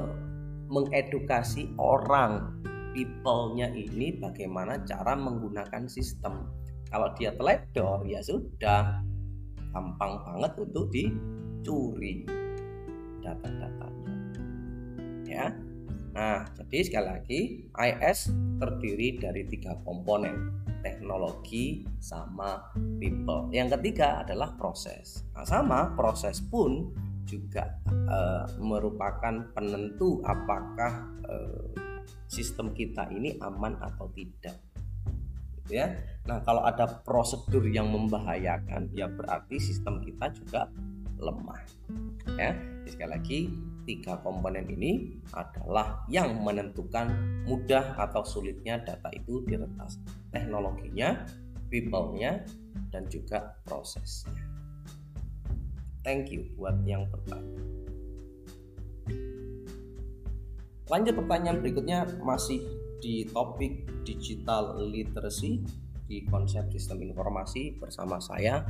mengedukasi 0.67 1.79
orang 1.79 2.61
people-nya 2.97 3.69
ini 3.77 4.17
bagaimana 4.17 4.81
cara 4.89 5.13
menggunakan 5.13 5.85
sistem 5.85 6.49
kalau 6.89 7.13
dia 7.13 7.37
teledor 7.37 8.09
ya 8.09 8.25
sudah 8.25 9.05
gampang 9.77 10.17
banget 10.25 10.53
untuk 10.57 10.89
dicuri 10.89 12.25
data-datanya 13.21 14.17
ya. 15.29 15.47
Nah, 16.17 16.49
jadi 16.57 16.79
sekali 16.81 17.07
lagi 17.13 17.41
IS 17.77 18.33
terdiri 18.57 19.21
dari 19.21 19.45
tiga 19.53 19.77
komponen 19.85 20.49
teknologi 20.81 21.85
sama 22.01 22.73
people. 22.97 23.53
Yang 23.53 23.77
ketiga 23.77 24.25
adalah 24.25 24.57
proses. 24.57 25.29
Nah, 25.37 25.45
sama 25.45 25.93
proses 25.93 26.41
pun 26.41 26.89
juga 27.29 27.69
uh, 28.09 28.49
merupakan 28.63 29.51
penentu 29.53 30.23
apakah 30.25 31.11
uh, 31.29 31.86
sistem 32.27 32.75
kita 32.75 33.11
ini 33.11 33.39
aman 33.43 33.79
atau 33.83 34.11
tidak. 34.15 34.59
Gitu 35.63 35.83
ya. 35.83 35.95
Nah, 36.27 36.43
kalau 36.43 36.63
ada 36.63 37.03
prosedur 37.03 37.67
yang 37.67 37.91
membahayakan, 37.91 38.91
ya 38.95 39.11
berarti 39.11 39.59
sistem 39.59 40.03
kita 40.03 40.31
juga 40.35 40.71
lemah. 41.19 41.63
Ya, 42.37 42.53
sekali 42.85 43.11
lagi 43.11 43.39
tiga 43.87 44.19
komponen 44.21 44.67
ini 44.67 45.23
adalah 45.31 46.03
yang 46.11 46.43
menentukan 46.43 47.15
mudah 47.47 47.95
atau 47.97 48.27
sulitnya 48.27 48.83
data 48.83 49.09
itu 49.15 49.47
diretas. 49.47 50.03
Teknologinya, 50.35 51.25
people-nya, 51.71 52.43
dan 52.91 53.07
juga 53.07 53.57
prosesnya. 53.63 54.43
Thank 56.03 56.31
you 56.31 56.47
buat 56.55 56.83
yang 56.87 57.07
bertanya. 57.11 57.63
Lanjut 60.87 61.19
pertanyaan 61.19 61.59
berikutnya 61.59 62.07
masih 62.23 62.63
di 63.03 63.27
topik 63.35 63.91
digital 64.07 64.79
literacy 64.87 65.63
di 66.07 66.23
konsep 66.31 66.71
sistem 66.71 67.03
informasi 67.03 67.75
bersama 67.83 68.23
saya 68.23 68.63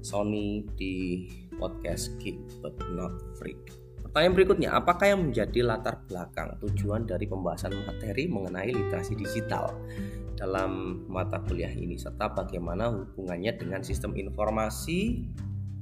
Sony 0.00 0.64
di 0.80 1.28
podcast 1.60 2.16
Geek 2.16 2.64
But 2.64 2.80
Not 2.96 3.36
Freak. 3.36 3.88
Pertanyaan 4.00 4.34
berikutnya, 4.40 4.68
apakah 4.72 5.12
yang 5.12 5.28
menjadi 5.28 5.60
latar 5.68 6.00
belakang 6.08 6.56
tujuan 6.64 7.04
dari 7.04 7.28
pembahasan 7.28 7.76
materi 7.84 8.24
mengenai 8.24 8.72
literasi 8.72 9.12
digital 9.12 9.76
dalam 10.32 11.04
mata 11.04 11.44
kuliah 11.44 11.68
ini 11.68 12.00
serta 12.00 12.32
bagaimana 12.32 12.88
hubungannya 12.88 13.52
dengan 13.60 13.84
sistem 13.84 14.16
informasi 14.16 15.28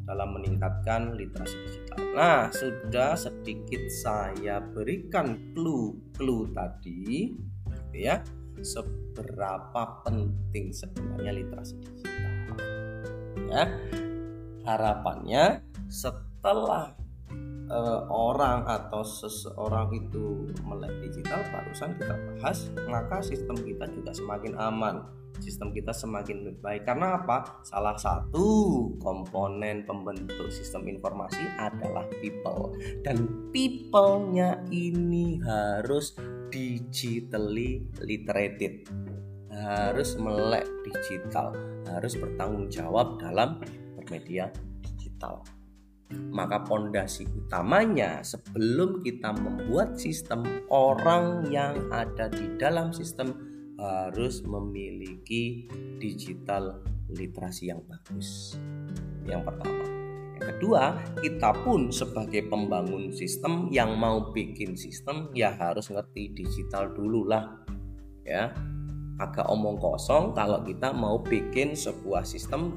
dalam 0.07 0.39
meningkatkan 0.39 1.19
literasi 1.19 1.57
digital. 1.67 1.99
Nah, 2.15 2.49
sudah 2.55 3.19
sedikit 3.19 3.83
saya 3.91 4.63
berikan 4.63 5.53
clue-clue 5.53 6.55
tadi 6.55 7.35
ya 7.91 8.23
seberapa 8.63 10.07
penting 10.07 10.73
sebenarnya 10.73 11.33
literasi 11.35 11.75
digital. 11.83 12.33
Ya, 13.47 13.65
harapannya 14.65 15.63
setelah 15.87 16.95
uh, 17.71 18.03
orang 18.11 18.67
atau 18.67 19.03
seseorang 19.03 19.95
itu 19.95 20.51
melek 20.67 20.93
digital 21.07 21.43
barusan 21.51 21.95
kita 21.99 22.15
bahas 22.15 22.71
maka 22.91 23.23
sistem 23.23 23.57
kita 23.63 23.87
juga 23.91 24.11
semakin 24.15 24.55
aman 24.59 25.03
sistem 25.41 25.73
kita 25.73 25.93
semakin 25.93 26.57
baik. 26.61 26.87
Karena 26.89 27.21
apa? 27.21 27.63
Salah 27.65 27.97
satu 27.97 28.49
komponen 29.01 29.85
pembentuk 29.85 30.49
sistem 30.49 30.89
informasi 30.89 31.43
adalah 31.59 32.05
people. 32.23 32.75
Dan 33.05 33.51
people-nya 33.51 34.63
ini 34.71 35.41
harus 35.43 36.17
digitally 36.51 37.83
literated 38.01 38.87
harus 39.57 40.15
melek 40.21 40.69
digital. 40.85 41.57
Harus 41.89 42.15
bertanggung 42.19 42.69
jawab 42.69 43.17
dalam 43.17 43.63
bermedia 43.97 44.53
digital. 44.85 45.41
Maka 46.31 46.63
pondasi 46.63 47.27
utamanya 47.27 48.23
sebelum 48.23 49.03
kita 49.03 49.35
membuat 49.35 49.99
sistem 49.99 50.47
orang 50.71 51.51
yang 51.51 51.91
ada 51.91 52.31
di 52.31 52.55
dalam 52.61 52.95
sistem 52.95 53.35
harus 53.77 54.41
memiliki 54.45 55.69
digital 56.01 56.81
literasi 57.13 57.71
yang 57.73 57.81
bagus. 57.85 58.57
Yang 59.29 59.43
pertama. 59.53 59.85
Yang 60.37 60.47
kedua, 60.57 60.83
kita 61.21 61.51
pun 61.65 61.89
sebagai 61.89 62.45
pembangun 62.49 63.09
sistem 63.13 63.73
yang 63.73 63.97
mau 63.97 64.33
bikin 64.33 64.77
sistem 64.77 65.33
ya 65.33 65.57
harus 65.57 65.89
ngerti 65.89 66.33
digital 66.37 66.93
dulu 66.93 67.29
lah. 67.29 67.65
Ya. 68.25 68.53
Agak 69.17 69.49
omong 69.49 69.81
kosong 69.81 70.37
kalau 70.37 70.61
kita 70.61 70.93
mau 70.93 71.17
bikin 71.25 71.73
sebuah 71.73 72.29
sistem 72.29 72.77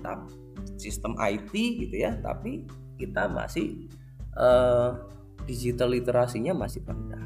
sistem 0.80 1.20
IT 1.20 1.52
gitu 1.52 1.96
ya, 2.00 2.16
tapi 2.24 2.64
kita 2.96 3.28
masih 3.28 3.92
uh, 4.40 4.96
digital 5.44 5.92
literasinya 5.92 6.56
masih 6.56 6.80
rendah 6.88 7.24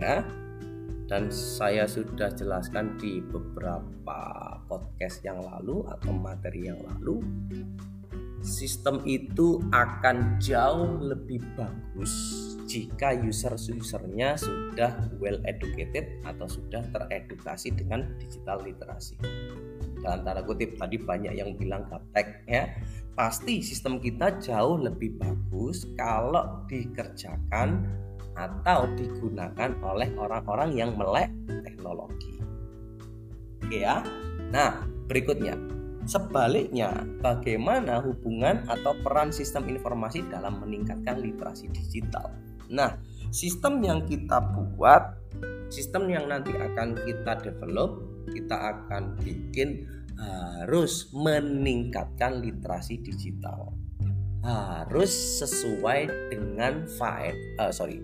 ya 0.00 0.24
dan 1.10 1.26
saya 1.34 1.90
sudah 1.90 2.30
jelaskan 2.38 2.94
di 3.02 3.18
beberapa 3.18 4.62
podcast 4.70 5.26
yang 5.26 5.42
lalu 5.42 5.82
atau 5.90 6.14
materi 6.14 6.70
yang 6.70 6.78
lalu 6.86 7.18
sistem 8.40 9.02
itu 9.04 9.60
akan 9.74 10.40
jauh 10.40 10.96
lebih 11.02 11.42
bagus 11.58 12.14
jika 12.64 13.12
user-usernya 13.12 14.38
sudah 14.38 15.10
well 15.18 15.36
educated 15.44 16.22
atau 16.22 16.46
sudah 16.46 16.86
teredukasi 16.94 17.74
dengan 17.74 18.06
digital 18.16 18.62
literasi. 18.62 19.18
Dalam 20.00 20.24
tanda 20.24 20.40
kutip 20.46 20.78
tadi 20.78 20.96
banyak 20.96 21.36
yang 21.36 21.58
bilang 21.58 21.84
gaptek 21.90 22.46
ya 22.48 22.70
pasti 23.12 23.60
sistem 23.60 24.00
kita 24.00 24.40
jauh 24.40 24.80
lebih 24.80 25.18
bagus 25.20 25.84
kalau 25.98 26.64
dikerjakan 26.70 27.84
atau 28.34 28.86
digunakan 28.94 29.70
oleh 29.84 30.10
orang-orang 30.16 30.70
yang 30.74 30.94
melek 30.94 31.30
teknologi. 31.66 32.40
Oke 33.64 33.84
ya. 33.84 34.02
Nah, 34.50 34.84
berikutnya. 35.06 35.54
Sebaliknya, 36.08 37.06
bagaimana 37.20 38.00
hubungan 38.02 38.66
atau 38.66 38.96
peran 39.04 39.30
sistem 39.30 39.68
informasi 39.68 40.26
dalam 40.26 40.58
meningkatkan 40.58 41.20
literasi 41.22 41.70
digital? 41.70 42.34
Nah, 42.72 42.98
sistem 43.30 43.84
yang 43.84 44.08
kita 44.08 44.42
buat, 44.42 45.14
sistem 45.68 46.10
yang 46.10 46.26
nanti 46.26 46.50
akan 46.56 46.98
kita 47.04 47.38
develop, 47.44 48.00
kita 48.32 48.56
akan 48.74 49.14
bikin 49.22 49.86
harus 50.20 51.08
meningkatkan 51.16 52.44
literasi 52.44 53.00
digital 53.00 53.72
harus 54.40 55.12
sesuai 55.40 56.32
dengan 56.32 56.88
faed 56.88 57.36
uh, 57.60 57.68
sorry 57.68 58.00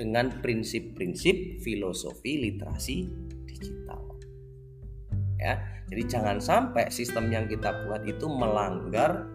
dengan 0.00 0.32
prinsip-prinsip 0.40 1.60
filosofi 1.60 2.40
literasi 2.40 3.04
digital. 3.44 4.00
Ya 5.36 5.60
jadi 5.92 6.02
jangan 6.08 6.40
sampai 6.40 6.88
sistem 6.88 7.28
yang 7.28 7.44
kita 7.44 7.84
buat 7.84 8.08
itu 8.08 8.24
melanggar 8.24 9.28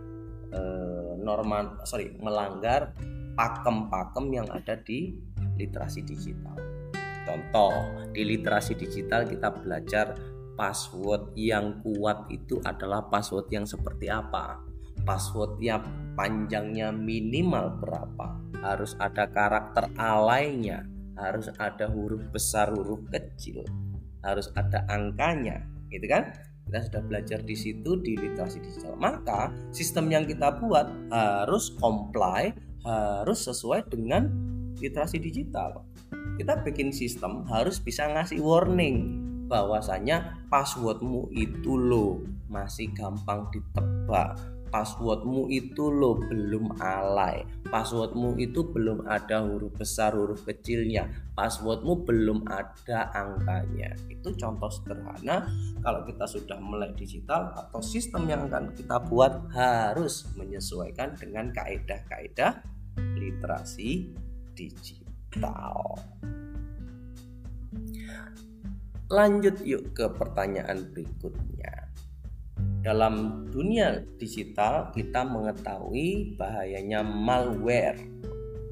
uh, 0.50 1.14
norma 1.22 1.78
sorry 1.86 2.18
melanggar 2.18 2.98
pakem-pakem 3.38 4.26
yang 4.34 4.50
ada 4.50 4.74
di 4.82 5.14
literasi 5.62 6.02
digital. 6.02 6.58
Contoh 7.30 8.10
di 8.10 8.26
literasi 8.26 8.74
digital 8.74 9.30
kita 9.30 9.54
belajar 9.54 10.18
password 10.58 11.38
yang 11.38 11.86
kuat 11.86 12.26
itu 12.34 12.58
adalah 12.66 13.06
password 13.06 13.54
yang 13.54 13.70
seperti 13.70 14.10
apa 14.10 14.65
passwordnya 15.06 15.80
panjangnya 16.18 16.90
minimal 16.90 17.78
berapa? 17.80 18.42
Harus 18.66 18.98
ada 18.98 19.30
karakter 19.30 19.94
alainya. 19.96 20.84
Harus 21.16 21.48
ada 21.62 21.88
huruf 21.88 22.20
besar 22.34 22.74
huruf 22.74 23.00
kecil. 23.14 23.64
Harus 24.26 24.52
ada 24.58 24.84
angkanya 24.90 25.64
gitu 25.94 26.10
kan? 26.10 26.34
Kita 26.66 26.82
sudah 26.82 27.02
belajar 27.06 27.40
di 27.46 27.54
situ 27.54 28.02
di 28.02 28.18
literasi 28.18 28.58
digital. 28.58 28.98
Maka 28.98 29.54
sistem 29.70 30.10
yang 30.10 30.26
kita 30.26 30.58
buat 30.58 30.90
harus 31.14 31.72
comply 31.78 32.52
harus 32.84 33.46
sesuai 33.46 33.86
dengan 33.94 34.34
literasi 34.82 35.22
digital. 35.22 35.86
Kita 36.36 36.60
bikin 36.66 36.92
sistem 36.92 37.46
harus 37.48 37.80
bisa 37.80 38.10
ngasih 38.12 38.42
warning 38.44 39.24
bahwasanya 39.46 40.42
passwordmu 40.50 41.30
itu 41.32 41.78
lo 41.78 42.26
masih 42.50 42.90
gampang 42.98 43.46
ditebak 43.54 44.55
passwordmu 44.76 45.48
itu 45.48 45.88
lo 45.88 46.20
belum 46.20 46.76
alay. 46.84 47.48
Passwordmu 47.72 48.36
itu 48.36 48.68
belum 48.76 49.08
ada 49.08 49.48
huruf 49.48 49.72
besar 49.80 50.12
huruf 50.20 50.44
kecilnya. 50.44 51.08
Passwordmu 51.32 52.04
belum 52.04 52.44
ada 52.44 53.08
angkanya. 53.16 53.96
Itu 54.12 54.36
contoh 54.36 54.68
sederhana. 54.68 55.48
Kalau 55.80 56.04
kita 56.04 56.28
sudah 56.28 56.60
melek 56.60 57.00
digital 57.00 57.56
atau 57.56 57.80
sistem 57.80 58.28
yang 58.28 58.52
akan 58.52 58.76
kita 58.76 59.00
buat 59.08 59.48
harus 59.56 60.28
menyesuaikan 60.36 61.16
dengan 61.16 61.56
kaedah-kaedah 61.56 62.60
literasi 63.16 64.12
digital. 64.60 65.96
Lanjut 69.08 69.56
yuk 69.64 69.96
ke 69.96 70.12
pertanyaan 70.12 70.92
berikutnya. 70.92 71.85
Dalam 72.86 73.50
dunia 73.50 74.06
digital 74.22 74.94
kita 74.94 75.26
mengetahui 75.26 76.38
bahayanya 76.38 77.02
malware 77.02 77.98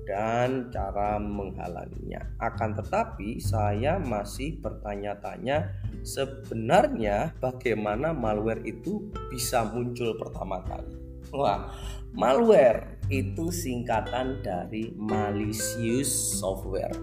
dan 0.05 0.69
cara 0.69 1.17
menghalanginya. 1.17 2.21
Akan 2.37 2.77
tetapi 2.77 3.41
saya 3.41 3.97
masih 3.97 4.61
bertanya-tanya 4.61 5.73
sebenarnya 6.05 7.33
bagaimana 7.41 8.13
malware 8.13 8.61
itu 8.69 9.09
bisa 9.33 9.65
muncul 9.65 10.13
pertama 10.21 10.61
kali. 10.61 10.93
Wah, 11.33 11.73
malware 12.13 13.01
itu 13.09 13.49
singkatan 13.49 14.45
dari 14.45 14.93
malicious 14.93 16.37
software. 16.37 16.93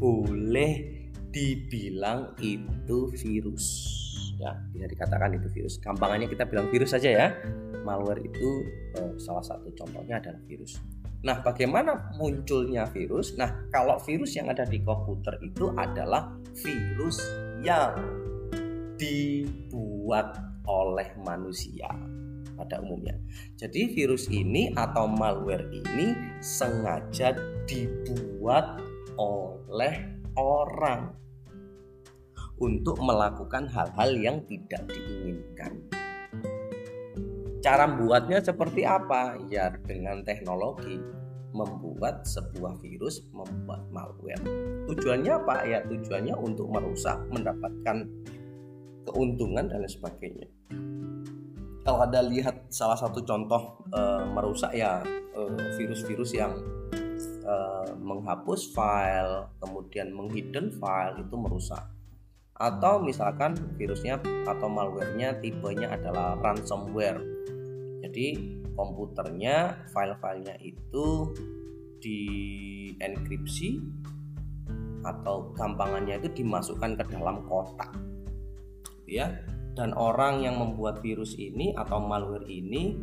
Boleh 0.00 1.04
dibilang 1.28 2.32
itu 2.40 3.12
virus 3.12 4.05
ya 4.36 4.52
bisa 4.72 4.86
dikatakan 4.86 5.36
itu 5.36 5.48
virus. 5.52 5.80
Gampangannya 5.80 6.28
kita 6.28 6.44
bilang 6.48 6.68
virus 6.68 6.92
saja 6.92 7.08
ya. 7.10 7.28
Malware 7.82 8.22
itu 8.22 8.48
eh, 8.98 9.12
salah 9.20 9.44
satu 9.44 9.72
contohnya 9.74 10.20
adalah 10.20 10.40
virus. 10.44 10.78
Nah 11.24 11.40
bagaimana 11.42 12.12
munculnya 12.20 12.86
virus? 12.92 13.34
Nah 13.34 13.66
kalau 13.72 13.96
virus 14.04 14.36
yang 14.36 14.52
ada 14.52 14.68
di 14.68 14.82
komputer 14.84 15.40
itu 15.42 15.72
adalah 15.74 16.36
virus 16.52 17.18
yang 17.64 17.96
dibuat 19.00 20.36
oleh 20.66 21.08
manusia 21.22 21.88
pada 22.56 22.80
umumnya. 22.80 23.14
Jadi 23.60 23.92
virus 23.92 24.32
ini 24.32 24.72
atau 24.72 25.04
malware 25.04 25.68
ini 25.70 26.16
sengaja 26.40 27.36
dibuat 27.68 28.80
oleh 29.20 30.16
orang 30.36 31.12
untuk 32.60 32.96
melakukan 33.00 33.68
hal-hal 33.68 34.10
yang 34.16 34.38
tidak 34.48 34.84
diinginkan. 34.88 35.72
cara 37.64 37.82
buatnya 37.90 38.38
seperti 38.38 38.86
apa? 38.86 39.34
Ya 39.50 39.74
dengan 39.74 40.22
teknologi 40.22 41.02
membuat 41.50 42.22
sebuah 42.22 42.78
virus 42.78 43.26
membuat 43.34 43.82
malware. 43.90 44.38
Tujuannya 44.86 45.32
apa? 45.34 45.54
Ya 45.66 45.82
tujuannya 45.82 46.34
untuk 46.38 46.70
merusak 46.70 47.18
mendapatkan 47.32 48.06
keuntungan 49.08 49.66
dan 49.66 49.82
lain 49.82 49.90
sebagainya. 49.90 50.48
Kalau 51.86 52.02
ada 52.02 52.18
lihat 52.22 52.66
salah 52.70 52.98
satu 52.98 53.22
contoh 53.22 53.78
e, 53.94 54.00
merusak 54.34 54.74
ya 54.74 55.06
virus-virus 55.78 56.34
e, 56.34 56.42
yang 56.42 56.52
e, 57.46 57.54
menghapus 58.02 58.74
file 58.74 59.54
kemudian 59.62 60.10
menghidden 60.10 60.74
file 60.82 61.22
itu 61.22 61.34
merusak 61.38 61.86
atau 62.56 63.04
misalkan 63.04 63.52
virusnya 63.76 64.16
atau 64.48 64.68
malwarenya 64.68 65.36
tipenya 65.44 65.92
adalah 65.92 66.40
ransomware. 66.40 67.20
Jadi 68.00 68.56
komputernya 68.72 69.88
file-filenya 69.92 70.56
itu 70.64 71.36
di 72.00 72.20
enkripsi 73.00 73.80
atau 75.04 75.52
gampangannya 75.52 76.18
itu 76.20 76.44
dimasukkan 76.44 76.96
ke 76.96 77.04
dalam 77.12 77.44
kotak. 77.44 77.92
Ya 79.06 79.44
dan 79.76 79.92
orang 79.92 80.40
yang 80.40 80.56
membuat 80.56 81.04
virus 81.04 81.36
ini 81.36 81.76
atau 81.76 82.00
malware 82.00 82.48
ini 82.48 82.96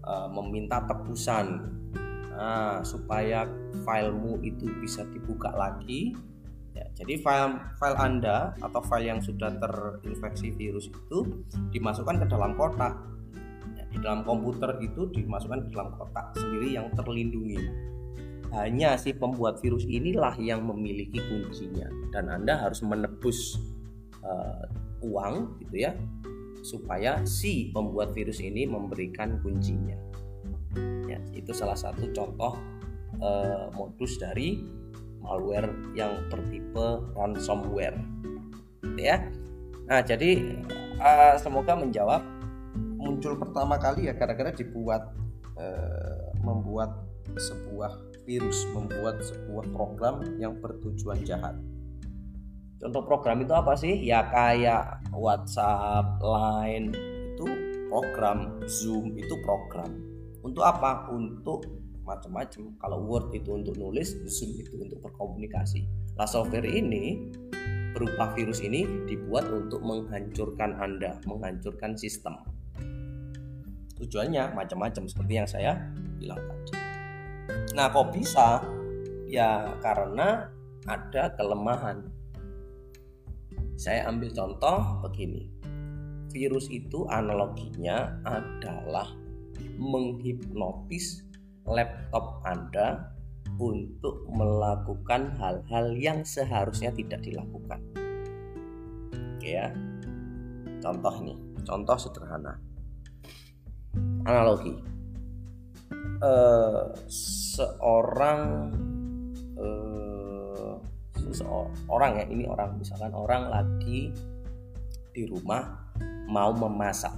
e, 0.00 0.12
meminta 0.32 0.80
tebusan. 0.88 1.68
Nah, 2.34 2.82
supaya 2.82 3.46
filemu 3.86 4.42
itu 4.42 4.66
bisa 4.82 5.06
dibuka 5.12 5.54
lagi 5.54 6.16
Ya, 6.74 6.90
jadi 6.98 7.22
file 7.22 7.54
file 7.78 7.98
Anda 8.02 8.58
atau 8.58 8.82
file 8.82 9.14
yang 9.14 9.22
sudah 9.22 9.54
terinfeksi 9.62 10.50
virus 10.58 10.90
itu 10.90 11.46
dimasukkan 11.70 12.18
ke 12.18 12.26
dalam 12.26 12.58
kotak. 12.58 12.98
Ya, 13.78 13.86
di 13.94 13.98
dalam 14.02 14.26
komputer 14.26 14.82
itu 14.82 15.06
dimasukkan 15.14 15.66
ke 15.66 15.68
dalam 15.70 15.94
kotak 15.94 16.34
sendiri 16.34 16.74
yang 16.74 16.90
terlindungi. 16.98 17.62
Hanya 18.50 18.98
si 18.98 19.14
pembuat 19.14 19.62
virus 19.62 19.86
inilah 19.86 20.34
yang 20.38 20.66
memiliki 20.66 21.22
kuncinya 21.22 21.90
dan 22.10 22.30
Anda 22.30 22.58
harus 22.58 22.82
menebus 22.86 23.58
uh, 24.22 24.66
uang 25.02 25.58
gitu 25.62 25.90
ya 25.90 25.92
supaya 26.64 27.22
si 27.28 27.70
pembuat 27.70 28.16
virus 28.16 28.42
ini 28.42 28.66
memberikan 28.66 29.38
kuncinya. 29.42 29.98
Ya, 31.06 31.22
itu 31.36 31.54
salah 31.54 31.78
satu 31.78 32.10
contoh 32.10 32.58
uh, 33.22 33.70
modus 33.74 34.18
dari 34.18 34.58
malware 35.24 35.72
yang 35.96 36.28
bertipe 36.28 37.00
ransomware. 37.16 37.96
Ya. 39.00 39.24
Nah 39.88 40.04
jadi 40.04 40.60
uh, 41.00 41.34
semoga 41.40 41.74
menjawab. 41.74 42.22
Muncul 43.00 43.36
pertama 43.36 43.76
kali 43.76 44.08
ya 44.08 44.16
gara-gara 44.16 44.48
dibuat 44.48 45.12
uh, 45.60 46.32
membuat 46.40 47.04
sebuah 47.36 47.92
virus 48.24 48.64
membuat 48.72 49.20
sebuah 49.20 49.68
program 49.76 50.24
yang 50.40 50.56
bertujuan 50.60 51.20
jahat. 51.24 51.56
Contoh 52.80 53.04
program 53.04 53.44
itu 53.44 53.52
apa 53.52 53.76
sih? 53.76 53.92
Ya 54.04 54.24
kayak 54.28 55.04
WhatsApp 55.12 56.20
Line 56.20 56.92
itu 57.36 57.46
program 57.92 58.60
Zoom 58.64 59.16
itu 59.20 59.36
program. 59.44 59.88
Untuk 60.44 60.64
apa? 60.64 61.08
Untuk 61.12 61.64
macam-macam 62.04 62.76
kalau 62.78 63.00
Word 63.04 63.32
itu 63.32 63.50
untuk 63.56 63.74
nulis 63.80 64.14
Zoom 64.28 64.54
itu 64.60 64.76
untuk 64.78 65.00
berkomunikasi. 65.00 65.88
Lah 66.14 66.28
software 66.28 66.68
ini 66.68 67.32
berupa 67.96 68.34
virus 68.34 68.60
ini 68.60 68.84
dibuat 69.06 69.46
untuk 69.48 69.80
menghancurkan 69.80 70.76
Anda 70.78 71.18
menghancurkan 71.24 71.96
sistem. 71.96 72.38
Tujuannya 73.94 74.52
macam-macam 74.52 75.04
seperti 75.06 75.32
yang 75.32 75.48
saya 75.48 75.72
bilang 76.18 76.42
tadi. 76.44 76.72
Nah 77.74 77.86
kok 77.90 78.10
bisa? 78.12 78.60
Ya 79.30 79.74
karena 79.80 80.50
ada 80.84 81.32
kelemahan. 81.34 82.06
Saya 83.74 84.06
ambil 84.06 84.30
contoh 84.30 85.02
begini. 85.02 85.50
Virus 86.34 86.66
itu 86.70 87.06
analoginya 87.06 88.18
adalah 88.26 89.06
menghipnotis 89.78 91.22
laptop 91.64 92.44
Anda 92.44 93.14
untuk 93.56 94.26
melakukan 94.34 95.38
hal-hal 95.38 95.86
yang 95.94 96.26
seharusnya 96.26 96.90
tidak 96.90 97.22
dilakukan. 97.22 97.80
Oke 99.38 99.48
ya. 99.48 99.70
Contoh 100.82 101.14
ini, 101.24 101.34
contoh 101.64 101.96
sederhana. 101.96 102.60
Analogi. 104.28 104.74
Uh, 106.24 106.88
seorang 107.08 108.72
uh, 109.60 110.72
seseorang 111.20 112.12
ya, 112.16 112.24
ini 112.32 112.44
orang 112.48 112.80
misalkan 112.80 113.12
orang 113.12 113.52
lagi 113.52 114.12
di 115.12 115.22
rumah 115.28 115.68
mau 116.28 116.50
memasak 116.56 117.12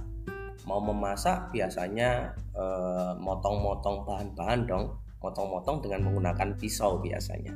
mau 0.67 0.83
memasak 0.83 1.55
biasanya 1.55 2.35
eh, 2.51 3.11
motong-motong 3.17 4.03
bahan-bahan 4.03 4.67
dong. 4.67 4.85
Motong-motong 5.17 5.81
dengan 5.81 6.05
menggunakan 6.05 6.53
pisau 6.61 7.01
biasanya 7.01 7.49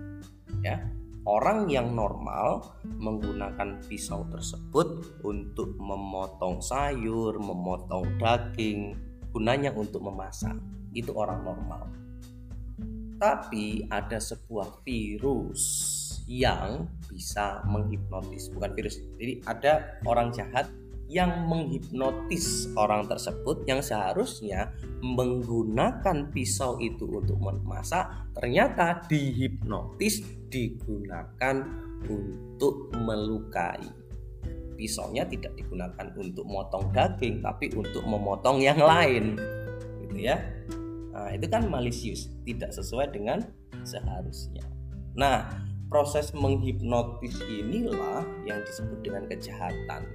ya. 0.65 0.77
Orang 1.21 1.69
yang 1.69 1.93
normal 1.93 2.65
menggunakan 2.81 3.85
pisau 3.85 4.25
tersebut 4.33 5.21
untuk 5.21 5.77
memotong 5.77 6.57
sayur 6.65 7.37
memotong 7.37 8.17
daging 8.17 8.97
gunanya 9.29 9.69
untuk 9.77 10.01
memasak. 10.01 10.57
Itu 10.97 11.13
orang 11.13 11.45
normal. 11.45 11.85
Tapi 13.21 13.85
ada 13.93 14.17
sebuah 14.17 14.81
virus 14.81 15.61
yang 16.25 16.89
bisa 17.05 17.61
menghipnotis 17.69 18.49
bukan 18.49 18.73
virus. 18.73 18.97
Jadi 19.21 19.45
ada 19.45 20.01
orang 20.09 20.33
jahat 20.33 20.73
yang 21.11 21.51
menghipnotis 21.51 22.71
orang 22.79 23.03
tersebut 23.03 23.67
yang 23.67 23.83
seharusnya 23.83 24.71
menggunakan 25.03 26.31
pisau 26.31 26.79
itu 26.79 27.03
untuk 27.03 27.35
memasak 27.35 28.31
ternyata 28.31 29.03
dihipnotis 29.11 30.23
digunakan 30.47 31.67
untuk 32.07 32.95
melukai. 32.95 33.83
Pisaunya 34.79 35.27
tidak 35.27 35.51
digunakan 35.59 36.07
untuk 36.15 36.47
motong 36.47 36.95
daging 36.95 37.43
tapi 37.43 37.67
untuk 37.75 38.07
memotong 38.07 38.63
yang 38.63 38.79
lain 38.79 39.35
gitu 40.07 40.31
ya. 40.31 40.39
Nah 41.11 41.35
itu 41.35 41.43
kan 41.51 41.67
malisius 41.67 42.31
tidak 42.47 42.71
sesuai 42.71 43.11
dengan 43.11 43.43
seharusnya. 43.83 44.63
Nah 45.19 45.43
proses 45.91 46.31
menghipnotis 46.31 47.35
inilah 47.51 48.23
yang 48.47 48.63
disebut 48.63 49.03
dengan 49.03 49.27
kejahatan 49.27 50.07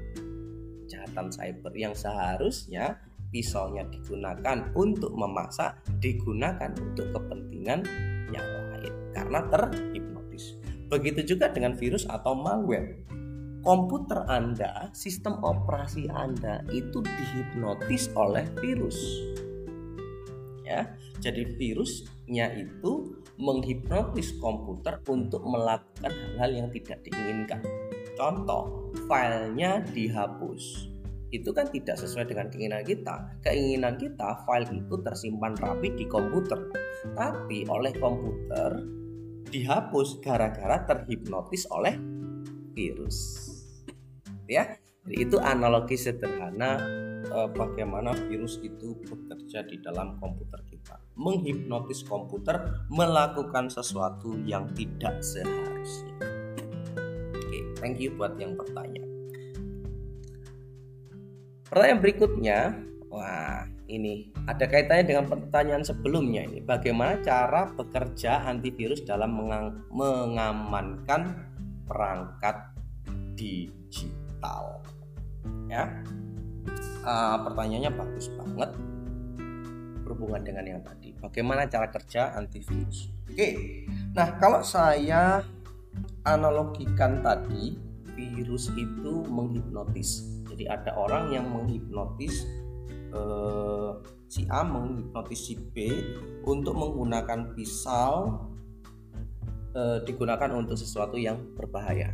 kejahatan 0.87 1.35
cyber 1.35 1.75
yang 1.75 1.93
seharusnya 1.93 3.03
pisaunya 3.35 3.83
digunakan 3.91 4.71
untuk 4.79 5.11
memasak 5.19 5.83
digunakan 5.99 6.71
untuk 6.79 7.11
kepentingan 7.11 7.83
yang 8.31 8.47
lain 8.47 8.95
karena 9.11 9.41
terhipnotis. 9.51 10.55
Begitu 10.87 11.35
juga 11.35 11.51
dengan 11.51 11.75
virus 11.75 12.07
atau 12.07 12.39
malware. 12.39 13.03
Komputer 13.67 14.23
Anda, 14.31 14.95
sistem 14.95 15.43
operasi 15.43 16.07
Anda 16.07 16.63
itu 16.71 17.03
dihipnotis 17.03 18.15
oleh 18.15 18.47
virus. 18.63 18.95
Ya, 20.63 20.95
jadi 21.19 21.51
virusnya 21.59 22.47
itu 22.55 23.19
menghipnotis 23.43 24.39
komputer 24.39 25.03
untuk 25.11 25.43
melakukan 25.43 26.15
hal-hal 26.15 26.51
yang 26.63 26.69
tidak 26.71 27.03
diinginkan. 27.03 27.59
Contoh, 28.17 28.91
filenya 29.05 29.85
dihapus. 29.93 30.89
Itu 31.29 31.53
kan 31.53 31.69
tidak 31.69 32.01
sesuai 32.01 32.33
dengan 32.33 32.49
keinginan 32.49 32.81
kita. 32.81 33.37
Keinginan 33.45 34.01
kita 34.01 34.41
file 34.49 34.73
itu 34.73 34.97
tersimpan 35.05 35.53
rapi 35.61 35.93
di 35.93 36.09
komputer. 36.09 36.57
Tapi 37.13 37.69
oleh 37.69 37.93
komputer 37.93 38.81
dihapus 39.53 40.25
gara-gara 40.25 40.81
terhipnotis 40.89 41.69
oleh 41.69 41.93
virus. 42.73 43.47
Ya, 44.49 44.81
itu 45.13 45.37
analogi 45.37 46.01
sederhana 46.01 46.81
eh, 47.21 47.49
bagaimana 47.53 48.17
virus 48.33 48.57
itu 48.65 48.97
bekerja 49.05 49.69
di 49.69 49.77
dalam 49.85 50.17
komputer 50.17 50.65
kita. 50.73 50.97
Menghipnotis 51.21 52.01
komputer 52.01 52.87
melakukan 52.89 53.69
sesuatu 53.69 54.41
yang 54.41 54.73
tidak 54.73 55.21
seharusnya. 55.21 56.36
Thank 57.77 58.01
you 58.01 58.17
buat 58.17 58.41
yang 58.41 58.57
bertanya. 58.57 59.05
Pertanyaan 61.67 62.01
berikutnya, 62.01 62.59
wah 63.11 63.67
ini 63.91 64.31
ada 64.47 64.67
kaitannya 64.67 65.05
dengan 65.07 65.27
pertanyaan 65.27 65.83
sebelumnya 65.83 66.47
ini. 66.47 66.63
Bagaimana 66.63 67.19
cara 67.23 67.71
bekerja 67.75 68.47
antivirus 68.47 69.03
dalam 69.03 69.35
mengamankan 69.91 71.35
perangkat 71.87 72.57
digital? 73.35 74.83
Ya, 75.67 75.91
uh, 77.03 77.43
pertanyaannya 77.43 77.93
bagus 77.95 78.31
banget. 78.35 78.71
berhubungan 80.07 80.47
dengan 80.47 80.65
yang 80.71 80.81
tadi. 80.87 81.19
Bagaimana 81.19 81.67
cara 81.67 81.91
kerja 81.91 82.31
antivirus? 82.39 83.11
Oke. 83.27 83.83
Nah, 84.15 84.39
kalau 84.39 84.63
saya 84.63 85.43
analogikan 86.27 87.23
tadi, 87.23 87.79
virus 88.19 88.69
itu 88.75 89.23
menghipnotis. 89.31 90.43
Jadi 90.51 90.67
ada 90.67 90.93
orang 90.99 91.31
yang 91.31 91.47
menghipnotis 91.49 92.45
eh, 93.15 93.91
si 94.27 94.43
A 94.51 94.67
menghipnotis 94.67 95.41
si 95.47 95.55
B 95.55 96.03
untuk 96.43 96.75
menggunakan 96.75 97.55
pisau 97.55 98.43
eh, 99.73 100.03
digunakan 100.03 100.51
untuk 100.53 100.75
sesuatu 100.75 101.15
yang 101.15 101.39
berbahaya. 101.55 102.11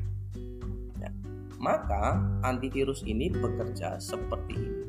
Ya. 1.01 1.11
Maka 1.57 2.21
antivirus 2.45 3.03
ini 3.09 3.33
bekerja 3.33 3.97
seperti 3.97 4.55
ini. 4.61 4.85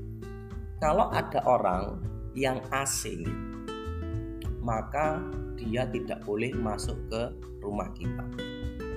Kalau 0.84 1.07
ada 1.15 1.39
orang 1.47 2.03
yang 2.36 2.59
asing, 2.76 3.24
maka 4.59 5.24
dia 5.55 5.88
tidak 5.88 6.26
boleh 6.28 6.51
masuk 6.59 6.97
ke 7.07 7.21
rumah 7.63 7.88
kita. 7.95 8.26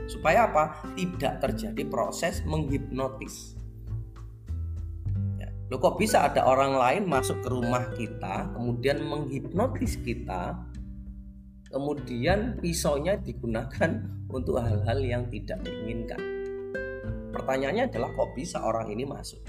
Supaya 0.07 0.47
apa? 0.47 0.87
Tidak 0.95 1.43
terjadi 1.43 1.83
proses 1.87 2.43
menghipnotis. 2.47 3.59
Ya. 5.39 5.51
Loh 5.67 5.79
kok 5.83 5.99
bisa 5.99 6.31
ada 6.31 6.47
orang 6.47 6.79
lain 6.79 7.03
masuk 7.11 7.43
ke 7.43 7.49
rumah 7.51 7.91
kita, 7.99 8.55
kemudian 8.55 9.03
menghipnotis 9.03 9.99
kita, 10.07 10.55
kemudian 11.71 12.63
pisaunya 12.63 13.19
digunakan 13.19 14.07
untuk 14.37 14.63
hal-hal 14.63 14.99
yang 15.03 15.27
tidak 15.27 15.59
diinginkan. 15.67 16.23
Pertanyaannya 17.35 17.91
adalah 17.93 18.15
kok 18.15 18.33
bisa 18.33 18.63
orang 18.63 18.89
ini 18.95 19.05
masuk? 19.05 19.43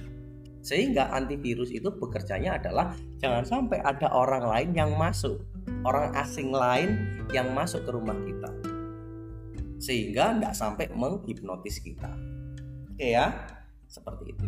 Sehingga 0.59 1.13
antivirus 1.15 1.71
itu 1.71 1.87
bekerjanya 1.87 2.59
adalah 2.59 2.91
jangan 3.23 3.47
sampai 3.47 3.79
ada 3.79 4.11
orang 4.11 4.43
lain 4.43 4.69
yang 4.75 4.91
masuk, 4.99 5.39
orang 5.87 6.11
asing 6.19 6.51
lain 6.51 7.23
yang 7.31 7.55
masuk 7.55 7.87
ke 7.87 7.91
rumah 7.95 8.19
kita. 8.27 8.56
Sehingga 9.77 10.33
tidak 10.37 10.53
sampai 10.57 10.85
menghipnotis 10.93 11.81
kita. 11.81 12.09
Oke 12.93 13.13
ya, 13.13 13.33
seperti 13.85 14.33
itu. 14.33 14.45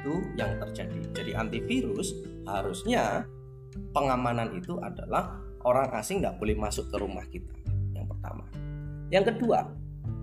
Itu 0.00 0.14
yang 0.36 0.56
terjadi. 0.60 1.00
Jadi 1.12 1.32
antivirus 1.36 2.12
harusnya 2.44 3.24
pengamanan 3.92 4.56
itu 4.56 4.76
adalah 4.80 5.40
orang 5.64 5.92
asing 5.96 6.20
nggak 6.20 6.36
boleh 6.36 6.56
masuk 6.56 6.88
ke 6.92 6.96
rumah 7.00 7.24
kita. 7.28 7.52
Yang 7.96 8.06
pertama. 8.16 8.44
Yang 9.08 9.24
kedua, 9.36 9.68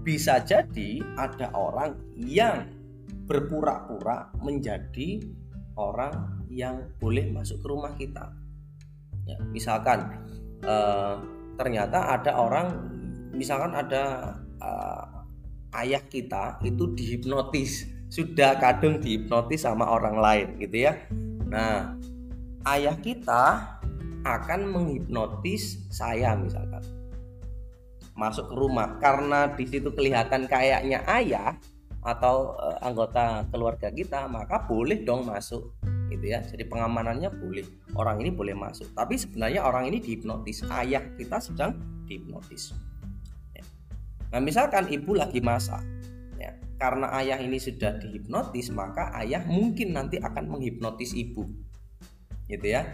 bisa 0.01 0.41
jadi 0.41 1.01
ada 1.17 1.53
orang 1.53 1.97
yang 2.17 2.69
berpura-pura 3.29 4.33
menjadi 4.41 5.21
orang 5.77 6.43
yang 6.51 6.89
boleh 6.99 7.31
masuk 7.31 7.63
ke 7.63 7.67
rumah 7.69 7.93
kita. 7.95 8.33
Ya, 9.23 9.37
misalkan 9.53 10.25
eh, 10.65 11.15
ternyata 11.55 12.17
ada 12.17 12.35
orang, 12.41 12.67
misalkan 13.31 13.73
ada 13.75 14.35
eh, 14.61 15.05
ayah 15.83 16.03
kita 16.03 16.59
itu 16.63 16.91
dihipnotis, 16.95 17.87
sudah 18.11 18.59
kadung 18.59 18.99
dihipnotis 18.99 19.63
sama 19.63 19.87
orang 19.87 20.19
lain, 20.19 20.47
gitu 20.59 20.91
ya. 20.91 20.93
Nah, 21.47 21.95
ayah 22.67 22.95
kita 22.99 23.75
akan 24.21 24.69
menghipnotis 24.69 25.81
saya 25.89 26.37
misalkan 26.37 26.85
masuk 28.13 28.53
ke 28.53 28.55
rumah 28.55 29.01
karena 29.01 29.49
di 29.49 29.65
situ 29.65 29.89
kelihatan 29.89 30.45
kayaknya 30.45 31.01
ayah 31.09 31.57
atau 32.05 32.53
uh, 32.53 32.77
anggota 32.85 33.45
keluarga 33.49 33.89
kita 33.89 34.29
maka 34.29 34.61
boleh 34.61 35.01
dong 35.01 35.25
masuk 35.25 35.73
gitu 36.13 36.25
ya 36.29 36.43
jadi 36.45 36.69
pengamanannya 36.69 37.33
boleh 37.33 37.65
orang 37.97 38.21
ini 38.21 38.29
boleh 38.29 38.53
masuk 38.53 38.93
tapi 38.93 39.17
sebenarnya 39.17 39.65
orang 39.65 39.89
ini 39.89 39.97
dihipnotis 39.97 40.61
ayah 40.69 41.01
kita 41.17 41.41
sedang 41.41 41.77
dihipnotis. 42.05 42.75
Nah 44.31 44.39
misalkan 44.39 44.87
ibu 44.87 45.13
lagi 45.13 45.43
masak 45.43 45.83
ya 46.39 46.55
karena 46.79 47.11
ayah 47.19 47.37
ini 47.37 47.59
sudah 47.59 47.99
dihipnotis 47.99 48.71
maka 48.71 49.11
ayah 49.19 49.43
mungkin 49.45 49.93
nanti 49.93 50.17
akan 50.17 50.47
menghipnotis 50.47 51.13
ibu 51.13 51.45
gitu 52.47 52.67
ya 52.67 52.87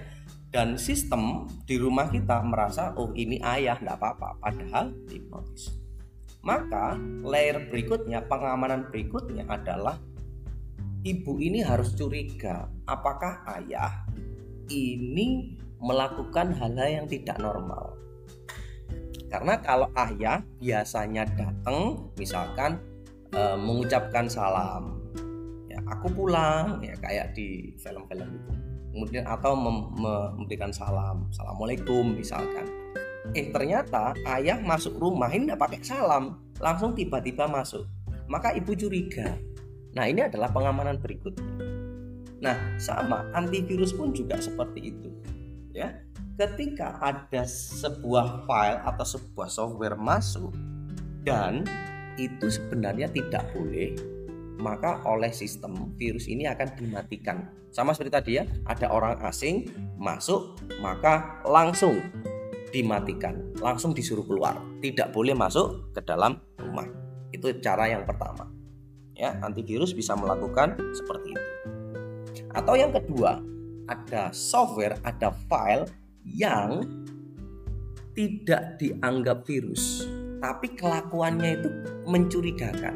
dan 0.50 0.80
sistem 0.80 1.46
di 1.70 1.78
rumah 1.78 2.10
kita 2.10 2.42
merasa 2.42 2.92
oh 2.98 3.14
ini 3.14 3.38
ayah 3.46 3.78
tidak 3.78 4.02
apa-apa 4.02 4.38
padahal 4.42 4.92
dihipnotis 5.06 5.78
maka 6.48 6.96
layer 7.28 7.68
berikutnya, 7.68 8.24
pengamanan 8.24 8.88
berikutnya 8.88 9.44
adalah 9.52 10.00
ibu 11.04 11.44
ini 11.44 11.60
harus 11.60 11.92
curiga 11.92 12.72
apakah 12.88 13.44
ayah 13.60 14.08
ini 14.72 15.60
melakukan 15.84 16.56
hal-hal 16.56 17.04
yang 17.04 17.08
tidak 17.12 17.36
normal. 17.44 18.00
Karena 19.28 19.60
kalau 19.60 19.92
ayah 19.96 20.40
biasanya 20.60 21.28
datang 21.36 22.10
misalkan 22.16 22.80
e, 23.36 23.42
mengucapkan 23.60 24.32
salam, 24.32 25.04
ya 25.68 25.84
aku 25.84 26.08
pulang 26.12 26.80
ya 26.80 26.96
kayak 27.00 27.36
di 27.36 27.76
film-film 27.76 28.28
itu. 28.40 28.52
Kemudian 28.96 29.26
atau 29.30 29.54
mem 29.54 29.94
memberikan 30.00 30.72
salam, 30.72 31.28
assalamualaikum 31.30 32.16
misalkan. 32.16 32.66
Eh 33.36 33.52
ternyata 33.52 34.16
ayah 34.40 34.58
masuk 34.64 34.96
rumah 34.96 35.28
ini 35.28 35.52
tidak 35.52 35.60
pakai 35.68 35.80
salam 35.84 36.40
langsung 36.64 36.96
tiba-tiba 36.96 37.46
masuk. 37.46 37.84
Maka 38.32 38.56
ibu 38.56 38.72
curiga. 38.74 39.36
Nah 39.92 40.08
ini 40.08 40.24
adalah 40.24 40.48
pengamanan 40.50 41.04
berikutnya 41.04 41.58
nah 42.38 42.58
sama 42.78 43.26
antivirus 43.34 43.94
pun 43.98 44.14
juga 44.14 44.38
seperti 44.38 44.94
itu 44.94 45.10
ya 45.74 45.90
ketika 46.38 47.02
ada 47.02 47.44
sebuah 47.50 48.46
file 48.46 48.80
atau 48.86 49.06
sebuah 49.18 49.50
software 49.50 49.98
masuk 49.98 50.54
dan 51.26 51.66
itu 52.22 52.48
sebenarnya 52.54 53.10
tidak 53.10 53.50
boleh 53.58 53.98
maka 54.58 55.02
oleh 55.06 55.30
sistem 55.30 55.94
virus 56.02 56.26
ini 56.26 56.50
akan 56.50 56.74
dimatikan. 56.74 57.46
Sama 57.70 57.94
seperti 57.94 58.12
tadi 58.12 58.32
ya, 58.42 58.44
ada 58.66 58.90
orang 58.90 59.22
asing 59.22 59.70
masuk, 60.02 60.58
maka 60.82 61.46
langsung 61.46 62.02
dimatikan, 62.74 63.54
langsung 63.62 63.94
disuruh 63.94 64.26
keluar, 64.26 64.58
tidak 64.82 65.14
boleh 65.14 65.38
masuk 65.38 65.94
ke 65.94 66.02
dalam 66.02 66.42
rumah. 66.58 66.90
Itu 67.30 67.54
cara 67.62 67.86
yang 67.86 68.02
pertama. 68.10 68.50
Ya, 69.14 69.38
antivirus 69.46 69.94
bisa 69.94 70.18
melakukan 70.18 70.78
seperti 70.94 71.38
itu. 71.38 71.52
Atau 72.54 72.74
yang 72.78 72.90
kedua, 72.90 73.38
ada 73.86 74.34
software, 74.34 74.98
ada 75.06 75.30
file 75.46 75.86
yang 76.36 76.84
tidak 78.18 78.82
dianggap 78.82 79.46
virus, 79.46 80.10
tapi 80.42 80.74
kelakuannya 80.74 81.62
itu 81.62 81.70
mencurigakan. 82.10 82.96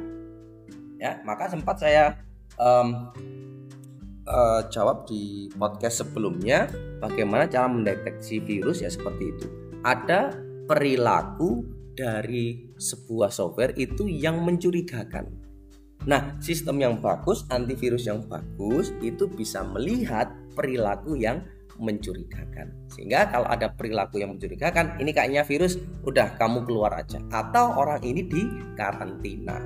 Ya, 0.97 1.21
maka 1.25 1.49
sempat 1.49 1.81
saya 1.81 2.17
um, 2.57 3.09
uh, 4.25 4.61
jawab 4.69 5.05
di 5.09 5.49
podcast 5.57 6.05
sebelumnya 6.05 6.69
bagaimana 7.01 7.49
cara 7.49 7.69
mendeteksi 7.69 8.41
virus 8.41 8.85
ya 8.85 8.89
seperti 8.89 9.33
itu 9.33 9.47
ada 9.81 10.33
perilaku 10.69 11.65
dari 11.97 12.71
sebuah 12.77 13.33
software 13.33 13.75
itu 13.75 14.07
yang 14.07 14.41
mencurigakan. 14.41 15.27
Nah, 16.01 16.41
sistem 16.41 16.81
yang 16.81 16.97
bagus, 16.97 17.45
antivirus 17.53 18.09
yang 18.09 18.25
bagus 18.25 18.89
itu 19.05 19.29
bisa 19.29 19.61
melihat 19.61 20.33
perilaku 20.57 21.13
yang 21.13 21.45
mencurigakan. 21.81 22.71
Sehingga 22.93 23.27
kalau 23.33 23.49
ada 23.49 23.73
perilaku 23.73 24.21
yang 24.21 24.37
mencurigakan, 24.37 25.01
ini 25.01 25.11
kayaknya 25.11 25.41
virus, 25.41 25.81
udah 26.05 26.37
kamu 26.37 26.63
keluar 26.63 26.93
aja. 26.93 27.17
Atau 27.33 27.73
orang 27.75 27.99
ini 28.05 28.21
di 28.21 28.45
karantina. 28.77 29.57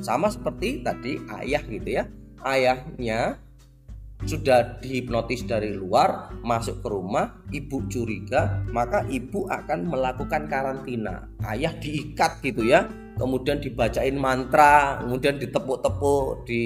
Sama 0.00 0.32
seperti 0.32 0.80
tadi 0.80 1.20
ayah 1.38 1.62
gitu 1.68 1.88
ya. 2.00 2.04
Ayahnya 2.42 3.36
sudah 4.26 4.82
dihipnotis 4.82 5.46
dari 5.46 5.70
luar 5.70 6.34
masuk 6.42 6.82
ke 6.82 6.88
rumah 6.90 7.38
ibu 7.54 7.86
curiga 7.86 8.66
maka 8.74 9.06
ibu 9.06 9.46
akan 9.46 9.86
melakukan 9.86 10.50
karantina 10.50 11.30
ayah 11.46 11.70
diikat 11.78 12.42
gitu 12.42 12.66
ya 12.66 12.90
kemudian 13.14 13.62
dibacain 13.62 14.18
mantra 14.18 14.98
kemudian 15.02 15.38
ditepuk-tepuk 15.38 16.46
di 16.50 16.64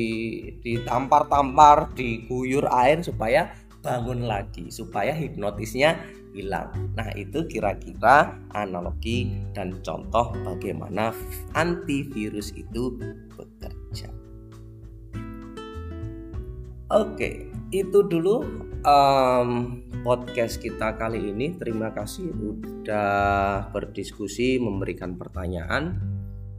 ditampar-tampar 0.64 1.92
diguyur 1.92 2.68
air 2.72 3.04
supaya 3.04 3.52
bangun 3.82 4.24
lagi 4.24 4.70
supaya 4.70 5.12
hipnotisnya 5.12 5.98
hilang 6.32 6.94
nah 6.96 7.10
itu 7.18 7.44
kira-kira 7.50 8.38
analogi 8.54 9.28
dan 9.52 9.82
contoh 9.84 10.32
bagaimana 10.46 11.12
antivirus 11.52 12.54
itu 12.56 12.96
bekerja 13.36 14.08
Oke, 16.92 17.48
itu 17.72 18.04
dulu 18.04 18.44
um, 18.84 19.80
podcast 20.04 20.60
kita 20.60 20.92
kali 21.00 21.32
ini. 21.32 21.56
Terima 21.56 21.88
kasih 21.88 22.28
sudah 22.36 23.64
berdiskusi, 23.72 24.60
memberikan 24.60 25.16
pertanyaan. 25.16 25.96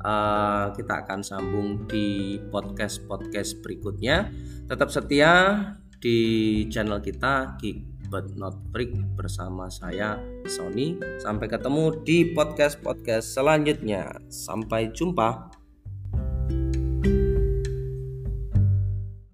Uh, 0.01 0.73
kita 0.73 1.05
akan 1.05 1.21
sambung 1.21 1.85
di 1.85 2.41
podcast-podcast 2.49 3.61
berikutnya. 3.61 4.33
Tetap 4.65 4.89
setia 4.89 5.61
di 6.03 6.19
channel 6.67 6.99
kita 6.99 7.55
Geek 7.63 8.11
but 8.11 8.35
not 8.35 8.59
freak 8.75 8.91
bersama 9.15 9.71
saya 9.71 10.19
Sony. 10.43 10.99
Sampai 11.23 11.47
ketemu 11.47 12.03
di 12.03 12.35
podcast-podcast 12.35 13.23
selanjutnya. 13.23 14.19
Sampai 14.27 14.91
jumpa. 14.91 15.62